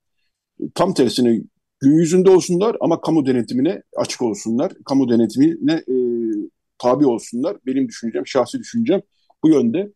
tam 0.75 0.95
tersine 0.95 1.43
gün 1.81 1.93
yüzünde 1.93 2.31
olsunlar 2.31 2.77
ama 2.81 3.01
kamu 3.01 3.27
denetimine 3.27 3.83
açık 3.97 4.23
olsunlar. 4.23 4.73
Kamu 4.85 5.09
denetimine 5.09 5.73
e, 5.73 5.97
tabi 6.79 7.07
olsunlar. 7.07 7.57
Benim 7.67 7.89
düşüncem, 7.89 8.27
şahsi 8.27 8.59
düşüncem 8.59 9.03
bu 9.43 9.49
yönde. 9.49 9.93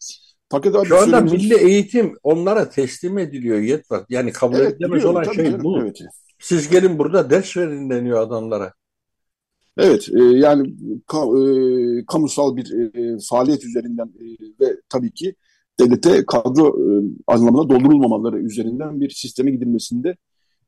Fakat 0.55 0.75
abi 0.75 0.87
Şu 0.87 0.99
anda 0.99 1.21
milli 1.21 1.55
eğitim 1.55 2.15
onlara 2.23 2.69
teslim 2.69 3.19
ediliyor 3.19 3.59
Yetvat. 3.59 4.07
Yani 4.11 4.33
kabul 4.33 4.57
evet, 4.57 4.75
edilemez 4.75 5.05
olan 5.05 5.23
şey 5.23 5.45
canım, 5.45 5.65
bu. 5.65 5.81
Evet. 5.83 6.01
Siz 6.39 6.69
gelin 6.69 6.99
burada 6.99 7.31
ders 7.31 7.57
verin 7.57 7.91
deniyor 7.91 8.21
adamlara. 8.21 8.73
Evet, 9.79 10.09
e, 10.15 10.23
yani 10.23 10.75
ka, 11.07 11.19
e, 11.19 11.45
kamusal 12.07 12.57
bir 12.57 12.73
e, 12.73 13.19
faaliyet 13.31 13.65
üzerinden 13.65 14.07
e, 14.07 14.25
ve 14.61 14.77
tabii 14.89 15.11
ki 15.11 15.35
devlete 15.81 16.27
kadro 16.27 16.69
e, 16.69 17.03
anlamına 17.27 17.69
doldurulmamaları 17.69 18.39
üzerinden 18.39 19.01
bir 19.01 19.11
sisteme 19.11 19.51
gidilmesinde 19.51 20.17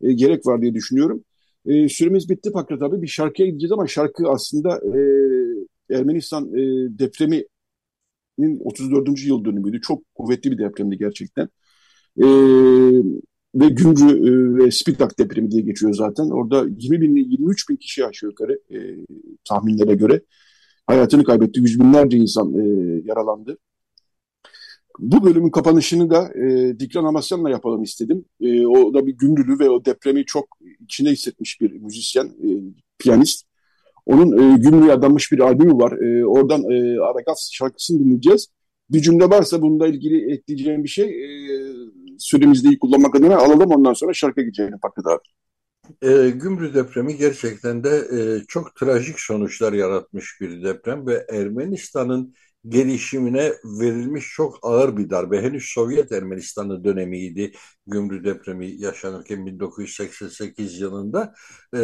e, 0.03 0.13
gerek 0.13 0.47
var 0.47 0.63
diye 0.63 0.75
düşünüyorum. 0.75 1.25
E, 1.67 1.89
süremiz 1.89 2.29
bitti 2.29 2.53
Pakrat 2.53 2.83
abi. 2.83 3.03
Bir 3.03 3.07
şarkıya 3.07 3.49
gideceğiz 3.49 3.73
ama 3.73 3.87
şarkı 3.87 4.29
aslında 4.29 4.77
e, 4.77 4.99
Ermenistan 5.97 6.45
e, 6.55 6.61
depreminin 6.99 7.47
34. 8.65 9.27
yıl 9.27 9.45
dönümüydü. 9.45 9.81
Çok 9.81 10.15
kuvvetli 10.15 10.51
bir 10.51 10.59
depremdi 10.59 10.99
gerçekten. 10.99 11.49
E, 12.23 12.27
ve 13.55 13.69
Gümrü 13.69 14.65
ve 14.65 14.71
Spitak 14.71 15.19
depremi 15.19 15.51
diye 15.51 15.63
geçiyor 15.63 15.93
zaten. 15.95 16.31
Orada 16.31 16.67
20 16.79 17.01
bin, 17.01 17.17
23 17.17 17.69
bin 17.69 17.77
kişi 17.77 18.07
aşağı 18.07 18.31
yukarı 18.31 18.61
e, 18.71 18.79
tahminlere 19.45 19.95
göre 19.95 20.21
hayatını 20.87 21.25
kaybetti. 21.25 21.61
Yüz 21.61 21.81
binlerce 21.81 22.17
insan 22.17 22.55
e, 22.55 22.63
yaralandı. 23.05 23.59
Bu 24.99 25.25
bölümün 25.25 25.51
kapanışını 25.51 26.11
da 26.11 26.33
e, 26.35 26.79
Dikran 26.81 27.05
Amasyan'la 27.05 27.51
yapalım 27.51 27.83
istedim. 27.83 28.25
E, 28.41 28.67
o 28.67 28.95
da 28.95 29.07
bir 29.07 29.13
Gümrülü 29.13 29.59
ve 29.59 29.71
o 29.71 29.85
depremi 29.85 30.25
çok 30.25 30.49
içine 30.81 31.11
hissetmiş 31.11 31.61
bir 31.61 31.73
müzisyen, 31.73 32.27
e, 32.27 32.49
piyanist. 32.99 33.46
Onun 34.07 34.55
e, 34.55 34.57
Gümrüğe 34.59 34.93
adanmış 34.93 35.33
bir 35.33 35.41
albümü 35.41 35.73
var. 35.73 35.93
E, 35.93 36.27
oradan 36.27 36.63
e, 36.71 37.01
Aragaz 37.01 37.51
şarkısını 37.53 37.99
dinleyeceğiz. 37.99 38.49
Bir 38.91 39.01
cümle 39.01 39.25
varsa 39.25 39.63
bununla 39.63 39.89
ilgili 39.89 40.33
ekleyeceğim 40.35 40.85
bir 40.85 40.89
şey 40.89 41.07
e, 41.07 41.29
süremizde 42.19 42.69
iyi 42.69 42.79
kullanmak 42.79 43.15
adına 43.15 43.37
alalım 43.37 43.71
ondan 43.71 43.93
sonra 43.93 44.13
şarkı 44.13 44.43
geçelim 44.43 44.79
Fakret 44.83 45.07
abi. 45.07 45.23
E, 46.03 46.31
Gümrü 46.31 46.75
depremi 46.75 47.17
gerçekten 47.17 47.85
de 47.85 47.91
e, 47.91 48.45
çok 48.49 48.75
trajik 48.75 49.21
sonuçlar 49.21 49.73
yaratmış 49.73 50.41
bir 50.41 50.65
deprem 50.65 51.07
ve 51.07 51.27
Ermenistan'ın 51.31 52.35
gelişimine 52.69 53.53
verilmiş 53.81 54.25
çok 54.37 54.59
ağır 54.63 54.97
bir 54.97 55.11
darbe. 55.11 55.43
Henüz 55.43 55.65
Sovyet 55.65 56.13
Ermenistan'ı 56.13 56.85
dönemiydi 56.85 57.53
Gümrü 57.87 58.25
depremi 58.25 58.81
yaşanırken 58.81 59.47
1988 59.47 60.81
yılında 60.81 61.35
e, 61.75 61.81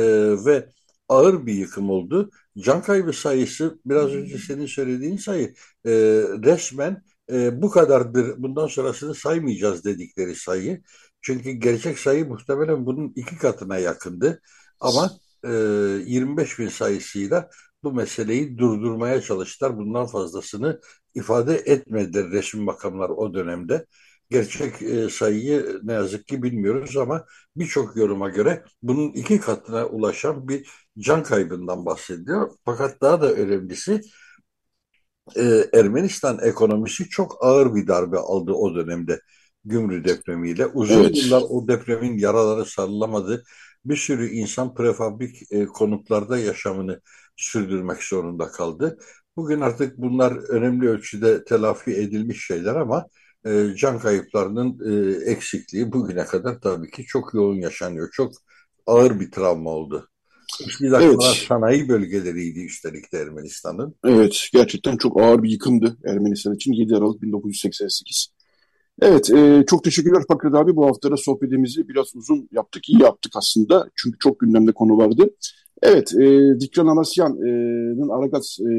ve 0.47 0.69
ağır 1.13 1.47
bir 1.47 1.55
yıkım 1.55 1.91
oldu. 1.91 2.31
Can 2.59 2.83
kaybı 2.83 3.13
sayısı 3.13 3.79
biraz 3.87 4.11
önce 4.11 4.39
senin 4.39 4.67
söylediğin 4.67 5.17
sayı 5.17 5.55
e, 5.85 5.93
resmen 6.45 7.03
e, 7.33 7.63
bu 7.63 7.71
kadardır 7.71 8.43
bundan 8.43 8.67
sonrasını 8.67 9.15
saymayacağız 9.15 9.85
dedikleri 9.85 10.35
sayı. 10.35 10.83
Çünkü 11.21 11.51
gerçek 11.51 11.99
sayı 11.99 12.29
muhtemelen 12.29 12.87
bunun 12.87 13.13
iki 13.17 13.39
katına 13.39 13.79
yakındı. 13.79 14.41
Ama 14.81 15.11
e, 15.45 15.49
25 16.07 16.59
bin 16.59 16.69
sayısıyla 16.69 17.51
bu 17.83 17.93
meseleyi 17.93 18.59
durdurmaya 18.59 19.21
çalıştılar. 19.21 19.77
Bundan 19.79 20.07
fazlasını 20.07 20.81
ifade 21.15 21.55
etmediler 21.57 22.31
resmi 22.31 22.63
makamlar 22.63 23.11
o 23.11 23.35
dönemde. 23.35 23.87
Gerçek 24.33 24.83
e, 24.83 25.09
sayıyı 25.09 25.81
ne 25.83 25.93
yazık 25.93 26.27
ki 26.27 26.43
bilmiyoruz 26.43 26.97
ama 26.97 27.25
birçok 27.57 27.97
yoruma 27.97 28.29
göre 28.29 28.65
bunun 28.83 29.13
iki 29.13 29.41
katına 29.41 29.87
ulaşan 29.87 30.49
bir 30.49 30.69
can 30.99 31.23
kaybından 31.23 31.87
bahsediyor. 31.87 32.51
Fakat 32.65 33.01
daha 33.01 33.23
da 33.23 33.33
önemlisi 33.33 34.01
e, 35.37 35.65
Ermenistan 35.73 36.39
ekonomisi 36.43 37.09
çok 37.09 37.45
ağır 37.45 37.75
bir 37.75 37.87
darbe 37.87 38.19
aldı 38.19 38.53
o 38.53 38.75
dönemde 38.75 39.21
Gümrü 39.65 40.05
depremiyle. 40.05 40.67
Uzun 40.67 41.05
evet. 41.05 41.25
yıllar 41.25 41.43
o 41.49 41.69
depremin 41.69 42.19
yaraları 42.19 42.65
sarılamadı. 42.65 43.45
Bir 43.85 43.97
sürü 43.97 44.29
insan 44.29 44.75
prefabrik 44.75 45.53
e, 45.53 45.67
konutlarda 45.67 46.39
yaşamını 46.39 47.01
sürdürmek 47.37 48.03
zorunda 48.03 48.49
kaldı. 48.49 48.99
Bugün 49.37 49.61
artık 49.61 49.99
bunlar 49.99 50.33
önemli 50.33 50.89
ölçüde 50.89 51.45
telafi 51.45 51.91
edilmiş 51.91 52.47
şeyler 52.47 52.75
ama 52.75 53.07
e, 53.47 53.77
can 53.77 53.99
kayıplarının 53.99 54.79
e, 54.91 55.17
eksikliği 55.31 55.93
bugüne 55.93 56.25
kadar 56.25 56.61
tabii 56.61 56.91
ki 56.91 57.05
çok 57.05 57.35
yoğun 57.35 57.57
yaşanıyor. 57.57 58.11
Çok 58.13 58.33
ağır 58.87 59.21
bir 59.21 59.31
travma 59.31 59.71
oldu. 59.71 60.09
Bir 60.81 60.93
evet. 60.93 61.23
sanayi 61.49 61.89
bölgeleriydi 61.89 62.61
üstelik 62.61 63.13
de 63.13 63.19
Ermenistan'ın. 63.19 63.95
Evet, 64.05 64.49
gerçekten 64.53 64.97
çok 64.97 65.21
ağır 65.21 65.43
bir 65.43 65.51
yıkımdı 65.51 65.97
Ermenistan 66.05 66.55
için 66.55 66.73
7 66.73 66.97
Aralık 66.97 67.23
1988. 67.23 68.29
Evet, 69.03 69.31
e, 69.31 69.65
çok 69.67 69.85
teşekkürler 69.85 70.23
Fakret 70.29 70.55
abi. 70.55 70.77
Bu 70.77 70.87
haftada 70.87 71.17
sohbetimizi 71.17 71.89
biraz 71.89 72.17
uzun 72.17 72.49
yaptık, 72.53 72.89
iyi 72.89 73.03
yaptık 73.03 73.33
aslında. 73.37 73.91
Çünkü 73.97 74.19
çok 74.19 74.41
gündemde 74.41 74.73
konu 74.73 74.99
vardı. 74.99 75.31
Evet, 75.83 76.15
e, 76.15 76.61
Dikran 76.61 76.87
Amasyan'ın 76.87 78.09
Aragaz 78.09 78.59
e, 78.61 78.73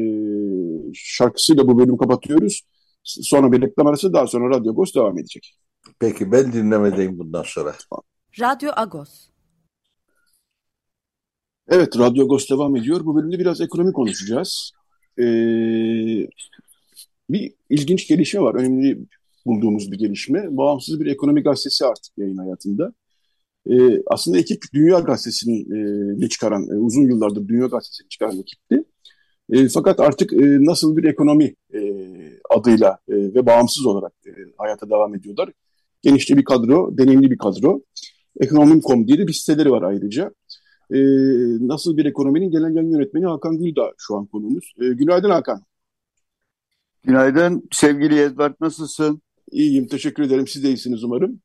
şarkısıyla 0.94 1.68
bu 1.68 1.78
bölümü 1.78 1.98
kapatıyoruz. 1.98 2.62
Sonra 3.04 3.52
bir 3.52 3.62
reklam 3.62 3.86
arası, 3.86 4.12
daha 4.12 4.26
sonra 4.26 4.56
Radyo 4.56 4.72
Agos 4.72 4.94
devam 4.94 5.18
edecek. 5.18 5.54
Peki, 5.98 6.32
ben 6.32 6.52
dinlemedeyim 6.52 7.18
bundan 7.18 7.42
sonra. 7.46 7.74
Radyo 8.40 8.70
Agos. 8.76 9.28
Evet, 11.68 11.98
Radyo 11.98 12.24
Agos 12.24 12.50
devam 12.50 12.76
ediyor. 12.76 13.06
Bu 13.06 13.16
bölümde 13.16 13.38
biraz 13.38 13.60
ekonomi 13.60 13.92
konuşacağız. 13.92 14.72
Ee, 15.18 16.28
bir 17.30 17.54
ilginç 17.70 18.08
gelişme 18.08 18.40
var, 18.40 18.54
önemli 18.54 18.98
bulduğumuz 19.46 19.92
bir 19.92 19.98
gelişme. 19.98 20.56
Bağımsız 20.56 21.00
bir 21.00 21.06
ekonomi 21.06 21.42
gazetesi 21.42 21.86
artık 21.86 22.18
yayın 22.18 22.36
hayatında. 22.36 22.92
Ee, 23.70 24.02
aslında 24.06 24.38
ekip 24.38 24.62
Dünya 24.74 24.98
Gazetesi'ni 24.98 25.66
e, 26.24 26.28
çıkaran, 26.28 26.68
e, 26.68 26.74
uzun 26.74 27.02
yıllardır 27.02 27.48
Dünya 27.48 27.66
Gazetesi'ni 27.66 28.08
çıkaran 28.08 28.38
ekipti. 28.38 28.84
E, 29.52 29.68
fakat 29.68 30.00
artık 30.00 30.32
e, 30.32 30.64
nasıl 30.64 30.96
bir 30.96 31.04
ekonomi 31.04 31.54
e, 31.74 31.80
adıyla 32.54 32.98
e, 33.08 33.14
ve 33.14 33.46
bağımsız 33.46 33.86
olarak 33.86 34.12
e, 34.26 34.30
hayata 34.58 34.90
devam 34.90 35.14
ediyorlar. 35.14 35.50
Genişçe 36.02 36.36
bir 36.36 36.44
kadro, 36.44 36.98
deneyimli 36.98 37.30
bir 37.30 37.38
kadro. 37.38 37.82
Ekonomim.com 38.40 39.08
diye 39.08 39.18
de 39.18 39.26
bir 39.26 39.32
siteleri 39.32 39.70
var 39.70 39.82
ayrıca. 39.82 40.34
E, 40.90 40.98
nasıl 41.68 41.96
bir 41.96 42.04
ekonominin 42.04 42.50
gelen 42.50 42.70
yan 42.70 42.90
yönetmeni 42.90 43.26
Hakan 43.26 43.58
Güldağ 43.58 43.92
şu 43.98 44.16
an 44.16 44.26
konumuz. 44.26 44.74
E, 44.80 44.88
günaydın 44.88 45.30
Hakan. 45.30 45.62
Günaydın 47.02 47.68
sevgili 47.72 48.20
Edward 48.20 48.54
nasılsın? 48.60 49.22
İyiyim 49.50 49.86
teşekkür 49.86 50.22
ederim. 50.22 50.46
Siz 50.48 50.64
de 50.64 50.68
iyisiniz 50.68 51.04
umarım. 51.04 51.40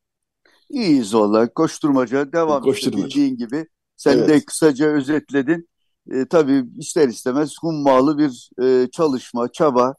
İyiyiz 0.70 1.16
valla 1.16 1.54
koşturmaca 1.54 2.34
devam 2.34 2.64
Koşturmaca. 2.64 3.06
bildiğin 3.06 3.38
gibi. 3.38 3.68
Sen 3.98 4.18
evet. 4.18 4.30
de 4.30 4.46
kısaca 4.46 4.86
özetledin. 4.88 5.70
E, 6.12 6.26
tabii 6.26 6.66
ister 6.78 7.08
istemez 7.08 7.56
hummalı 7.62 8.18
bir 8.18 8.50
e, 8.64 8.88
çalışma, 8.92 9.52
çaba 9.52 9.96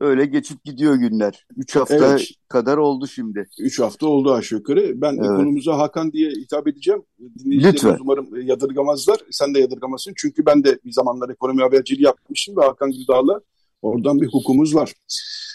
öyle 0.00 0.26
geçip 0.26 0.64
gidiyor 0.64 0.94
günler. 0.94 1.46
Üç 1.56 1.76
hafta 1.76 1.96
evet. 1.96 2.30
kadar 2.48 2.76
oldu 2.76 3.06
şimdi. 3.06 3.48
Üç 3.58 3.80
hafta 3.80 4.06
oldu 4.06 4.32
aşağı 4.32 4.58
yukarı. 4.58 5.00
Ben 5.00 5.16
evet. 5.16 5.26
konumuza 5.26 5.78
Hakan 5.78 6.12
diye 6.12 6.30
hitap 6.30 6.68
edeceğim. 6.68 7.02
Lütfen. 7.46 7.98
umarım 8.00 8.46
yadırgamazlar. 8.46 9.20
Sen 9.30 9.54
de 9.54 9.60
yadırgamasın. 9.60 10.12
Çünkü 10.16 10.46
ben 10.46 10.64
de 10.64 10.78
bir 10.84 10.92
zamanlar 10.92 11.30
ekonomi 11.30 11.62
haberciliği 11.62 12.04
yapmışım 12.04 12.56
ve 12.56 12.60
Hakan 12.64 12.92
Güldağ'la 12.92 13.40
oradan 13.82 14.20
bir 14.20 14.26
hukumuz 14.26 14.74
var. 14.74 14.92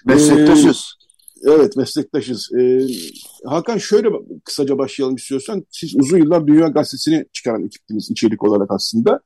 Meslektaşız. 0.05 0.95
Ee, 1.47 1.51
evet 1.51 1.77
meslektaşız. 1.77 2.49
Ee, 2.59 2.87
Hakan 3.45 3.77
şöyle 3.77 4.09
kısaca 4.45 4.77
başlayalım 4.77 5.15
istiyorsan. 5.15 5.65
Siz 5.71 5.95
uzun 5.95 6.17
yıllar 6.17 6.47
Dünya 6.47 6.67
Gazetesi'ni 6.67 7.25
çıkaran 7.33 7.65
ekiptiniz 7.65 8.11
içerik 8.11 8.43
olarak 8.43 8.71
aslında. 8.71 9.19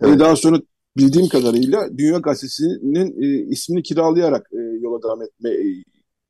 Evet. 0.00 0.20
Daha 0.20 0.36
sonra 0.36 0.60
bildiğim 0.98 1.28
kadarıyla 1.28 1.98
Dünya 1.98 2.18
Gazetesi'nin 2.18 3.22
e, 3.22 3.50
ismini 3.50 3.82
kiralayarak 3.82 4.50
e, 4.52 4.60
yola 4.80 5.02
devam 5.02 5.20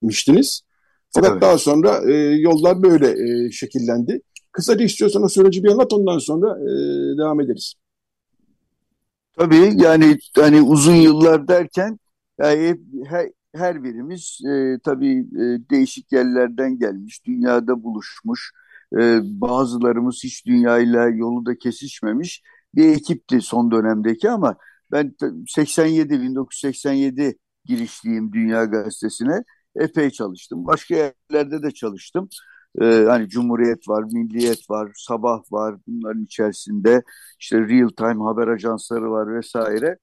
etmiştiniz. 0.02 0.62
Fakat 1.10 1.32
evet. 1.32 1.42
daha 1.42 1.58
sonra 1.58 2.12
e, 2.12 2.14
yollar 2.16 2.82
böyle 2.82 3.08
e, 3.46 3.50
şekillendi. 3.50 4.20
Kısaca 4.52 4.84
istiyorsan 4.84 5.22
o 5.22 5.28
süreci 5.28 5.64
bir 5.64 5.68
anlat 5.68 5.92
ondan 5.92 6.18
sonra 6.18 6.58
e, 6.60 6.68
devam 7.18 7.40
ederiz. 7.40 7.74
Tabii 9.38 9.72
yani 9.76 10.18
hani 10.36 10.62
uzun 10.62 10.94
yıllar 10.94 11.48
derken 11.48 11.98
yani 12.40 12.76
her, 13.06 13.28
her 13.54 13.84
birimiz 13.84 14.40
e, 14.46 14.78
tabii 14.84 15.18
e, 15.18 15.70
değişik 15.70 16.12
yerlerden 16.12 16.78
gelmiş, 16.78 17.26
dünyada 17.26 17.82
buluşmuş. 17.82 18.52
E, 18.98 19.20
bazılarımız 19.22 20.20
hiç 20.24 20.46
dünyayla 20.46 21.08
yolu 21.08 21.46
da 21.46 21.58
kesişmemiş 21.58 22.42
bir 22.74 22.88
ekipti 22.96 23.40
son 23.40 23.70
dönemdeki 23.70 24.30
ama 24.30 24.56
ben 24.92 25.14
87 25.48 26.20
1987 26.22 27.38
girişliyim 27.64 28.32
Dünya 28.32 28.64
Gazetesi'ne 28.64 29.44
epey 29.76 30.10
çalıştım. 30.10 30.66
Başka 30.66 30.94
yerlerde 30.94 31.62
de 31.62 31.70
çalıştım. 31.70 32.28
Ee, 32.80 33.04
hani 33.08 33.28
Cumhuriyet 33.28 33.88
var, 33.88 34.04
Milliyet 34.12 34.70
var, 34.70 34.92
Sabah 34.96 35.42
var 35.52 35.76
bunların 35.86 36.24
içerisinde 36.24 37.02
işte 37.40 37.58
real 37.60 37.88
time 37.88 38.24
haber 38.24 38.48
ajansları 38.48 39.10
var 39.10 39.34
vesaire. 39.36 39.98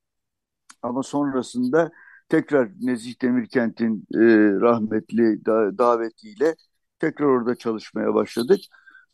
Ama 0.82 1.04
sonrasında 1.04 1.92
tekrar 2.30 2.70
Nezih 2.82 3.22
Demirkent'in 3.22 4.08
e, 4.16 4.20
rahmetli 4.62 5.46
da, 5.46 5.78
davetiyle 5.78 6.56
tekrar 7.00 7.26
orada 7.26 7.56
çalışmaya 7.56 8.14
başladık. 8.14 8.60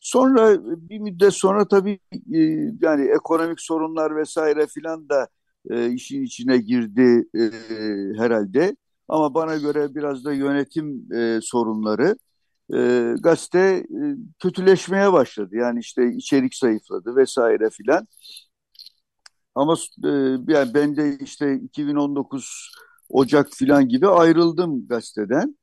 Sonra 0.01 0.57
bir 0.65 0.99
müddet 0.99 1.33
sonra 1.33 1.67
tabii 1.67 1.99
e, 2.33 2.39
yani 2.81 3.07
ekonomik 3.15 3.61
sorunlar 3.61 4.15
vesaire 4.15 4.67
filan 4.67 5.09
da 5.09 5.27
e, 5.69 5.91
işin 5.91 6.23
içine 6.23 6.57
girdi 6.57 7.25
e, 7.35 7.41
herhalde. 8.17 8.75
Ama 9.07 9.33
bana 9.33 9.57
göre 9.57 9.95
biraz 9.95 10.25
da 10.25 10.33
yönetim 10.33 11.13
e, 11.13 11.39
sorunları 11.41 12.15
e, 12.73 13.13
gazete 13.19 13.59
e, 13.59 14.01
kötüleşmeye 14.39 15.13
başladı. 15.13 15.55
Yani 15.55 15.79
işte 15.79 16.11
içerik 16.13 16.55
zayıfladı 16.55 17.15
vesaire 17.15 17.69
filan. 17.69 18.07
Ama 19.55 19.75
e, 20.05 20.09
yani 20.47 20.73
ben 20.73 20.97
de 20.97 21.17
işte 21.17 21.55
2019 21.55 22.71
Ocak 23.09 23.49
filan 23.53 23.87
gibi 23.89 24.07
ayrıldım 24.07 24.87
gazeteden. 24.87 25.55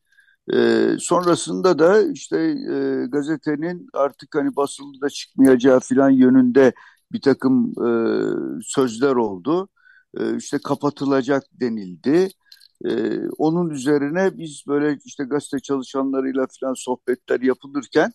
E, 0.55 0.89
sonrasında 1.01 1.79
da 1.79 2.03
işte 2.13 2.39
e, 2.73 3.07
gazetenin 3.09 3.89
artık 3.93 4.35
hani 4.35 4.57
basılı 4.57 5.01
da 5.01 5.11
çıkmayacağı 5.11 5.81
filan 5.81 6.11
yönünde 6.11 6.73
bir 7.13 7.21
takım 7.21 7.73
e, 7.87 7.91
sözler 8.63 9.17
oldu. 9.17 9.69
E, 10.19 10.37
işte 10.37 10.59
kapatılacak 10.65 11.45
denildi. 11.53 12.29
E, 12.87 13.21
onun 13.39 13.71
üzerine 13.71 14.39
biz 14.39 14.65
böyle 14.69 14.99
işte 15.05 15.25
gazete 15.25 15.61
çalışanlarıyla 15.61 16.47
filan 16.47 16.75
sohbetler 16.75 17.41
yapılırken 17.41 18.13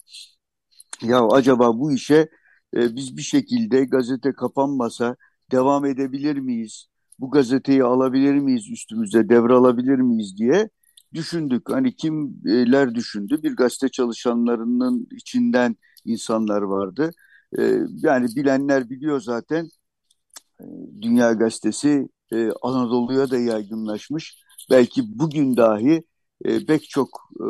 ya 1.02 1.28
acaba 1.28 1.80
bu 1.80 1.92
işe 1.92 2.30
e, 2.76 2.96
biz 2.96 3.18
bir 3.18 3.22
şekilde 3.22 3.86
gazete 3.86 4.34
kapanmasa 4.34 5.16
devam 5.52 5.86
edebilir 5.86 6.38
miyiz? 6.38 6.88
Bu 7.20 7.32
gazeteyi 7.32 7.84
alabilir 7.84 8.34
miyiz 8.36 8.70
üstümüze, 8.70 9.30
devralabilir 9.30 10.00
miyiz 10.00 10.38
diye 10.38 10.70
düşündük. 11.14 11.70
Hani 11.70 11.95
kimler 11.95 12.95
düşündü? 12.95 13.43
Bir 13.43 13.55
gazete 13.55 13.89
çalışanlarının 13.89 15.07
içinden 15.11 15.76
insanlar 16.05 16.61
vardı. 16.61 17.11
Ee, 17.59 17.80
yani 17.95 18.28
bilenler 18.36 18.89
biliyor 18.89 19.22
zaten 19.22 19.70
ee, 20.61 20.64
Dünya 21.01 21.34
Gazetesi 21.34 22.09
e, 22.34 22.49
Anadolu'ya 22.61 23.32
da 23.32 23.38
yaygınlaşmış. 23.38 24.43
Belki 24.70 25.20
bugün 25.20 25.57
dahi 25.57 26.03
e, 26.45 26.66
pek 26.66 26.89
çok 26.89 27.09
e, 27.39 27.47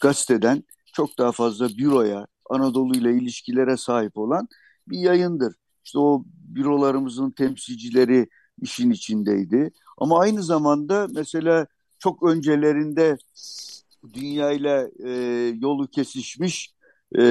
gazeteden 0.00 0.64
çok 0.92 1.18
daha 1.18 1.32
fazla 1.32 1.68
büroya, 1.68 2.26
Anadolu 2.50 2.96
ile 2.96 3.14
ilişkilere 3.16 3.76
sahip 3.76 4.18
olan 4.18 4.48
bir 4.88 4.98
yayındır. 4.98 5.54
İşte 5.84 5.98
o 5.98 6.24
bürolarımızın 6.26 7.30
temsilcileri 7.30 8.28
işin 8.62 8.90
içindeydi. 8.90 9.70
Ama 9.98 10.20
aynı 10.20 10.42
zamanda 10.42 11.06
mesela 11.14 11.66
çok 12.04 12.22
öncelerinde 12.22 13.18
dünyayla 14.14 14.88
e, 15.04 15.10
yolu 15.60 15.88
kesişmiş, 15.88 16.74
e, 17.18 17.22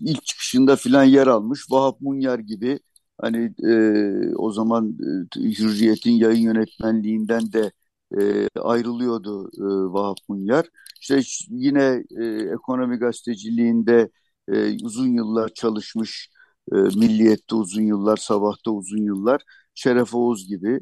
ilk 0.00 0.24
çıkışında 0.24 0.76
filan 0.76 1.04
yer 1.04 1.26
almış 1.26 1.66
Vahap 1.70 2.00
Munyar 2.00 2.38
gibi 2.38 2.80
hani 3.20 3.54
e, 3.64 4.34
o 4.36 4.52
zaman 4.52 4.98
e, 5.36 5.40
Hürriyet'in 5.40 6.12
yayın 6.12 6.42
yönetmenliğinden 6.42 7.52
de 7.52 7.72
e, 8.20 8.48
ayrılıyordu 8.60 9.50
e, 9.58 9.92
Vahap 9.92 10.18
Munyar. 10.28 10.66
İşte 11.00 11.20
yine 11.48 12.04
e, 12.20 12.24
ekonomi 12.54 12.96
gazeteciliğinde 12.96 14.10
e, 14.48 14.84
uzun 14.84 15.08
yıllar 15.08 15.48
çalışmış, 15.48 16.30
e, 16.72 16.76
Milliyet'te 16.76 17.54
uzun 17.54 17.82
yıllar, 17.82 18.16
Sabah'ta 18.16 18.70
uzun 18.70 19.02
yıllar, 19.02 19.42
Şeref 19.74 20.14
Oğuz 20.14 20.48
gibi, 20.48 20.80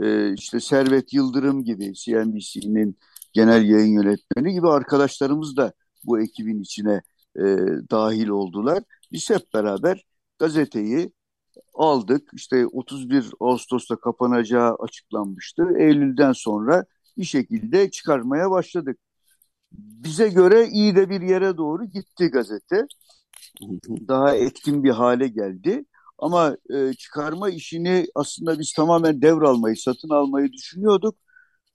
e, 0.00 0.34
işte 0.34 0.60
Servet 0.60 1.12
Yıldırım 1.12 1.64
gibi 1.64 1.94
CNBC'nin 1.94 2.98
genel 3.32 3.64
yayın 3.64 3.92
yönetmeni 3.92 4.52
gibi 4.52 4.68
arkadaşlarımız 4.68 5.56
da 5.56 5.72
bu 6.04 6.20
ekibin 6.20 6.60
içine 6.60 7.02
e, 7.36 7.42
dahil 7.90 8.28
oldular. 8.28 8.82
Biz 9.12 9.30
hep 9.30 9.54
beraber 9.54 10.04
gazeteyi 10.38 11.12
aldık. 11.74 12.30
İşte 12.34 12.66
31 12.66 13.30
Ağustos'ta 13.40 13.96
kapanacağı 13.96 14.74
açıklanmıştı. 14.74 15.66
Eylül'den 15.78 16.32
sonra 16.32 16.84
bir 17.18 17.24
şekilde 17.24 17.90
çıkarmaya 17.90 18.50
başladık. 18.50 18.98
Bize 19.72 20.28
göre 20.28 20.68
iyi 20.68 20.96
de 20.96 21.10
bir 21.10 21.20
yere 21.20 21.56
doğru 21.56 21.84
gitti 21.84 22.26
gazete. 22.26 22.86
Daha 24.08 24.36
etkin 24.36 24.84
bir 24.84 24.90
hale 24.90 25.28
geldi. 25.28 25.84
Ama 26.20 26.56
e, 26.70 26.94
çıkarma 26.94 27.50
işini 27.50 28.06
aslında 28.14 28.58
biz 28.58 28.72
tamamen 28.72 29.22
devralmayı, 29.22 29.76
satın 29.76 30.10
almayı 30.10 30.52
düşünüyorduk. 30.52 31.14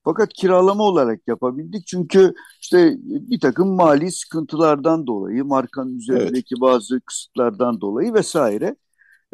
Fakat 0.04 0.34
kiralama 0.34 0.84
olarak 0.84 1.28
yapabildik. 1.28 1.88
Çünkü 1.88 2.34
işte 2.62 2.96
bir 3.04 3.40
takım 3.40 3.76
mali 3.76 4.12
sıkıntılardan 4.12 5.08
dolayı, 5.08 5.46
markanın 5.46 5.98
üzerindeki 5.98 6.56
evet. 6.56 6.62
bazı 6.62 7.02
kısıtlardan 7.02 7.82
dolayı 7.82 8.14
vesaire 8.14 8.76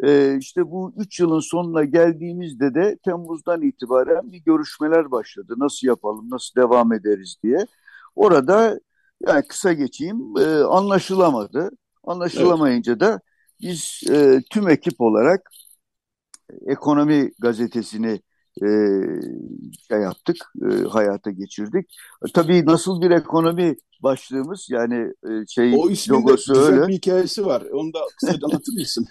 ee, 0.02 0.36
işte 0.40 0.70
bu 0.70 0.92
üç 0.96 1.20
yılın 1.20 1.40
sonuna 1.40 1.84
geldiğimizde 1.84 2.74
de 2.74 2.98
Temmuz'dan 3.04 3.62
itibaren 3.62 4.32
bir 4.32 4.38
görüşmeler 4.38 5.10
başladı. 5.10 5.54
Nasıl 5.58 5.86
yapalım, 5.86 6.30
nasıl 6.30 6.60
devam 6.60 6.92
ederiz 6.92 7.36
diye. 7.42 7.66
Orada 8.16 8.80
yani 9.26 9.42
kısa 9.48 9.72
geçeyim 9.72 10.36
e, 10.38 10.44
anlaşılamadı. 10.64 11.70
Anlaşılamayınca 12.04 12.92
evet. 12.92 13.00
da 13.00 13.20
biz 13.62 14.00
e, 14.10 14.42
tüm 14.50 14.68
ekip 14.68 15.00
olarak 15.00 15.50
ekonomi 16.66 17.30
gazetesini 17.38 18.20
e, 18.62 18.68
şey 19.88 19.98
yaptık, 19.98 20.36
e, 20.70 20.74
hayata 20.88 21.30
geçirdik. 21.30 21.96
Tabii 22.34 22.66
nasıl 22.66 23.02
bir 23.02 23.10
ekonomi 23.10 23.76
başlığımız 24.02 24.66
yani 24.70 25.12
e, 25.24 25.46
şey 25.48 25.74
o 25.74 25.88
logosu 26.08 26.54
öyle. 26.54 26.88
bir 26.88 26.92
hikayesi 26.92 27.46
var. 27.46 27.62
Onu 27.72 27.92
da 27.94 27.98
kısaca 28.20 28.46
anlatır 28.46 28.72
mısın? 28.72 29.06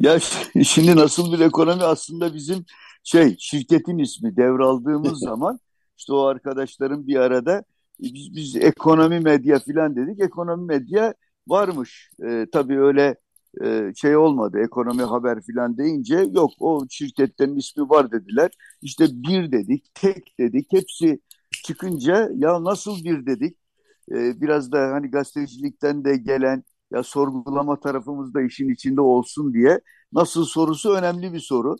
Ya 0.00 0.18
şimdi 0.64 0.96
nasıl 0.96 1.32
bir 1.32 1.40
ekonomi 1.40 1.82
aslında 1.82 2.34
bizim 2.34 2.64
şey 3.04 3.36
şirketin 3.38 3.98
ismi 3.98 4.36
devraldığımız 4.36 5.18
zaman 5.24 5.60
işte 5.98 6.12
o 6.12 6.24
arkadaşların 6.24 7.06
bir 7.06 7.16
arada 7.16 7.58
e, 8.02 8.04
biz, 8.14 8.34
biz 8.36 8.56
ekonomi 8.56 9.20
medya 9.20 9.58
filan 9.58 9.96
dedik. 9.96 10.20
Ekonomi 10.20 10.66
medya 10.66 11.14
varmış. 11.48 12.10
E, 12.24 12.46
tabii 12.52 12.80
öyle 12.80 13.16
e, 13.64 13.92
şey 13.96 14.16
olmadı. 14.16 14.58
Ekonomi 14.64 15.02
haber 15.02 15.40
filan 15.42 15.78
deyince 15.78 16.26
yok 16.32 16.50
o 16.60 16.86
şirketlerin 16.90 17.56
ismi 17.56 17.90
var 17.90 18.12
dediler. 18.12 18.50
İşte 18.82 19.04
bir 19.10 19.52
dedik, 19.52 19.94
tek 19.94 20.38
dedik. 20.38 20.72
Hepsi 20.72 21.20
çıkınca 21.64 22.30
ya 22.36 22.64
nasıl 22.64 23.04
bir 23.04 23.26
dedik. 23.26 23.58
E, 24.10 24.40
biraz 24.40 24.72
da 24.72 24.78
hani 24.80 25.10
gazetecilikten 25.10 26.04
de 26.04 26.16
gelen 26.16 26.64
ya 26.92 27.02
sorgulama 27.02 27.80
tarafımız 27.80 28.34
da 28.34 28.42
işin 28.42 28.68
içinde 28.68 29.00
olsun 29.00 29.54
diye 29.54 29.80
nasıl 30.12 30.44
sorusu 30.44 30.92
önemli 30.92 31.32
bir 31.32 31.40
soru. 31.40 31.76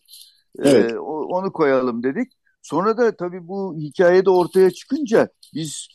Ee, 0.58 0.68
evet. 0.68 0.92
Ee, 0.92 0.98
onu 0.98 1.52
koyalım 1.52 2.02
dedik. 2.02 2.32
Sonra 2.62 2.96
da 2.96 3.16
tabii 3.16 3.48
bu 3.48 3.76
hikayede 3.78 4.30
ortaya 4.30 4.70
çıkınca 4.70 5.28
biz 5.54 5.88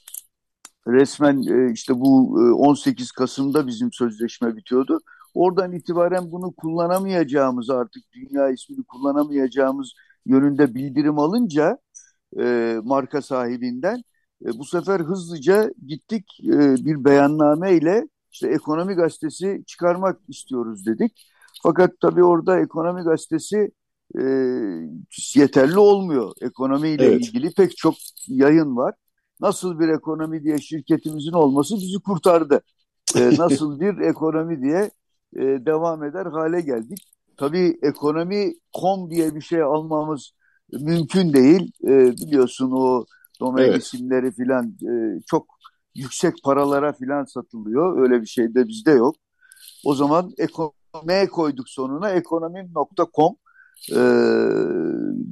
resmen 0.87 1.43
e, 1.43 1.71
işte 1.73 1.93
bu 1.99 2.33
18 2.59 3.05
e, 3.05 3.09
Kasım'da 3.17 3.67
bizim 3.67 3.93
sözleşme 3.93 4.55
bitiyordu. 4.55 4.99
Oradan 5.35 5.71
itibaren 5.71 6.31
bunu 6.31 6.51
kullanamayacağımız 6.51 7.69
artık 7.69 8.03
dünya 8.13 8.49
ismini 8.49 8.83
kullanamayacağımız 8.83 9.93
yönünde 10.25 10.75
bildirim 10.75 11.19
alınca 11.19 11.77
e, 12.39 12.77
marka 12.83 13.21
sahibinden 13.21 14.03
e, 14.45 14.59
bu 14.59 14.65
sefer 14.65 14.99
hızlıca 14.99 15.71
gittik 15.87 16.25
e, 16.43 16.75
bir 16.85 17.05
beyanname 17.05 17.73
ile 17.73 18.07
işte 18.31 18.47
ekonomi 18.47 18.93
gazetesi 18.93 19.63
çıkarmak 19.67 20.19
istiyoruz 20.27 20.85
dedik. 20.85 21.27
Fakat 21.63 21.91
tabii 22.01 22.23
orada 22.23 22.59
ekonomi 22.59 23.03
gazetesi 23.03 23.71
e, 24.19 24.21
yeterli 25.35 25.79
olmuyor. 25.79 26.31
Ekonomiyle 26.41 27.05
evet. 27.05 27.21
ilgili 27.21 27.53
pek 27.53 27.77
çok 27.77 27.95
yayın 28.27 28.75
var. 28.77 28.93
Nasıl 29.41 29.79
bir 29.79 29.87
ekonomi 29.87 30.43
diye 30.43 30.57
şirketimizin 30.57 31.31
olması 31.31 31.75
bizi 31.75 31.99
kurtardı. 31.99 32.61
E, 33.15 33.29
nasıl 33.37 33.79
bir 33.79 33.97
ekonomi 33.97 34.61
diye 34.61 34.91
e, 35.35 35.65
devam 35.65 36.03
eder 36.03 36.25
hale 36.25 36.61
geldik. 36.61 36.99
Tabii 37.37 37.77
ekonomi 37.81 38.53
kom 38.73 39.09
diye 39.09 39.35
bir 39.35 39.41
şey 39.41 39.61
almamız 39.61 40.31
mümkün 40.71 41.33
değil. 41.33 41.71
E, 41.83 42.11
biliyorsun 42.11 42.71
o 42.71 43.05
domain 43.39 43.69
evet. 43.69 43.83
isimleri 43.83 44.31
filan 44.31 44.65
e, 44.65 45.19
çok 45.27 45.47
yüksek 45.95 46.33
paralara 46.43 46.93
filan 46.93 47.23
satılıyor. 47.25 48.01
Öyle 48.01 48.21
bir 48.21 48.27
şey 48.27 48.55
de 48.55 48.67
bizde 48.67 48.91
yok. 48.91 49.15
O 49.85 49.95
zaman 49.95 50.31
ekonomiye 50.37 51.27
koyduk 51.27 51.69
sonuna 51.69 52.09
ekonomim.com 52.09 53.35
e, 53.91 54.01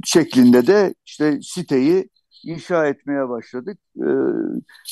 şeklinde 0.05 0.67
de 0.67 0.95
işte 1.05 1.39
siteyi 1.41 2.09
inşa 2.43 2.87
etmeye 2.87 3.29
başladık. 3.29 3.79
E, 3.97 4.07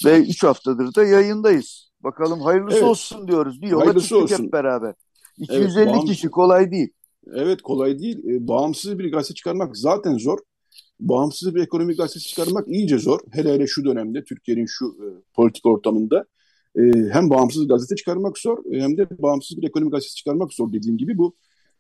ve 0.06 0.20
üç 0.20 0.44
haftadır 0.44 0.96
da 0.96 1.04
yayındayız. 1.04 1.91
Bakalım 2.04 2.42
hayırlısı 2.42 2.78
evet. 2.78 2.88
olsun 2.88 3.28
diyoruz. 3.28 3.62
Bir 3.62 3.68
yola 3.68 3.82
hayırlısı 3.82 4.08
çıktık 4.08 4.24
olsun. 4.24 4.44
hep 4.44 4.54
beraber. 4.54 4.94
250 5.38 5.90
evet, 5.90 6.06
kişi 6.06 6.30
kolay 6.30 6.72
değil. 6.72 6.90
Evet 7.34 7.62
kolay 7.62 8.00
değil. 8.00 8.18
E, 8.28 8.48
bağımsız 8.48 9.00
bir 9.00 9.12
gazete 9.12 9.34
çıkarmak 9.34 9.78
zaten 9.78 10.18
zor 10.18 10.40
bağımsız 11.02 11.56
bir 11.56 11.62
ekonomik 11.62 11.98
gazetesi 11.98 12.28
çıkarmak 12.28 12.68
iyice 12.68 12.98
zor. 12.98 13.20
Hele 13.32 13.54
hele 13.54 13.68
şu 13.68 13.86
dönemde 13.86 14.24
Türkiye'nin 14.24 14.66
şu 14.66 14.86
e, 14.86 15.06
politik 15.34 15.66
ortamında 15.66 16.26
e, 16.76 16.82
hem 17.12 17.30
bağımsız 17.30 17.68
gazete 17.68 17.96
çıkarmak 17.96 18.38
zor 18.38 18.74
e, 18.74 18.82
hem 18.82 18.98
de 18.98 19.08
bağımsız 19.22 19.58
bir 19.58 19.68
ekonomik 19.68 19.94
gazetesi 19.94 20.16
çıkarmak 20.16 20.54
zor 20.54 20.74
dediğim 20.74 20.98
gibi 20.98 21.18
bu 21.18 21.36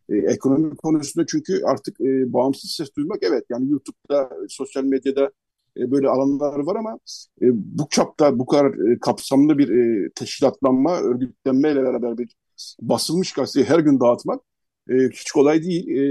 e, 0.09 0.17
ekonomi 0.17 0.76
konusunda 0.76 1.26
çünkü 1.30 1.61
artık 1.65 2.01
e, 2.01 2.34
bağımsız 2.34 2.72
ses 2.72 2.95
duymak 2.97 3.17
evet 3.22 3.43
yani 3.49 3.69
YouTube'da, 3.69 4.30
sosyal 4.49 4.84
medyada 4.84 5.32
e, 5.78 5.91
böyle 5.91 6.09
alanlar 6.09 6.59
var 6.59 6.76
ama 6.76 6.99
e, 7.41 7.45
bu 7.53 7.88
çapta 7.89 8.39
bu 8.39 8.45
kadar 8.45 8.91
e, 8.91 8.99
kapsamlı 8.99 9.57
bir 9.57 9.69
e, 9.69 10.09
teşkilatlanma, 10.15 10.99
örgütlenmeyle 11.01 11.84
beraber 11.84 12.17
bir 12.17 12.36
basılmış 12.82 13.34
gazeteyi 13.34 13.65
her 13.65 13.80
gün 13.80 13.99
dağıtmak 13.99 14.41
e, 14.89 14.93
hiç 14.93 15.32
kolay 15.32 15.63
değil. 15.63 15.88
E, 15.88 16.03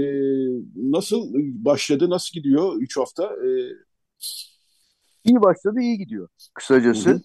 nasıl 0.75 1.31
başladı, 1.35 2.09
nasıl 2.09 2.33
gidiyor 2.33 2.81
üç 2.81 2.97
hafta? 2.97 3.23
E... 3.23 3.49
İyi 5.23 5.41
başladı, 5.41 5.79
iyi 5.81 5.97
gidiyor 5.97 6.27
kısacası. 6.53 7.09
Hı 7.09 7.13
hı. 7.13 7.21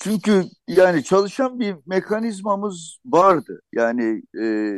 Çünkü 0.00 0.42
yani 0.68 1.04
çalışan 1.04 1.60
bir 1.60 1.74
mekanizmamız 1.86 2.98
vardı. 3.06 3.60
Yani 3.72 4.22
e, 4.40 4.76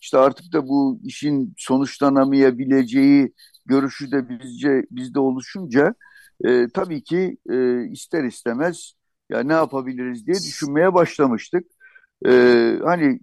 işte 0.00 0.18
artık 0.18 0.52
da 0.52 0.68
bu 0.68 1.00
işin 1.04 1.54
sonuçlanamayabileceği 1.56 3.32
görüşü 3.66 4.12
de 4.12 4.28
bizce 4.28 4.82
bizde 4.90 5.20
oluşunca 5.20 5.94
e, 6.44 6.68
tabii 6.74 7.02
ki 7.02 7.38
e, 7.50 7.84
ister 7.84 8.24
istemez 8.24 8.92
ya 9.30 9.40
ne 9.40 9.52
yapabiliriz 9.52 10.26
diye 10.26 10.36
düşünmeye 10.36 10.94
başlamıştık. 10.94 11.66
E, 12.26 12.30
hani 12.84 13.20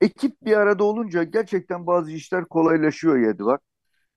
ekip 0.00 0.42
bir 0.42 0.56
arada 0.56 0.84
olunca 0.84 1.22
gerçekten 1.22 1.86
bazı 1.86 2.12
işler 2.12 2.44
kolaylaşıyor 2.44 3.18
Yedivar. 3.18 3.58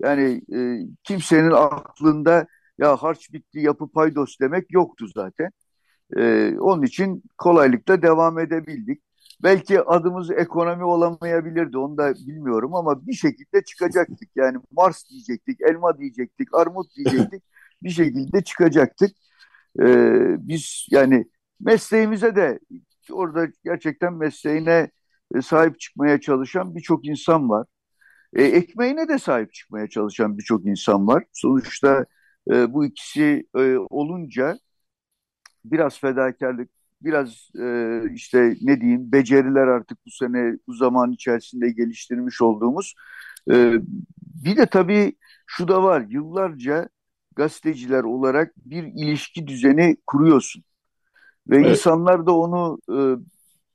Yani 0.01 0.41
e, 0.55 0.59
kimsenin 1.03 1.51
aklında 1.51 2.47
ya 2.77 2.95
harç 2.97 3.33
bitti 3.33 3.59
yapı 3.59 3.87
paydos 3.91 4.39
demek 4.41 4.71
yoktu 4.73 5.07
zaten. 5.15 5.51
E, 6.17 6.53
onun 6.59 6.83
için 6.83 7.23
kolaylıkla 7.37 8.01
devam 8.01 8.39
edebildik. 8.39 9.01
Belki 9.43 9.81
adımız 9.81 10.31
ekonomi 10.31 10.83
olamayabilirdi 10.83 11.77
onu 11.77 11.97
da 11.97 12.15
bilmiyorum 12.15 12.75
ama 12.75 13.07
bir 13.07 13.13
şekilde 13.13 13.63
çıkacaktık. 13.63 14.29
Yani 14.35 14.57
Mars 14.71 15.09
diyecektik, 15.09 15.61
elma 15.61 15.97
diyecektik, 15.99 16.53
armut 16.53 16.95
diyecektik. 16.95 17.43
bir 17.83 17.89
şekilde 17.89 18.43
çıkacaktık. 18.43 19.11
Ee, 19.81 20.47
biz 20.47 20.87
yani 20.91 21.25
mesleğimize 21.59 22.35
de 22.35 22.59
orada 23.11 23.47
gerçekten 23.63 24.13
mesleğine 24.13 24.91
e, 25.35 25.41
sahip 25.41 25.79
çıkmaya 25.79 26.21
çalışan 26.21 26.75
birçok 26.75 27.07
insan 27.07 27.49
var. 27.49 27.67
E, 28.33 28.43
ekmeğine 28.43 29.07
de 29.07 29.19
sahip 29.19 29.53
çıkmaya 29.53 29.89
çalışan 29.89 30.37
birçok 30.37 30.65
insan 30.65 31.07
var. 31.07 31.23
Sonuçta 31.33 32.05
e, 32.51 32.73
bu 32.73 32.85
ikisi 32.85 33.47
e, 33.57 33.77
olunca 33.77 34.59
biraz 35.65 35.99
fedakarlık, 35.99 36.69
biraz 37.01 37.49
e, 37.61 38.01
işte 38.13 38.55
ne 38.61 38.81
diyeyim 38.81 39.11
beceriler 39.11 39.67
artık 39.67 40.05
bu 40.05 40.11
sene 40.11 40.57
bu 40.67 40.73
zaman 40.73 41.11
içerisinde 41.11 41.71
geliştirmiş 41.71 42.41
olduğumuz. 42.41 42.95
E, 43.51 43.73
bir 44.45 44.57
de 44.57 44.65
tabii 44.65 45.13
şu 45.47 45.67
da 45.67 45.83
var 45.83 46.05
yıllarca 46.09 46.89
gazeteciler 47.35 48.03
olarak 48.03 48.53
bir 48.57 48.83
ilişki 48.83 49.47
düzeni 49.47 49.97
kuruyorsun. 50.07 50.63
Ve 51.49 51.57
evet. 51.57 51.69
insanlar 51.71 52.25
da 52.25 52.37
onu 52.37 52.79
e, 52.91 52.97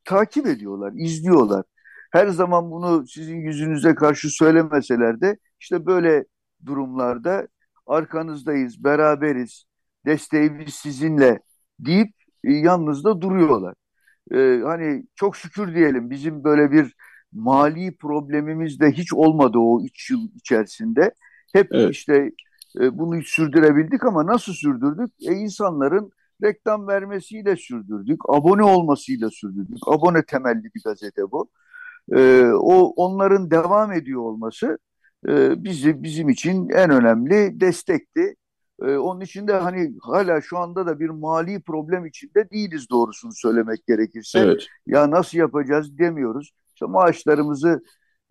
takip 0.04 0.46
ediyorlar, 0.46 0.92
izliyorlar. 0.96 1.64
Her 2.12 2.28
zaman 2.28 2.70
bunu 2.70 3.06
sizin 3.06 3.36
yüzünüze 3.36 3.94
karşı 3.94 4.30
söylemeseler 4.30 5.20
de 5.20 5.38
işte 5.60 5.86
böyle 5.86 6.24
durumlarda 6.66 7.48
arkanızdayız, 7.86 8.84
beraberiz, 8.84 9.64
desteğimiz 10.06 10.74
sizinle 10.74 11.40
deyip 11.78 12.10
e, 12.44 12.52
yalnız 12.52 13.04
da 13.04 13.20
duruyorlar. 13.20 13.74
E, 14.34 14.60
hani 14.64 15.04
çok 15.14 15.36
şükür 15.36 15.74
diyelim 15.74 16.10
bizim 16.10 16.44
böyle 16.44 16.72
bir 16.72 16.94
mali 17.32 17.96
problemimiz 17.96 18.80
de 18.80 18.92
hiç 18.92 19.12
olmadı 19.12 19.58
o 19.58 19.84
üç 19.84 20.10
yıl 20.10 20.28
içerisinde. 20.36 21.14
Hep 21.52 21.68
evet. 21.72 21.90
işte 21.94 22.30
e, 22.80 22.98
bunu 22.98 23.22
sürdürebildik 23.22 24.04
ama 24.04 24.26
nasıl 24.26 24.52
sürdürdük? 24.52 25.12
E, 25.22 25.32
insanların 25.32 26.12
reklam 26.42 26.88
vermesiyle 26.88 27.56
sürdürdük, 27.56 28.20
abone 28.28 28.62
olmasıyla 28.62 29.30
sürdürdük. 29.30 29.78
Abone 29.86 30.24
temelli 30.24 30.64
bir 30.64 30.82
gazete 30.84 31.22
bu. 31.30 31.48
E, 32.12 32.44
o 32.44 32.92
onların 32.96 33.50
devam 33.50 33.92
ediyor 33.92 34.20
olması 34.20 34.78
e, 35.28 35.64
bizi 35.64 36.02
bizim 36.02 36.28
için 36.28 36.68
en 36.68 36.90
önemli 36.90 37.60
destekti. 37.60 38.34
E, 38.82 38.96
onun 38.96 39.20
için 39.20 39.48
de 39.48 39.52
hani 39.52 39.94
hala 40.02 40.40
şu 40.40 40.58
anda 40.58 40.86
da 40.86 41.00
bir 41.00 41.08
mali 41.08 41.62
problem 41.62 42.06
içinde 42.06 42.50
değiliz 42.50 42.90
doğrusunu 42.90 43.32
söylemek 43.34 43.86
gerekirse. 43.86 44.38
Evet. 44.38 44.66
Ya 44.86 45.10
nasıl 45.10 45.38
yapacağız 45.38 45.98
demiyoruz. 45.98 46.50
İşte 46.74 46.86
maaşlarımızı 46.86 47.82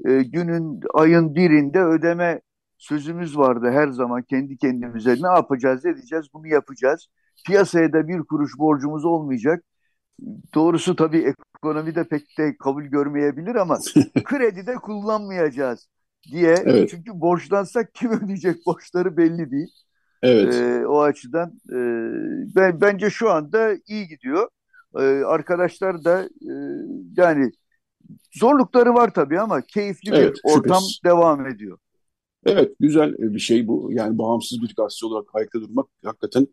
e, 0.05 0.23
günün 0.23 0.81
ayın 0.93 1.35
birinde 1.35 1.83
ödeme 1.83 2.41
sözümüz 2.77 3.37
vardı 3.37 3.71
her 3.71 3.87
zaman 3.87 4.23
kendi 4.23 4.57
kendimize. 4.57 5.15
Ne 5.21 5.27
yapacağız 5.27 5.85
edeceğiz 5.85 6.25
bunu 6.33 6.47
yapacağız. 6.47 7.07
Piyasaya 7.45 7.93
da 7.93 8.07
bir 8.07 8.19
kuruş 8.19 8.57
borcumuz 8.57 9.05
olmayacak. 9.05 9.63
Doğrusu 10.55 10.95
tabii 10.95 11.33
ekonomide 11.57 12.03
pek 12.03 12.37
de 12.37 12.57
kabul 12.57 12.83
görmeyebilir 12.83 13.55
ama 13.55 13.79
kredi 14.23 14.67
de 14.67 14.75
kullanmayacağız 14.75 15.87
diye. 16.31 16.55
Evet. 16.65 16.89
Çünkü 16.89 17.11
borçlansak 17.21 17.93
kim 17.93 18.11
ödeyecek 18.11 18.65
borçları 18.65 19.17
belli 19.17 19.51
değil. 19.51 19.71
Evet. 20.23 20.53
Ee, 20.53 20.87
o 20.87 21.01
açıdan 21.01 21.49
e, 21.69 21.77
ben 22.55 22.81
bence 22.81 23.09
şu 23.09 23.31
anda 23.31 23.73
iyi 23.87 24.07
gidiyor. 24.07 24.49
Ee, 24.99 25.23
arkadaşlar 25.25 26.03
da 26.03 26.23
e, 26.23 26.53
yani 27.17 27.51
zorlukları 28.31 28.93
var 28.93 29.13
tabii 29.13 29.39
ama 29.39 29.61
keyifli 29.61 30.15
evet, 30.15 30.35
bir 30.35 30.41
ortam 30.43 30.81
şüphesiz. 30.81 31.01
devam 31.05 31.47
ediyor. 31.47 31.77
Evet 32.45 32.71
güzel 32.79 33.15
bir 33.17 33.39
şey 33.39 33.67
bu. 33.67 33.89
Yani 33.91 34.17
bağımsız 34.17 34.61
bir 34.61 34.73
gazete 34.77 35.05
olarak 35.05 35.35
ayakta 35.35 35.61
durmak 35.61 35.87
hakikaten 36.05 36.47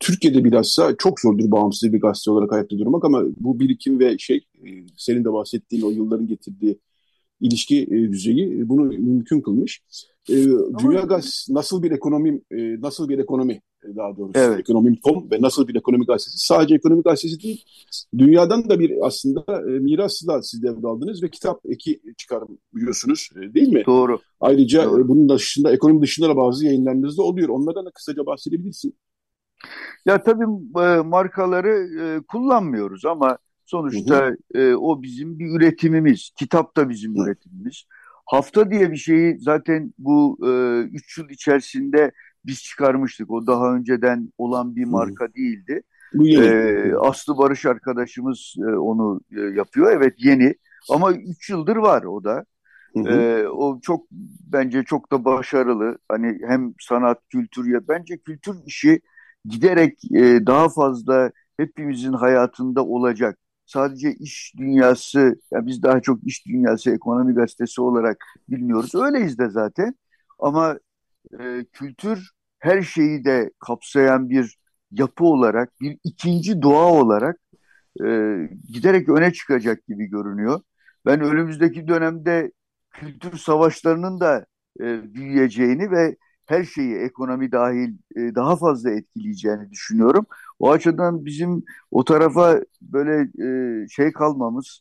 Türkiye'de 0.00 0.44
bilhassa 0.44 0.94
çok 0.98 1.20
zordur 1.20 1.50
bağımsız 1.50 1.92
bir 1.92 2.00
gazete 2.00 2.30
olarak 2.30 2.52
ayakta 2.52 2.78
durmak 2.78 3.04
ama 3.04 3.22
bu 3.40 3.60
birikim 3.60 4.00
ve 4.00 4.18
şey 4.18 4.36
e, 4.36 4.68
senin 4.96 5.24
de 5.24 5.32
bahsettiğin 5.32 5.82
o 5.82 5.90
yılların 5.90 6.26
getirdiği 6.26 6.78
ilişki 7.40 7.82
e, 7.82 8.12
düzeyi 8.12 8.68
bunu 8.68 8.82
mümkün 8.84 9.40
kılmış. 9.40 9.80
E, 10.30 10.34
Dünya 10.82 11.00
Gaz 11.00 11.46
nasıl 11.50 11.82
bir 11.82 11.90
ekonomi 11.90 12.40
nasıl 12.80 13.08
bir 13.08 13.18
ekonomi 13.18 13.60
daha 13.96 14.16
doğrusu 14.16 14.38
evet. 14.38 14.60
ekonomi.com 14.60 15.30
ve 15.30 15.42
nasıl 15.42 15.68
bir 15.68 15.74
ekonomi 15.74 16.06
gazetesi 16.06 16.46
sadece 16.46 16.74
ekonomi 16.74 17.02
gazetesi 17.02 17.42
değil 17.42 17.64
dünyadan 18.18 18.68
da 18.68 18.80
bir 18.80 19.06
aslında 19.06 19.44
e, 19.48 19.78
mirası 19.78 20.26
da 20.26 20.42
siz 20.42 20.62
devraldınız 20.62 21.22
ve 21.22 21.30
kitap 21.30 21.60
eki 21.64 22.00
çıkarıyorsunuz 22.16 23.28
değil 23.36 23.68
mi? 23.68 23.82
Doğru. 23.86 24.18
Ayrıca 24.40 24.84
Doğru. 24.84 25.08
bunun 25.08 25.28
dışında 25.28 25.72
ekonomi 25.72 26.02
dışında 26.02 26.28
da 26.28 26.36
bazı 26.36 26.66
yayınlarınız 26.66 27.18
da 27.18 27.22
oluyor. 27.22 27.48
Onlardan 27.48 27.86
da 27.86 27.90
kısaca 27.90 28.26
bahsedebilirsin. 28.26 28.96
Ya 30.06 30.22
tabii 30.22 30.44
e, 30.80 31.00
markaları 31.00 31.88
e, 32.00 32.20
kullanmıyoruz 32.26 33.04
ama 33.04 33.38
sonuçta 33.64 34.26
hı 34.26 34.36
hı. 34.54 34.58
E, 34.58 34.76
o 34.76 35.02
bizim 35.02 35.38
bir 35.38 35.56
üretimimiz. 35.56 36.30
Kitap 36.38 36.76
da 36.76 36.88
bizim 36.88 37.16
hı. 37.16 37.24
üretimimiz. 37.24 37.84
Hafta 38.26 38.70
diye 38.70 38.90
bir 38.90 38.96
şeyi 38.96 39.38
zaten 39.38 39.94
bu 39.98 40.38
e, 40.46 40.50
üç 40.82 41.18
yıl 41.18 41.30
içerisinde 41.30 42.12
biz 42.46 42.62
çıkarmıştık. 42.62 43.30
O 43.30 43.46
daha 43.46 43.74
önceden 43.74 44.32
olan 44.38 44.76
bir 44.76 44.84
marka 44.84 45.34
değildi. 45.34 45.82
Bu 46.14 46.26
yeni. 46.26 46.44
E, 46.44 46.94
Aslı 46.94 47.38
Barış 47.38 47.66
arkadaşımız 47.66 48.54
e, 48.58 48.76
onu 48.76 49.20
e, 49.36 49.40
yapıyor. 49.40 49.92
Evet 49.92 50.14
yeni 50.18 50.54
ama 50.90 51.12
üç 51.12 51.50
yıldır 51.50 51.76
var 51.76 52.02
o 52.02 52.24
da. 52.24 52.44
Hı 52.94 53.00
hı. 53.00 53.08
E, 53.08 53.48
o 53.48 53.80
çok 53.80 54.06
bence 54.52 54.82
çok 54.82 55.12
da 55.12 55.24
başarılı. 55.24 55.98
Hani 56.08 56.38
hem 56.48 56.74
sanat, 56.80 57.18
kültür 57.28 57.66
ya 57.66 57.80
bence 57.88 58.18
kültür 58.18 58.56
işi 58.66 59.00
giderek 59.44 59.98
e, 60.14 60.46
daha 60.46 60.68
fazla 60.68 61.30
hepimizin 61.56 62.12
hayatında 62.12 62.84
olacak. 62.84 63.38
Sadece 63.66 64.14
iş 64.14 64.54
dünyası, 64.56 65.40
ya 65.52 65.66
biz 65.66 65.82
daha 65.82 66.00
çok 66.00 66.24
iş 66.24 66.46
dünyası 66.46 66.90
ekonomi 66.90 67.34
gazetesi 67.34 67.80
olarak 67.80 68.24
bilmiyoruz. 68.48 68.94
Öyleyiz 68.94 69.38
de 69.38 69.48
zaten. 69.48 69.94
Ama 70.38 70.78
e, 71.40 71.64
kültür 71.72 72.30
her 72.58 72.82
şeyi 72.82 73.24
de 73.24 73.50
kapsayan 73.58 74.30
bir 74.30 74.58
yapı 74.90 75.24
olarak, 75.24 75.80
bir 75.80 75.98
ikinci 76.04 76.62
doğa 76.62 76.92
olarak 76.92 77.40
e, 78.04 78.06
giderek 78.68 79.08
öne 79.08 79.32
çıkacak 79.32 79.86
gibi 79.86 80.06
görünüyor. 80.06 80.60
Ben 81.06 81.20
önümüzdeki 81.20 81.88
dönemde 81.88 82.52
kültür 82.90 83.38
savaşlarının 83.38 84.20
da 84.20 84.46
e, 84.80 85.14
büyüyeceğini 85.14 85.90
ve 85.90 86.16
her 86.46 86.64
şeyi 86.64 86.96
ekonomi 86.96 87.52
dahil 87.52 87.94
e, 88.16 88.34
daha 88.34 88.56
fazla 88.56 88.90
etkileyeceğini 88.90 89.70
düşünüyorum. 89.70 90.26
O 90.58 90.70
açıdan 90.70 91.24
bizim 91.24 91.64
o 91.90 92.04
tarafa 92.04 92.60
böyle 92.82 93.28
e, 93.84 93.88
şey 93.88 94.12
kalmamız, 94.12 94.80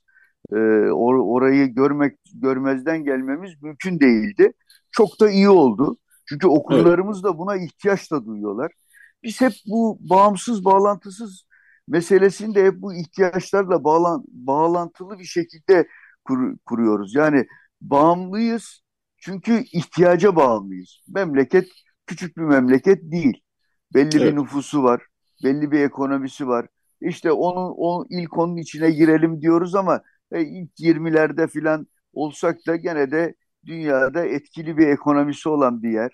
e, 0.52 0.56
or 0.92 1.16
orayı 1.16 1.68
görmek 1.68 2.20
görmezden 2.34 3.04
gelmemiz 3.04 3.62
mümkün 3.62 4.00
değildi. 4.00 4.54
Çok 4.92 5.20
da 5.22 5.30
iyi 5.30 5.50
oldu. 5.50 5.98
Çünkü 6.30 6.48
okullarımız 6.48 7.24
da 7.24 7.38
buna 7.38 7.56
ihtiyaç 7.56 8.12
da 8.12 8.26
duyuyorlar. 8.26 8.72
Biz 9.24 9.42
hep 9.42 9.54
bu 9.68 9.98
bağımsız, 10.10 10.66
bağlantısız 10.66 11.46
meselesini 11.88 12.56
de 12.56 12.66
hep 12.66 12.82
bu 12.82 12.94
ihtiyaçlarla 12.94 13.84
bağlan 13.84 14.24
bağlantılı 14.28 15.20
bir 15.20 15.26
şekilde 15.26 15.88
kur 16.26 16.58
kuruyoruz. 16.66 17.16
Yani 17.16 17.46
bağımlıyız 17.82 18.82
çünkü 19.18 19.64
ihtiyaca 19.74 20.36
bağımlıyız. 20.36 21.00
Memleket 21.08 21.70
küçük 22.08 22.38
bir 22.38 22.42
memleket 22.42 23.12
değil. 23.12 23.42
Belli 23.94 24.18
evet. 24.18 24.34
bir 24.34 24.36
nüfusu 24.36 24.84
var, 24.84 25.02
belli 25.44 25.72
bir 25.72 25.80
ekonomisi 25.80 26.48
var. 26.48 26.68
İşte 27.02 27.32
onun 27.32 27.74
o 27.78 28.06
ilk 28.10 28.38
onun 28.38 28.58
içine 28.58 28.92
girelim 28.92 29.42
diyoruz 29.42 29.76
ama 29.76 30.02
e, 30.32 30.42
ilk 30.42 30.80
20'lerde 30.80 31.48
filan 31.48 31.88
olsak 32.14 32.58
da 32.68 32.76
gene 32.76 33.12
de 33.12 33.36
dünyada 33.66 34.26
etkili 34.26 34.78
bir 34.78 34.88
ekonomisi 34.88 35.50
olan 35.50 35.84
bir 35.84 35.90
yer. 35.90 36.12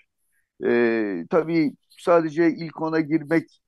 E, 0.66 1.26
tabii 1.30 1.76
sadece 1.90 2.50
ilk 2.52 2.82
ona 2.82 3.00
girmek 3.00 3.60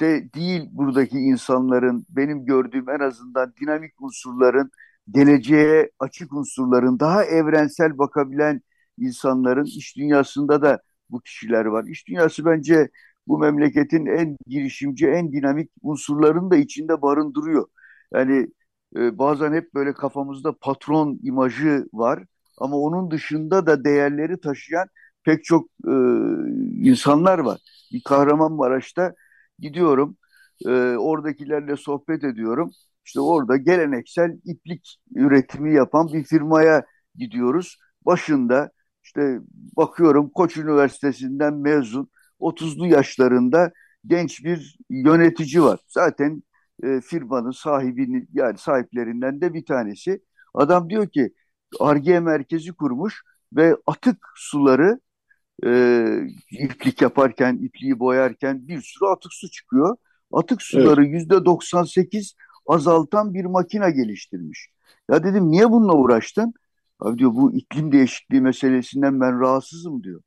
de 0.00 0.32
değil 0.34 0.62
buradaki 0.72 1.18
insanların 1.18 2.06
benim 2.08 2.44
gördüğüm 2.46 2.90
en 2.90 3.00
azından 3.00 3.54
dinamik 3.60 4.02
unsurların 4.02 4.70
geleceğe 5.10 5.90
açık 5.98 6.32
unsurların 6.32 7.00
daha 7.00 7.24
evrensel 7.24 7.98
bakabilen 7.98 8.60
insanların 8.98 9.64
iş 9.64 9.96
dünyasında 9.96 10.62
da 10.62 10.82
bu 11.10 11.20
kişiler 11.20 11.64
var. 11.64 11.84
İş 11.84 12.08
dünyası 12.08 12.44
bence 12.44 12.90
bu 13.26 13.38
memleketin 13.38 14.06
en 14.06 14.36
girişimci, 14.46 15.06
en 15.08 15.32
dinamik 15.32 15.70
unsurlarını 15.82 16.50
da 16.50 16.56
içinde 16.56 17.02
barındırıyor. 17.02 17.66
Yani 18.14 18.48
e, 18.96 19.18
bazen 19.18 19.52
hep 19.52 19.74
böyle 19.74 19.92
kafamızda 19.94 20.58
patron 20.60 21.18
imajı 21.22 21.86
var 21.92 22.24
ama 22.62 22.76
onun 22.76 23.10
dışında 23.10 23.66
da 23.66 23.84
değerleri 23.84 24.40
taşıyan 24.40 24.88
pek 25.24 25.44
çok 25.44 25.66
e, 25.88 25.92
insanlar 26.88 27.38
var. 27.38 27.60
Bir 27.92 28.02
Kahramanmaraş'ta 28.04 29.14
gidiyorum, 29.58 30.16
e, 30.66 30.70
oradakilerle 30.96 31.76
sohbet 31.76 32.24
ediyorum. 32.24 32.70
İşte 33.04 33.20
orada 33.20 33.56
geleneksel 33.56 34.38
iplik 34.44 34.96
üretimi 35.14 35.74
yapan 35.74 36.08
bir 36.12 36.24
firmaya 36.24 36.84
gidiyoruz. 37.14 37.78
Başında 38.06 38.70
işte 39.04 39.38
bakıyorum 39.76 40.30
Koç 40.30 40.56
Üniversitesi'nden 40.56 41.54
mezun 41.54 42.10
30'lu 42.38 42.86
yaşlarında 42.86 43.72
genç 44.06 44.44
bir 44.44 44.78
yönetici 44.90 45.62
var. 45.62 45.80
Zaten 45.88 46.42
e, 46.82 47.00
firmanın 47.00 47.50
sahibini 47.50 48.26
yani 48.32 48.58
sahiplerinden 48.58 49.40
de 49.40 49.54
bir 49.54 49.64
tanesi. 49.64 50.22
Adam 50.54 50.90
diyor 50.90 51.08
ki 51.08 51.32
Arge 51.80 52.20
merkezi 52.20 52.72
kurmuş 52.72 53.22
ve 53.52 53.76
atık 53.86 54.18
suları 54.34 55.00
e, 55.66 56.04
iplik 56.50 57.02
yaparken, 57.02 57.56
ipliği 57.62 57.98
boyarken 57.98 58.68
bir 58.68 58.80
sürü 58.80 59.08
atık 59.08 59.32
su 59.32 59.50
çıkıyor. 59.50 59.96
Atık 60.32 60.62
suları 60.62 61.04
yüzde 61.04 61.34
evet. 61.34 61.46
98 61.46 62.34
azaltan 62.66 63.34
bir 63.34 63.44
makine 63.44 63.90
geliştirmiş. 63.90 64.68
Ya 65.10 65.24
dedim 65.24 65.50
niye 65.50 65.70
bununla 65.70 65.94
uğraştın? 65.96 66.54
Abi 67.00 67.18
diyor 67.18 67.30
bu 67.34 67.52
iklim 67.52 67.92
değişikliği 67.92 68.40
meselesinden 68.40 69.20
ben 69.20 69.40
rahatsızım 69.40 70.04
diyor. 70.04 70.22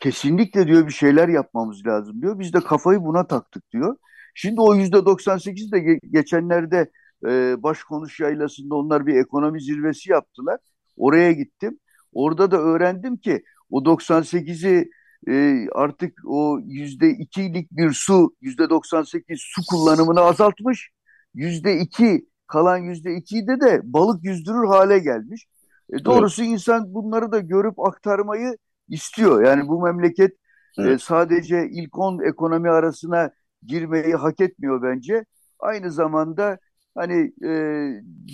Kesinlikle 0.00 0.66
diyor 0.66 0.86
bir 0.86 0.92
şeyler 0.92 1.28
yapmamız 1.28 1.86
lazım 1.86 2.22
diyor. 2.22 2.38
Biz 2.38 2.52
de 2.52 2.60
kafayı 2.60 3.00
buna 3.00 3.26
taktık 3.26 3.72
diyor. 3.72 3.96
Şimdi 4.34 4.60
o 4.60 4.74
yüzde 4.74 5.06
98 5.06 5.72
de 5.72 5.98
geçenlerde 6.10 6.90
e, 7.26 7.62
Başkonuş 7.62 8.20
Yaylası'nda 8.20 8.74
onlar 8.74 9.06
bir 9.06 9.14
ekonomi 9.14 9.60
zirvesi 9.60 10.10
yaptılar. 10.10 10.60
Oraya 10.96 11.32
gittim. 11.32 11.78
Orada 12.12 12.50
da 12.50 12.58
öğrendim 12.58 13.16
ki 13.16 13.42
o 13.70 13.84
98'i 13.84 14.90
e, 15.28 15.66
artık 15.72 16.18
o 16.26 16.60
yüzde 16.64 17.10
ikilik 17.10 17.72
bir 17.72 17.92
su, 17.92 18.34
yüzde 18.40 18.70
98 18.70 19.40
su 19.40 19.62
kullanımını 19.70 20.20
azaltmış. 20.20 20.90
Yüzde 21.34 21.78
iki 21.78 22.26
kalan 22.46 22.78
yüzde 22.78 23.14
ikiyi 23.14 23.46
de 23.46 23.60
de 23.60 23.80
balık 23.84 24.24
yüzdürür 24.24 24.66
hale 24.66 24.98
gelmiş. 24.98 25.46
E, 25.92 26.04
doğrusu 26.04 26.42
evet. 26.42 26.52
insan 26.52 26.94
bunları 26.94 27.32
da 27.32 27.38
görüp 27.38 27.80
aktarmayı 27.80 28.56
istiyor. 28.88 29.44
Yani 29.44 29.68
bu 29.68 29.82
memleket 29.82 30.30
e, 30.30 30.36
evet. 30.78 30.94
e, 30.94 30.98
sadece 30.98 31.68
ilk 31.70 31.98
on 31.98 32.28
ekonomi 32.28 32.70
arasına 32.70 33.30
girmeyi 33.66 34.14
hak 34.14 34.40
etmiyor 34.40 34.82
bence. 34.82 35.24
Aynı 35.58 35.92
zamanda 35.92 36.58
hani 36.98 37.32
e, 37.44 37.50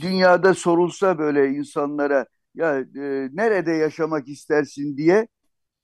dünyada 0.03 0.55
sorulsa 0.55 1.19
böyle 1.19 1.49
insanlara 1.49 2.27
ya 2.55 2.79
e, 2.81 3.29
nerede 3.33 3.73
yaşamak 3.73 4.29
istersin 4.29 4.97
diye 4.97 5.29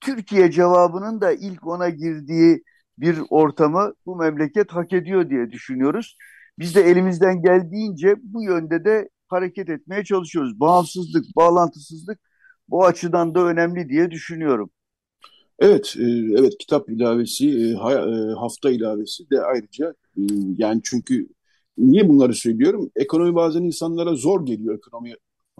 Türkiye 0.01 0.51
cevabının 0.51 1.20
da 1.20 1.33
ilk 1.33 1.66
ona 1.66 1.89
girdiği 1.89 2.62
bir 2.99 3.18
ortamı 3.31 3.95
bu 4.07 4.16
memleket 4.16 4.72
hak 4.72 4.93
ediyor 4.93 5.31
diye 5.31 5.51
düşünüyoruz. 5.51 6.16
Biz 6.59 6.74
de 6.74 6.81
elimizden 6.83 7.43
geldiğince 7.43 8.14
bu 8.22 8.43
yönde 8.43 8.85
de 8.85 9.09
hareket 9.28 9.68
etmeye 9.68 10.05
çalışıyoruz. 10.05 10.61
Bağımsızlık, 10.61 11.37
bağlantısızlık 11.37 12.18
bu 12.68 12.87
açıdan 12.87 13.35
da 13.35 13.41
önemli 13.45 13.89
diye 13.89 14.11
düşünüyorum. 14.11 14.70
Evet, 15.59 15.95
e, 15.99 16.03
evet 16.39 16.59
kitap 16.59 16.91
ilavesi, 16.91 17.49
e, 17.49 17.70
e, 17.70 17.76
hafta 18.35 18.70
ilavesi 18.70 19.31
de 19.31 19.43
ayrıca 19.43 19.95
yani 20.57 20.81
çünkü 20.85 21.28
niye 21.81 22.09
bunları 22.09 22.35
söylüyorum? 22.35 22.91
Ekonomi 22.97 23.35
bazen 23.35 23.62
insanlara 23.62 24.14
zor 24.14 24.47
geliyor 24.47 24.74
ekonomi 24.74 25.14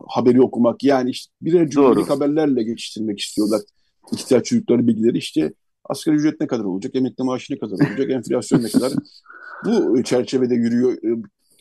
haberi 0.09 0.43
okumak. 0.43 0.85
Yani 0.85 1.11
işte 1.11 1.33
birer 1.43 1.71
cümlelik 1.71 2.11
haberlerle 2.11 2.63
geçiştirmek 2.63 3.21
istiyorlar. 3.21 3.61
İhtiyaç 4.13 4.51
duydukları 4.51 4.87
bilgileri 4.87 5.19
işte 5.19 5.53
asgari 5.85 6.17
ücret 6.17 6.41
ne 6.41 6.47
kadar 6.47 6.65
olacak, 6.65 6.95
emekli 6.95 7.25
maaşı 7.25 7.55
ne 7.55 7.59
kadar 7.59 7.91
olacak, 7.91 8.11
enflasyon 8.11 8.63
ne 8.63 8.69
kadar. 8.69 8.93
Bu 9.65 10.03
çerçevede 10.03 10.55
yürüyor. 10.55 10.99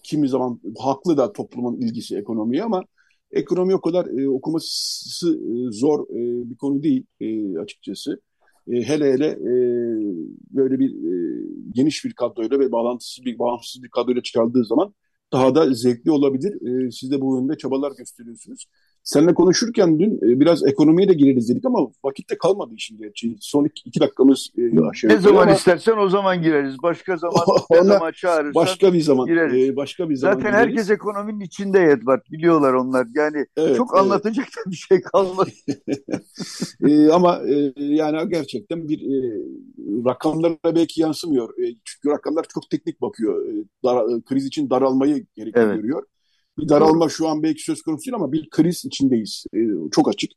Kimi 0.03 0.29
zaman 0.29 0.59
haklı 0.79 1.17
da 1.17 1.33
toplumun 1.33 1.77
ilgisi 1.77 2.17
ekonomiye 2.17 2.63
ama 2.63 2.83
ekonomi 3.31 3.75
o 3.75 3.81
kadar 3.81 4.19
e, 4.19 4.29
okuması 4.29 5.29
e, 5.29 5.71
zor 5.71 6.09
e, 6.09 6.49
bir 6.49 6.55
konu 6.55 6.83
değil 6.83 7.05
e, 7.19 7.57
açıkçası. 7.59 8.21
E, 8.69 8.81
hele 8.83 9.13
hele 9.13 9.27
e, 9.27 9.53
böyle 10.51 10.79
bir 10.79 10.89
e, 10.89 11.43
geniş 11.73 12.05
bir 12.05 12.13
kadroyla 12.13 12.59
ve 12.59 12.71
bağlantısı 12.71 13.25
bir 13.25 13.39
bağımsız 13.39 13.83
bir 13.83 13.89
kadroyla 13.89 14.23
çıkardığı 14.23 14.65
zaman 14.65 14.93
daha 15.31 15.55
da 15.55 15.73
zevkli 15.73 16.11
olabilir. 16.11 16.85
E, 16.87 16.91
siz 16.91 17.11
de 17.11 17.21
bu 17.21 17.37
yönde 17.37 17.57
çabalar 17.57 17.91
gösteriyorsunuz. 17.97 18.65
Seninle 19.03 19.33
konuşurken 19.33 19.99
dün 19.99 20.15
e, 20.15 20.39
biraz 20.39 20.67
ekonomiye 20.67 21.09
de 21.09 21.13
gireriz 21.13 21.49
dedik 21.49 21.65
ama 21.65 21.79
vakit 22.03 22.29
de 22.29 22.37
kalmadı 22.37 22.73
işin 22.75 22.97
gerçeği. 22.97 23.37
Son 23.39 23.65
iki, 23.65 23.89
iki 23.89 23.99
dakikamız 23.99 24.49
e, 24.57 24.79
aşağı 24.89 25.11
Ne 25.11 25.17
zaman 25.17 25.43
ama... 25.43 25.51
istersen 25.51 25.97
o 25.97 26.09
zaman 26.09 26.41
gireriz. 26.41 26.75
Başka 26.83 27.17
zaman 27.17 27.43
ne 27.71 27.83
zaman 27.83 28.11
çağırırsan 28.11 28.55
başka 28.55 28.93
bir 28.93 29.01
zaman 29.01 29.25
gireriz. 29.25 29.69
E, 29.69 29.75
başka 29.75 30.09
bir 30.09 30.15
zaman 30.15 30.33
Zaten 30.33 30.51
gireriz. 30.51 30.67
herkes 30.67 30.89
ekonominin 30.89 31.39
içinde 31.39 31.83
Edward. 31.83 32.21
Biliyorlar 32.31 32.73
onlar. 32.73 33.07
Yani 33.15 33.45
evet, 33.57 33.77
çok 33.77 33.91
evet. 33.93 34.03
anlatacak 34.03 34.47
da 34.47 34.71
bir 34.71 34.75
şey 34.75 35.01
kalmadı. 35.01 35.49
e, 36.87 37.09
ama 37.11 37.41
e, 37.47 37.73
yani 37.77 38.29
gerçekten 38.29 38.89
bir 38.89 39.01
e, 39.01 39.39
rakamlara 40.05 40.75
belki 40.75 41.01
yansımıyor. 41.01 41.49
E, 41.49 41.75
çünkü 41.85 42.09
rakamlar 42.09 42.45
çok 42.53 42.69
teknik 42.69 43.01
bakıyor. 43.01 43.45
E, 43.45 43.53
dar, 43.83 44.17
e, 44.17 44.21
kriz 44.21 44.45
için 44.45 44.69
daralmayı 44.69 45.25
gerektiriyor. 45.35 46.03
Evet. 46.03 46.18
Bir 46.59 46.69
daralma 46.69 47.09
şu 47.09 47.27
an 47.27 47.43
belki 47.43 47.63
söz 47.63 47.81
konusu 47.81 48.05
değil 48.05 48.15
ama 48.15 48.31
bir 48.31 48.49
kriz 48.49 48.85
içindeyiz. 48.85 49.45
E, 49.53 49.59
çok 49.91 50.09
açık. 50.09 50.31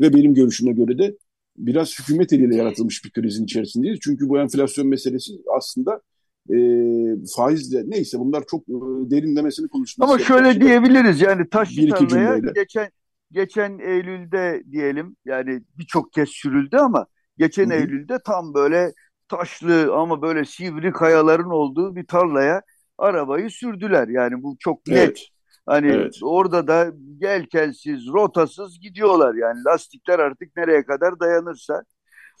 Ve 0.00 0.14
benim 0.14 0.34
görüşüme 0.34 0.72
göre 0.72 0.98
de 0.98 1.16
biraz 1.56 1.98
hükümet 1.98 2.32
eliyle 2.32 2.56
yaratılmış 2.56 3.04
bir 3.04 3.10
krizin 3.10 3.44
içerisindeyiz. 3.44 3.98
Çünkü 4.02 4.28
bu 4.28 4.38
enflasyon 4.38 4.86
meselesi 4.86 5.32
aslında 5.56 6.00
e, 6.50 6.56
faizle 7.36 7.82
neyse 7.86 8.18
bunlar 8.18 8.44
çok 8.50 8.68
e, 8.68 8.74
derinlemesini 9.10 9.68
konuşulması. 9.68 10.12
Ama 10.12 10.22
şöyle 10.22 10.52
şey. 10.52 10.60
diyebiliriz 10.60 11.20
yani 11.20 11.48
taşlı 11.48 11.88
tarlaya 11.88 12.38
geçen 12.38 12.90
geçen 13.32 13.78
Eylül'de 13.78 14.62
diyelim 14.70 15.16
yani 15.24 15.62
birçok 15.78 16.12
kez 16.12 16.28
sürüldü 16.28 16.76
ama 16.76 17.06
geçen 17.38 17.70
Hı-hı. 17.70 17.78
Eylül'de 17.78 18.18
tam 18.24 18.54
böyle 18.54 18.92
taşlı 19.28 19.94
ama 19.94 20.22
böyle 20.22 20.44
sivri 20.44 20.92
kayaların 20.92 21.50
olduğu 21.50 21.96
bir 21.96 22.06
tarlaya 22.06 22.62
arabayı 22.98 23.50
sürdüler. 23.50 24.08
Yani 24.08 24.42
bu 24.42 24.56
çok 24.58 24.86
net. 24.86 24.98
Evet. 24.98 25.28
Hani 25.68 25.86
evet. 25.86 26.18
orada 26.22 26.66
da 26.66 26.92
gelkelsiz, 27.18 28.06
rotasız 28.06 28.80
gidiyorlar. 28.80 29.34
Yani 29.34 29.64
lastikler 29.64 30.18
artık 30.18 30.56
nereye 30.56 30.84
kadar 30.84 31.20
dayanırsa. 31.20 31.82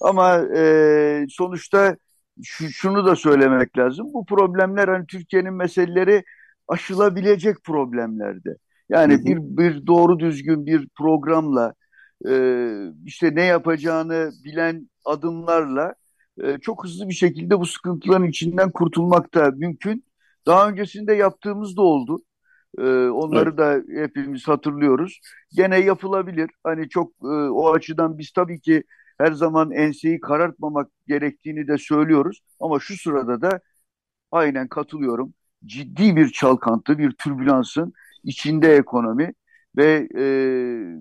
Ama 0.00 0.38
e, 0.56 1.26
sonuçta 1.28 1.96
şu, 2.42 2.68
şunu 2.68 3.06
da 3.06 3.16
söylemek 3.16 3.78
lazım. 3.78 4.06
Bu 4.14 4.26
problemler 4.26 4.88
hani 4.88 5.06
Türkiye'nin 5.06 5.54
meseleleri 5.54 6.24
aşılabilecek 6.68 7.64
problemlerdi. 7.64 8.56
Yani 8.88 9.14
hı 9.14 9.18
hı. 9.18 9.24
bir 9.24 9.36
bir 9.36 9.86
doğru 9.86 10.18
düzgün 10.18 10.66
bir 10.66 10.88
programla 10.98 11.74
e, 12.28 12.32
işte 13.04 13.34
ne 13.34 13.44
yapacağını 13.44 14.30
bilen 14.44 14.88
adımlarla 15.04 15.94
e, 16.42 16.58
çok 16.58 16.84
hızlı 16.84 17.08
bir 17.08 17.14
şekilde 17.14 17.60
bu 17.60 17.66
sıkıntıların 17.66 18.28
içinden 18.28 18.70
kurtulmak 18.70 19.34
da 19.34 19.50
mümkün. 19.50 20.04
Daha 20.46 20.68
öncesinde 20.68 21.14
yaptığımız 21.14 21.76
da 21.76 21.82
oldu. 21.82 22.18
Ee, 22.78 22.82
onları 23.08 23.48
evet. 23.48 23.58
da 23.58 24.02
hepimiz 24.02 24.48
hatırlıyoruz. 24.48 25.20
Gene 25.56 25.80
yapılabilir. 25.80 26.50
Hani 26.64 26.88
çok 26.88 27.12
e, 27.22 27.26
o 27.28 27.72
açıdan 27.72 28.18
biz 28.18 28.32
tabii 28.32 28.60
ki 28.60 28.84
her 29.18 29.32
zaman 29.32 29.70
enseyi 29.70 30.20
karartmamak 30.20 30.90
gerektiğini 31.06 31.68
de 31.68 31.78
söylüyoruz. 31.78 32.40
Ama 32.60 32.80
şu 32.80 32.96
sırada 32.96 33.42
da 33.42 33.60
aynen 34.30 34.68
katılıyorum. 34.68 35.34
Ciddi 35.66 36.16
bir 36.16 36.28
çalkantı, 36.28 36.98
bir 36.98 37.12
türbülansın 37.12 37.92
içinde 38.24 38.76
ekonomi 38.76 39.32
ve 39.76 40.08
e, 40.16 40.24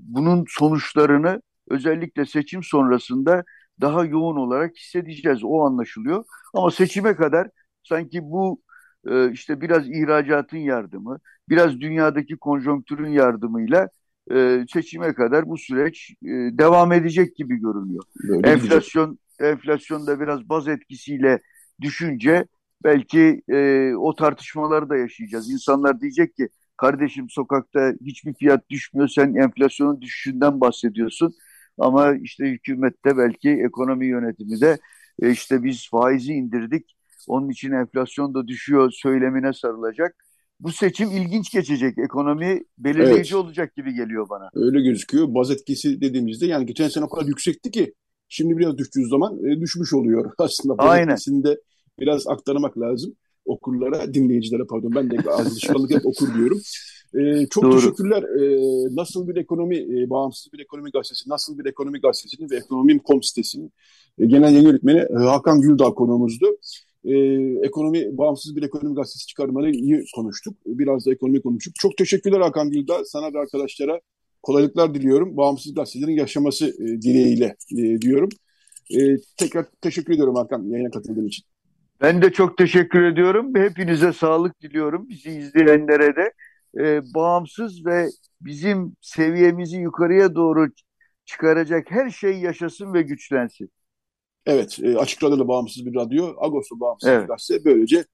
bunun 0.02 0.46
sonuçlarını 0.50 1.42
özellikle 1.70 2.26
seçim 2.26 2.64
sonrasında 2.64 3.44
daha 3.82 4.06
yoğun 4.06 4.36
olarak 4.36 4.78
hissedeceğiz. 4.78 5.40
O 5.44 5.66
anlaşılıyor. 5.66 6.26
Ama 6.54 6.72
seçime 6.72 7.16
kadar 7.16 7.50
sanki 7.84 8.20
bu 8.24 8.62
e, 9.08 9.32
işte 9.32 9.62
biraz 9.62 9.90
ihracatın 9.90 10.58
yardımı, 10.58 11.20
biraz 11.50 11.80
dünyadaki 11.80 12.38
konjonktürün 12.38 13.10
yardımıyla 13.10 13.90
e, 14.32 14.66
seçime 14.74 15.14
kadar 15.14 15.50
bu 15.50 15.58
süreç 15.58 16.12
e, 16.24 16.28
devam 16.58 16.92
edecek 16.92 17.36
gibi 17.36 17.56
görünüyor. 17.56 18.04
Böyle 18.24 18.50
enflasyon 18.50 19.20
enflasyon 19.40 20.08
da 20.08 20.20
biraz 20.20 20.50
baz 20.50 20.68
etkisiyle 20.68 21.42
düşünce 21.82 22.46
belki 22.84 23.42
e, 23.50 23.92
o 23.96 24.16
tartışmaları 24.16 24.90
da 24.90 24.98
yaşayacağız. 24.98 25.52
İnsanlar 25.52 26.02
diyecek 26.02 26.36
ki 26.36 26.50
kardeşim 26.78 27.30
sokakta 27.30 27.94
hiçbir 28.06 28.34
fiyat 28.34 28.70
düşmüyor 28.70 29.08
sen 29.08 29.34
enflasyonun 29.34 30.02
düşüşünden 30.02 30.62
bahsediyorsun. 30.62 31.34
Ama 31.80 32.16
işte 32.16 32.46
hükümette 32.46 33.18
belki 33.18 33.50
ekonomi 33.50 34.08
yönetimi 34.08 34.62
de 34.62 34.78
e, 35.22 35.32
işte 35.32 35.64
biz 35.64 35.90
faizi 35.90 36.34
indirdik 36.34 36.97
onun 37.28 37.50
için 37.50 37.72
enflasyon 37.72 38.34
da 38.34 38.48
düşüyor 38.48 38.92
söylemine 38.92 39.54
sarılacak. 39.54 40.16
Bu 40.60 40.72
seçim 40.72 41.12
ilginç 41.12 41.52
geçecek. 41.52 41.98
Ekonomi 41.98 42.62
belirleyici 42.78 43.36
evet. 43.36 43.46
olacak 43.46 43.76
gibi 43.76 43.94
geliyor 43.94 44.30
bana. 44.30 44.50
Öyle 44.54 44.82
gözüküyor. 44.82 45.34
Baz 45.34 45.52
etkisi 45.52 46.02
dediğimizde 46.02 46.46
yani 46.46 46.66
geçen 46.66 46.88
sene 46.88 47.06
o 47.06 47.10
kadar 47.10 47.28
yüksekti 47.28 47.72
ki 47.72 47.94
Şimdi 48.30 48.58
biraz 48.58 48.78
düştüğü 48.78 49.08
zaman 49.08 49.46
e, 49.46 49.62
düşmüş 49.62 49.94
oluyor. 49.94 50.32
Aslında 50.38 50.78
bu 50.78 51.44
de 51.44 51.62
biraz 52.00 52.28
aktarmak 52.28 52.80
lazım 52.80 53.16
okurlara, 53.46 54.14
dinleyicilere 54.14 54.64
pardon. 54.70 54.96
Ben 54.96 55.12
de 55.12 55.32
alışkanlık 55.32 55.92
hep 55.92 56.06
okur 56.06 56.34
diyorum. 56.36 56.62
Ee, 57.16 57.48
çok 57.50 57.64
Doğru. 57.64 57.76
teşekkürler. 57.76 58.24
Ee, 58.24 58.96
nasıl 58.96 59.28
bir 59.28 59.36
ekonomi, 59.36 59.78
e, 59.78 60.10
bağımsız 60.10 60.54
bir 60.54 60.60
ekonomi 60.60 60.92
gazetesi, 60.92 61.30
nasıl 61.30 61.58
bir 61.58 61.66
ekonomi 61.66 62.02
gazetesinin 62.02 62.50
ve 62.50 62.56
ekonomim.com 62.56 63.24
sitesinin 63.24 63.72
e, 64.20 64.26
genel 64.26 64.52
yayın 64.54 64.68
yönetmeni 64.68 65.00
e, 65.00 65.14
Hakan 65.14 65.62
Güldağ 65.62 65.90
konuğumuzdu. 65.90 66.46
Ee, 67.08 67.68
ekonomi, 67.68 68.18
bağımsız 68.18 68.56
bir 68.56 68.64
ekonomi 68.64 68.96
gazetesi 68.96 69.28
çıkarmayı 69.28 69.74
iyi 69.74 70.04
konuştuk. 70.16 70.58
Biraz 70.66 71.06
da 71.06 71.12
ekonomi 71.12 71.42
konuştuk. 71.42 71.76
Çok 71.76 71.98
teşekkürler 71.98 72.40
Hakan 72.40 72.72
Güldağ. 72.72 73.06
Sana 73.06 73.34
ve 73.34 73.40
arkadaşlara 73.40 74.00
kolaylıklar 74.44 74.94
diliyorum. 74.94 75.38
Bağımsız 75.38 75.74
gazetelerin 75.74 76.18
yaşaması 76.18 76.68
e, 76.68 77.02
dileğiyle 77.02 77.56
e, 77.78 78.02
diyorum. 78.02 78.30
E, 78.90 79.18
tekrar 79.38 79.66
teşekkür 79.82 80.14
ediyorum 80.14 80.36
Hakan 80.36 80.64
yayına 80.64 80.92
katıldığın 80.92 81.28
için. 81.28 81.46
Ben 82.02 82.22
de 82.22 82.32
çok 82.32 82.58
teşekkür 82.58 83.04
ediyorum. 83.04 83.56
Hepinize 83.56 84.14
sağlık 84.14 84.62
diliyorum. 84.62 85.10
Bizi 85.10 85.30
izleyenlere 85.30 86.16
de 86.16 86.34
e, 86.80 87.02
bağımsız 87.16 87.86
ve 87.86 88.08
bizim 88.42 88.96
seviyemizi 89.02 89.78
yukarıya 89.78 90.36
doğru 90.36 90.68
çıkaracak 91.26 91.92
her 91.92 92.10
şey 92.10 92.40
yaşasın 92.40 92.94
ve 92.94 93.02
güçlensin. 93.02 93.70
Evet, 94.48 94.80
e, 94.84 94.98
Açık 94.98 95.24
Radyo'da 95.24 95.48
bağımsız 95.48 95.86
bir 95.86 95.96
radyo, 95.96 96.36
Agos'ta 96.38 96.80
bağımsız 96.80 97.10
evet. 97.10 97.24
bir 97.24 97.28
gazete. 97.28 97.66
Böylece 97.66 98.06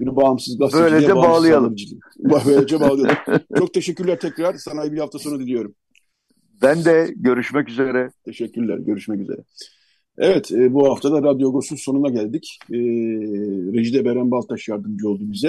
bir 0.00 0.16
bağımsız 0.16 0.58
gazeteciliğe 0.58 0.92
Böylece 0.92 1.16
bağlayalım. 1.16 1.76
Böylece 2.46 2.80
bağlayalım. 2.80 3.16
Çok 3.58 3.74
teşekkürler 3.74 4.20
tekrar. 4.20 4.54
Sana 4.54 4.92
bir 4.92 4.98
hafta 4.98 5.18
sonu 5.18 5.40
diliyorum. 5.40 5.74
Ben 6.62 6.84
de 6.84 7.12
görüşmek 7.16 7.68
üzere. 7.68 8.10
Teşekkürler, 8.24 8.78
görüşmek 8.78 9.20
üzere. 9.20 9.40
Evet, 10.18 10.52
e, 10.52 10.74
bu 10.74 10.88
hafta 10.88 11.12
da 11.12 11.22
Radyo 11.22 11.48
Agos'un 11.48 11.76
sonuna 11.76 12.08
geldik. 12.08 12.58
E, 12.70 12.78
Rejide 13.72 14.04
Beren 14.04 14.30
Baltaş 14.30 14.68
yardımcı 14.68 15.08
oldu 15.08 15.22
bize. 15.32 15.48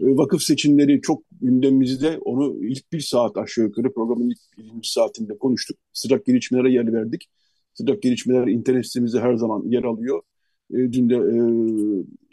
E, 0.00 0.16
vakıf 0.16 0.42
seçimleri 0.42 1.00
çok 1.00 1.22
gündemimizde. 1.40 2.18
Onu 2.18 2.64
ilk 2.64 2.92
bir 2.92 3.00
saat 3.00 3.36
aşağı 3.36 3.64
yukarı 3.64 3.92
programın 3.92 4.30
ilk 4.30 4.58
birinci 4.58 4.92
saatinde 4.92 5.38
konuştuk. 5.38 5.78
Sıcak 5.92 6.26
gelişmelere 6.26 6.72
yer 6.72 6.92
verdik. 6.92 7.28
Sıcak 7.74 8.02
gelişmeler 8.02 8.46
internet 8.46 8.86
sitemizde 8.86 9.20
her 9.20 9.34
zaman 9.34 9.62
yer 9.66 9.84
alıyor. 9.84 10.22
E, 10.70 10.76
dün 10.76 11.10
de 11.10 11.14
e, 11.14 11.40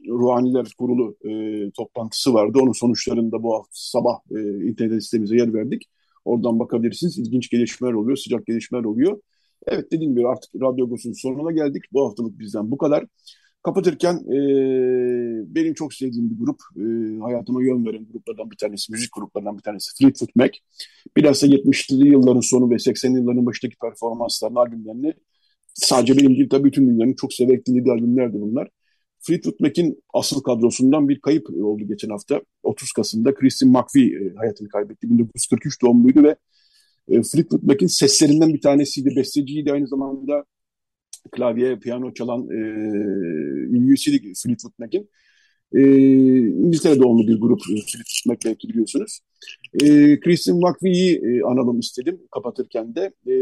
Ruhaniler 0.09 0.73
Kurulu 0.77 1.17
e, 1.25 1.71
toplantısı 1.71 2.33
vardı. 2.33 2.59
Onun 2.61 2.71
sonuçlarında 2.71 3.43
bu 3.43 3.53
hafta 3.55 3.71
sabah 3.71 4.19
e, 4.31 4.67
internet 4.67 5.03
sitemize 5.03 5.35
yer 5.35 5.53
verdik. 5.53 5.83
Oradan 6.25 6.59
bakabilirsiniz. 6.59 7.17
İlginç 7.17 7.49
gelişmeler 7.49 7.93
oluyor, 7.93 8.17
sıcak 8.17 8.45
gelişmeler 8.45 8.83
oluyor. 8.83 9.21
Evet 9.67 9.91
dediğim 9.91 10.15
gibi 10.15 10.27
artık 10.27 10.55
Radyo 10.55 10.85
Agos'un 10.85 11.13
sonuna 11.13 11.51
geldik. 11.51 11.83
Bu 11.93 12.07
haftalık 12.07 12.39
bizden 12.39 12.71
bu 12.71 12.77
kadar. 12.77 13.05
Kapatırken 13.63 14.15
e, 14.15 14.37
benim 15.55 15.73
çok 15.73 15.93
sevdiğim 15.93 16.29
bir 16.29 16.37
grup, 16.37 16.59
e, 16.75 16.83
hayatıma 17.19 17.63
yön 17.63 17.85
veren 17.85 18.07
gruplardan 18.11 18.51
bir 18.51 18.57
tanesi, 18.57 18.91
müzik 18.91 19.09
gruplarından 19.13 19.57
bir 19.57 19.63
tanesi 19.63 19.97
Fleetwood 19.97 20.29
Mac. 20.35 20.51
Bilhassa 21.17 21.47
70'li 21.47 22.07
yılların 22.09 22.39
sonu 22.39 22.69
ve 22.69 22.75
80'li 22.75 23.19
yılların 23.19 23.45
başındaki 23.45 23.77
performanslarını, 23.77 24.59
albümlerini 24.59 25.13
sadece 25.73 26.17
benim 26.17 26.35
değil 26.35 26.49
tabii 26.49 26.63
bütün 26.63 26.87
dünyanın 26.87 27.13
çok 27.13 27.33
severek 27.33 27.65
dinlediği 27.67 27.93
albümlerdi 27.93 28.41
bunlar. 28.41 28.69
Fleetwood 29.19 29.55
Mac'in 29.59 30.03
asıl 30.13 30.41
kadrosundan 30.41 31.09
bir 31.09 31.19
kayıp 31.19 31.49
oldu 31.49 31.87
geçen 31.87 32.09
hafta. 32.09 32.41
30 32.63 32.91
Kasım'da 32.91 33.33
Christine 33.35 33.71
McVie 33.71 34.33
hayatını 34.35 34.69
kaybetti. 34.69 35.09
1943 35.09 35.81
doğumluydu 35.81 36.23
ve 36.23 36.35
Fleetwood 37.07 37.63
Mac'in 37.63 37.87
seslerinden 37.87 38.53
bir 38.53 38.61
tanesiydi. 38.61 39.15
Besteciydi 39.15 39.71
aynı 39.71 39.87
zamanda 39.87 40.45
klavye, 41.27 41.79
piyano 41.79 42.13
çalan 42.13 42.49
e, 42.49 42.57
üyesiydi 43.77 44.33
Fleetwood 44.43 44.73
Mac'in. 44.79 45.09
E, 45.73 45.81
İngiltere 46.47 46.99
doğumlu 46.99 47.27
bir 47.27 47.39
grup 47.39 47.59
e, 47.61 47.65
Fleetwood 47.65 48.25
Mac 48.25 48.39
belki 48.45 48.69
biliyorsunuz. 48.69 49.19
E, 49.83 50.19
Christine 50.19 50.55
McVie'yi 50.59 51.21
e, 51.23 51.43
analım 51.43 51.79
istedim 51.79 52.19
kapatırken 52.31 52.95
de. 52.95 53.13
E, 53.27 53.33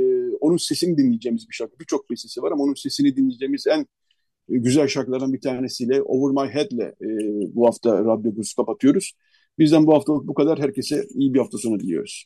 onun 0.42 0.58
sesini 0.58 0.98
dinleyeceğimiz 0.98 1.50
bir 1.50 1.54
şarkı. 1.54 1.80
Birçok 1.80 2.10
bestesi 2.10 2.42
var 2.42 2.52
ama 2.52 2.64
onun 2.64 2.74
sesini 2.74 3.16
dinleyeceğimiz 3.16 3.68
en 3.68 3.80
e, 4.50 4.58
güzel 4.58 4.88
şarkılardan 4.88 5.34
bir 5.34 5.42
tanesiyle 5.42 6.02
Over 6.02 6.46
My 6.46 6.54
Head'le 6.54 6.94
e, 7.02 7.08
bu 7.56 7.68
hafta 7.68 8.06
Radyo 8.06 8.32
kapatıyoruz. 8.58 9.14
Bizden 9.60 9.88
bu 9.88 9.94
haftalık 9.94 10.28
bu 10.28 10.34
kadar. 10.34 10.60
Herkese 10.60 11.06
iyi 11.16 11.34
bir 11.34 11.40
hafta 11.40 11.58
sonu 11.58 11.80
diliyoruz. 11.80 12.26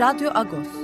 Radyo 0.00 0.30
Agos. 0.34 0.79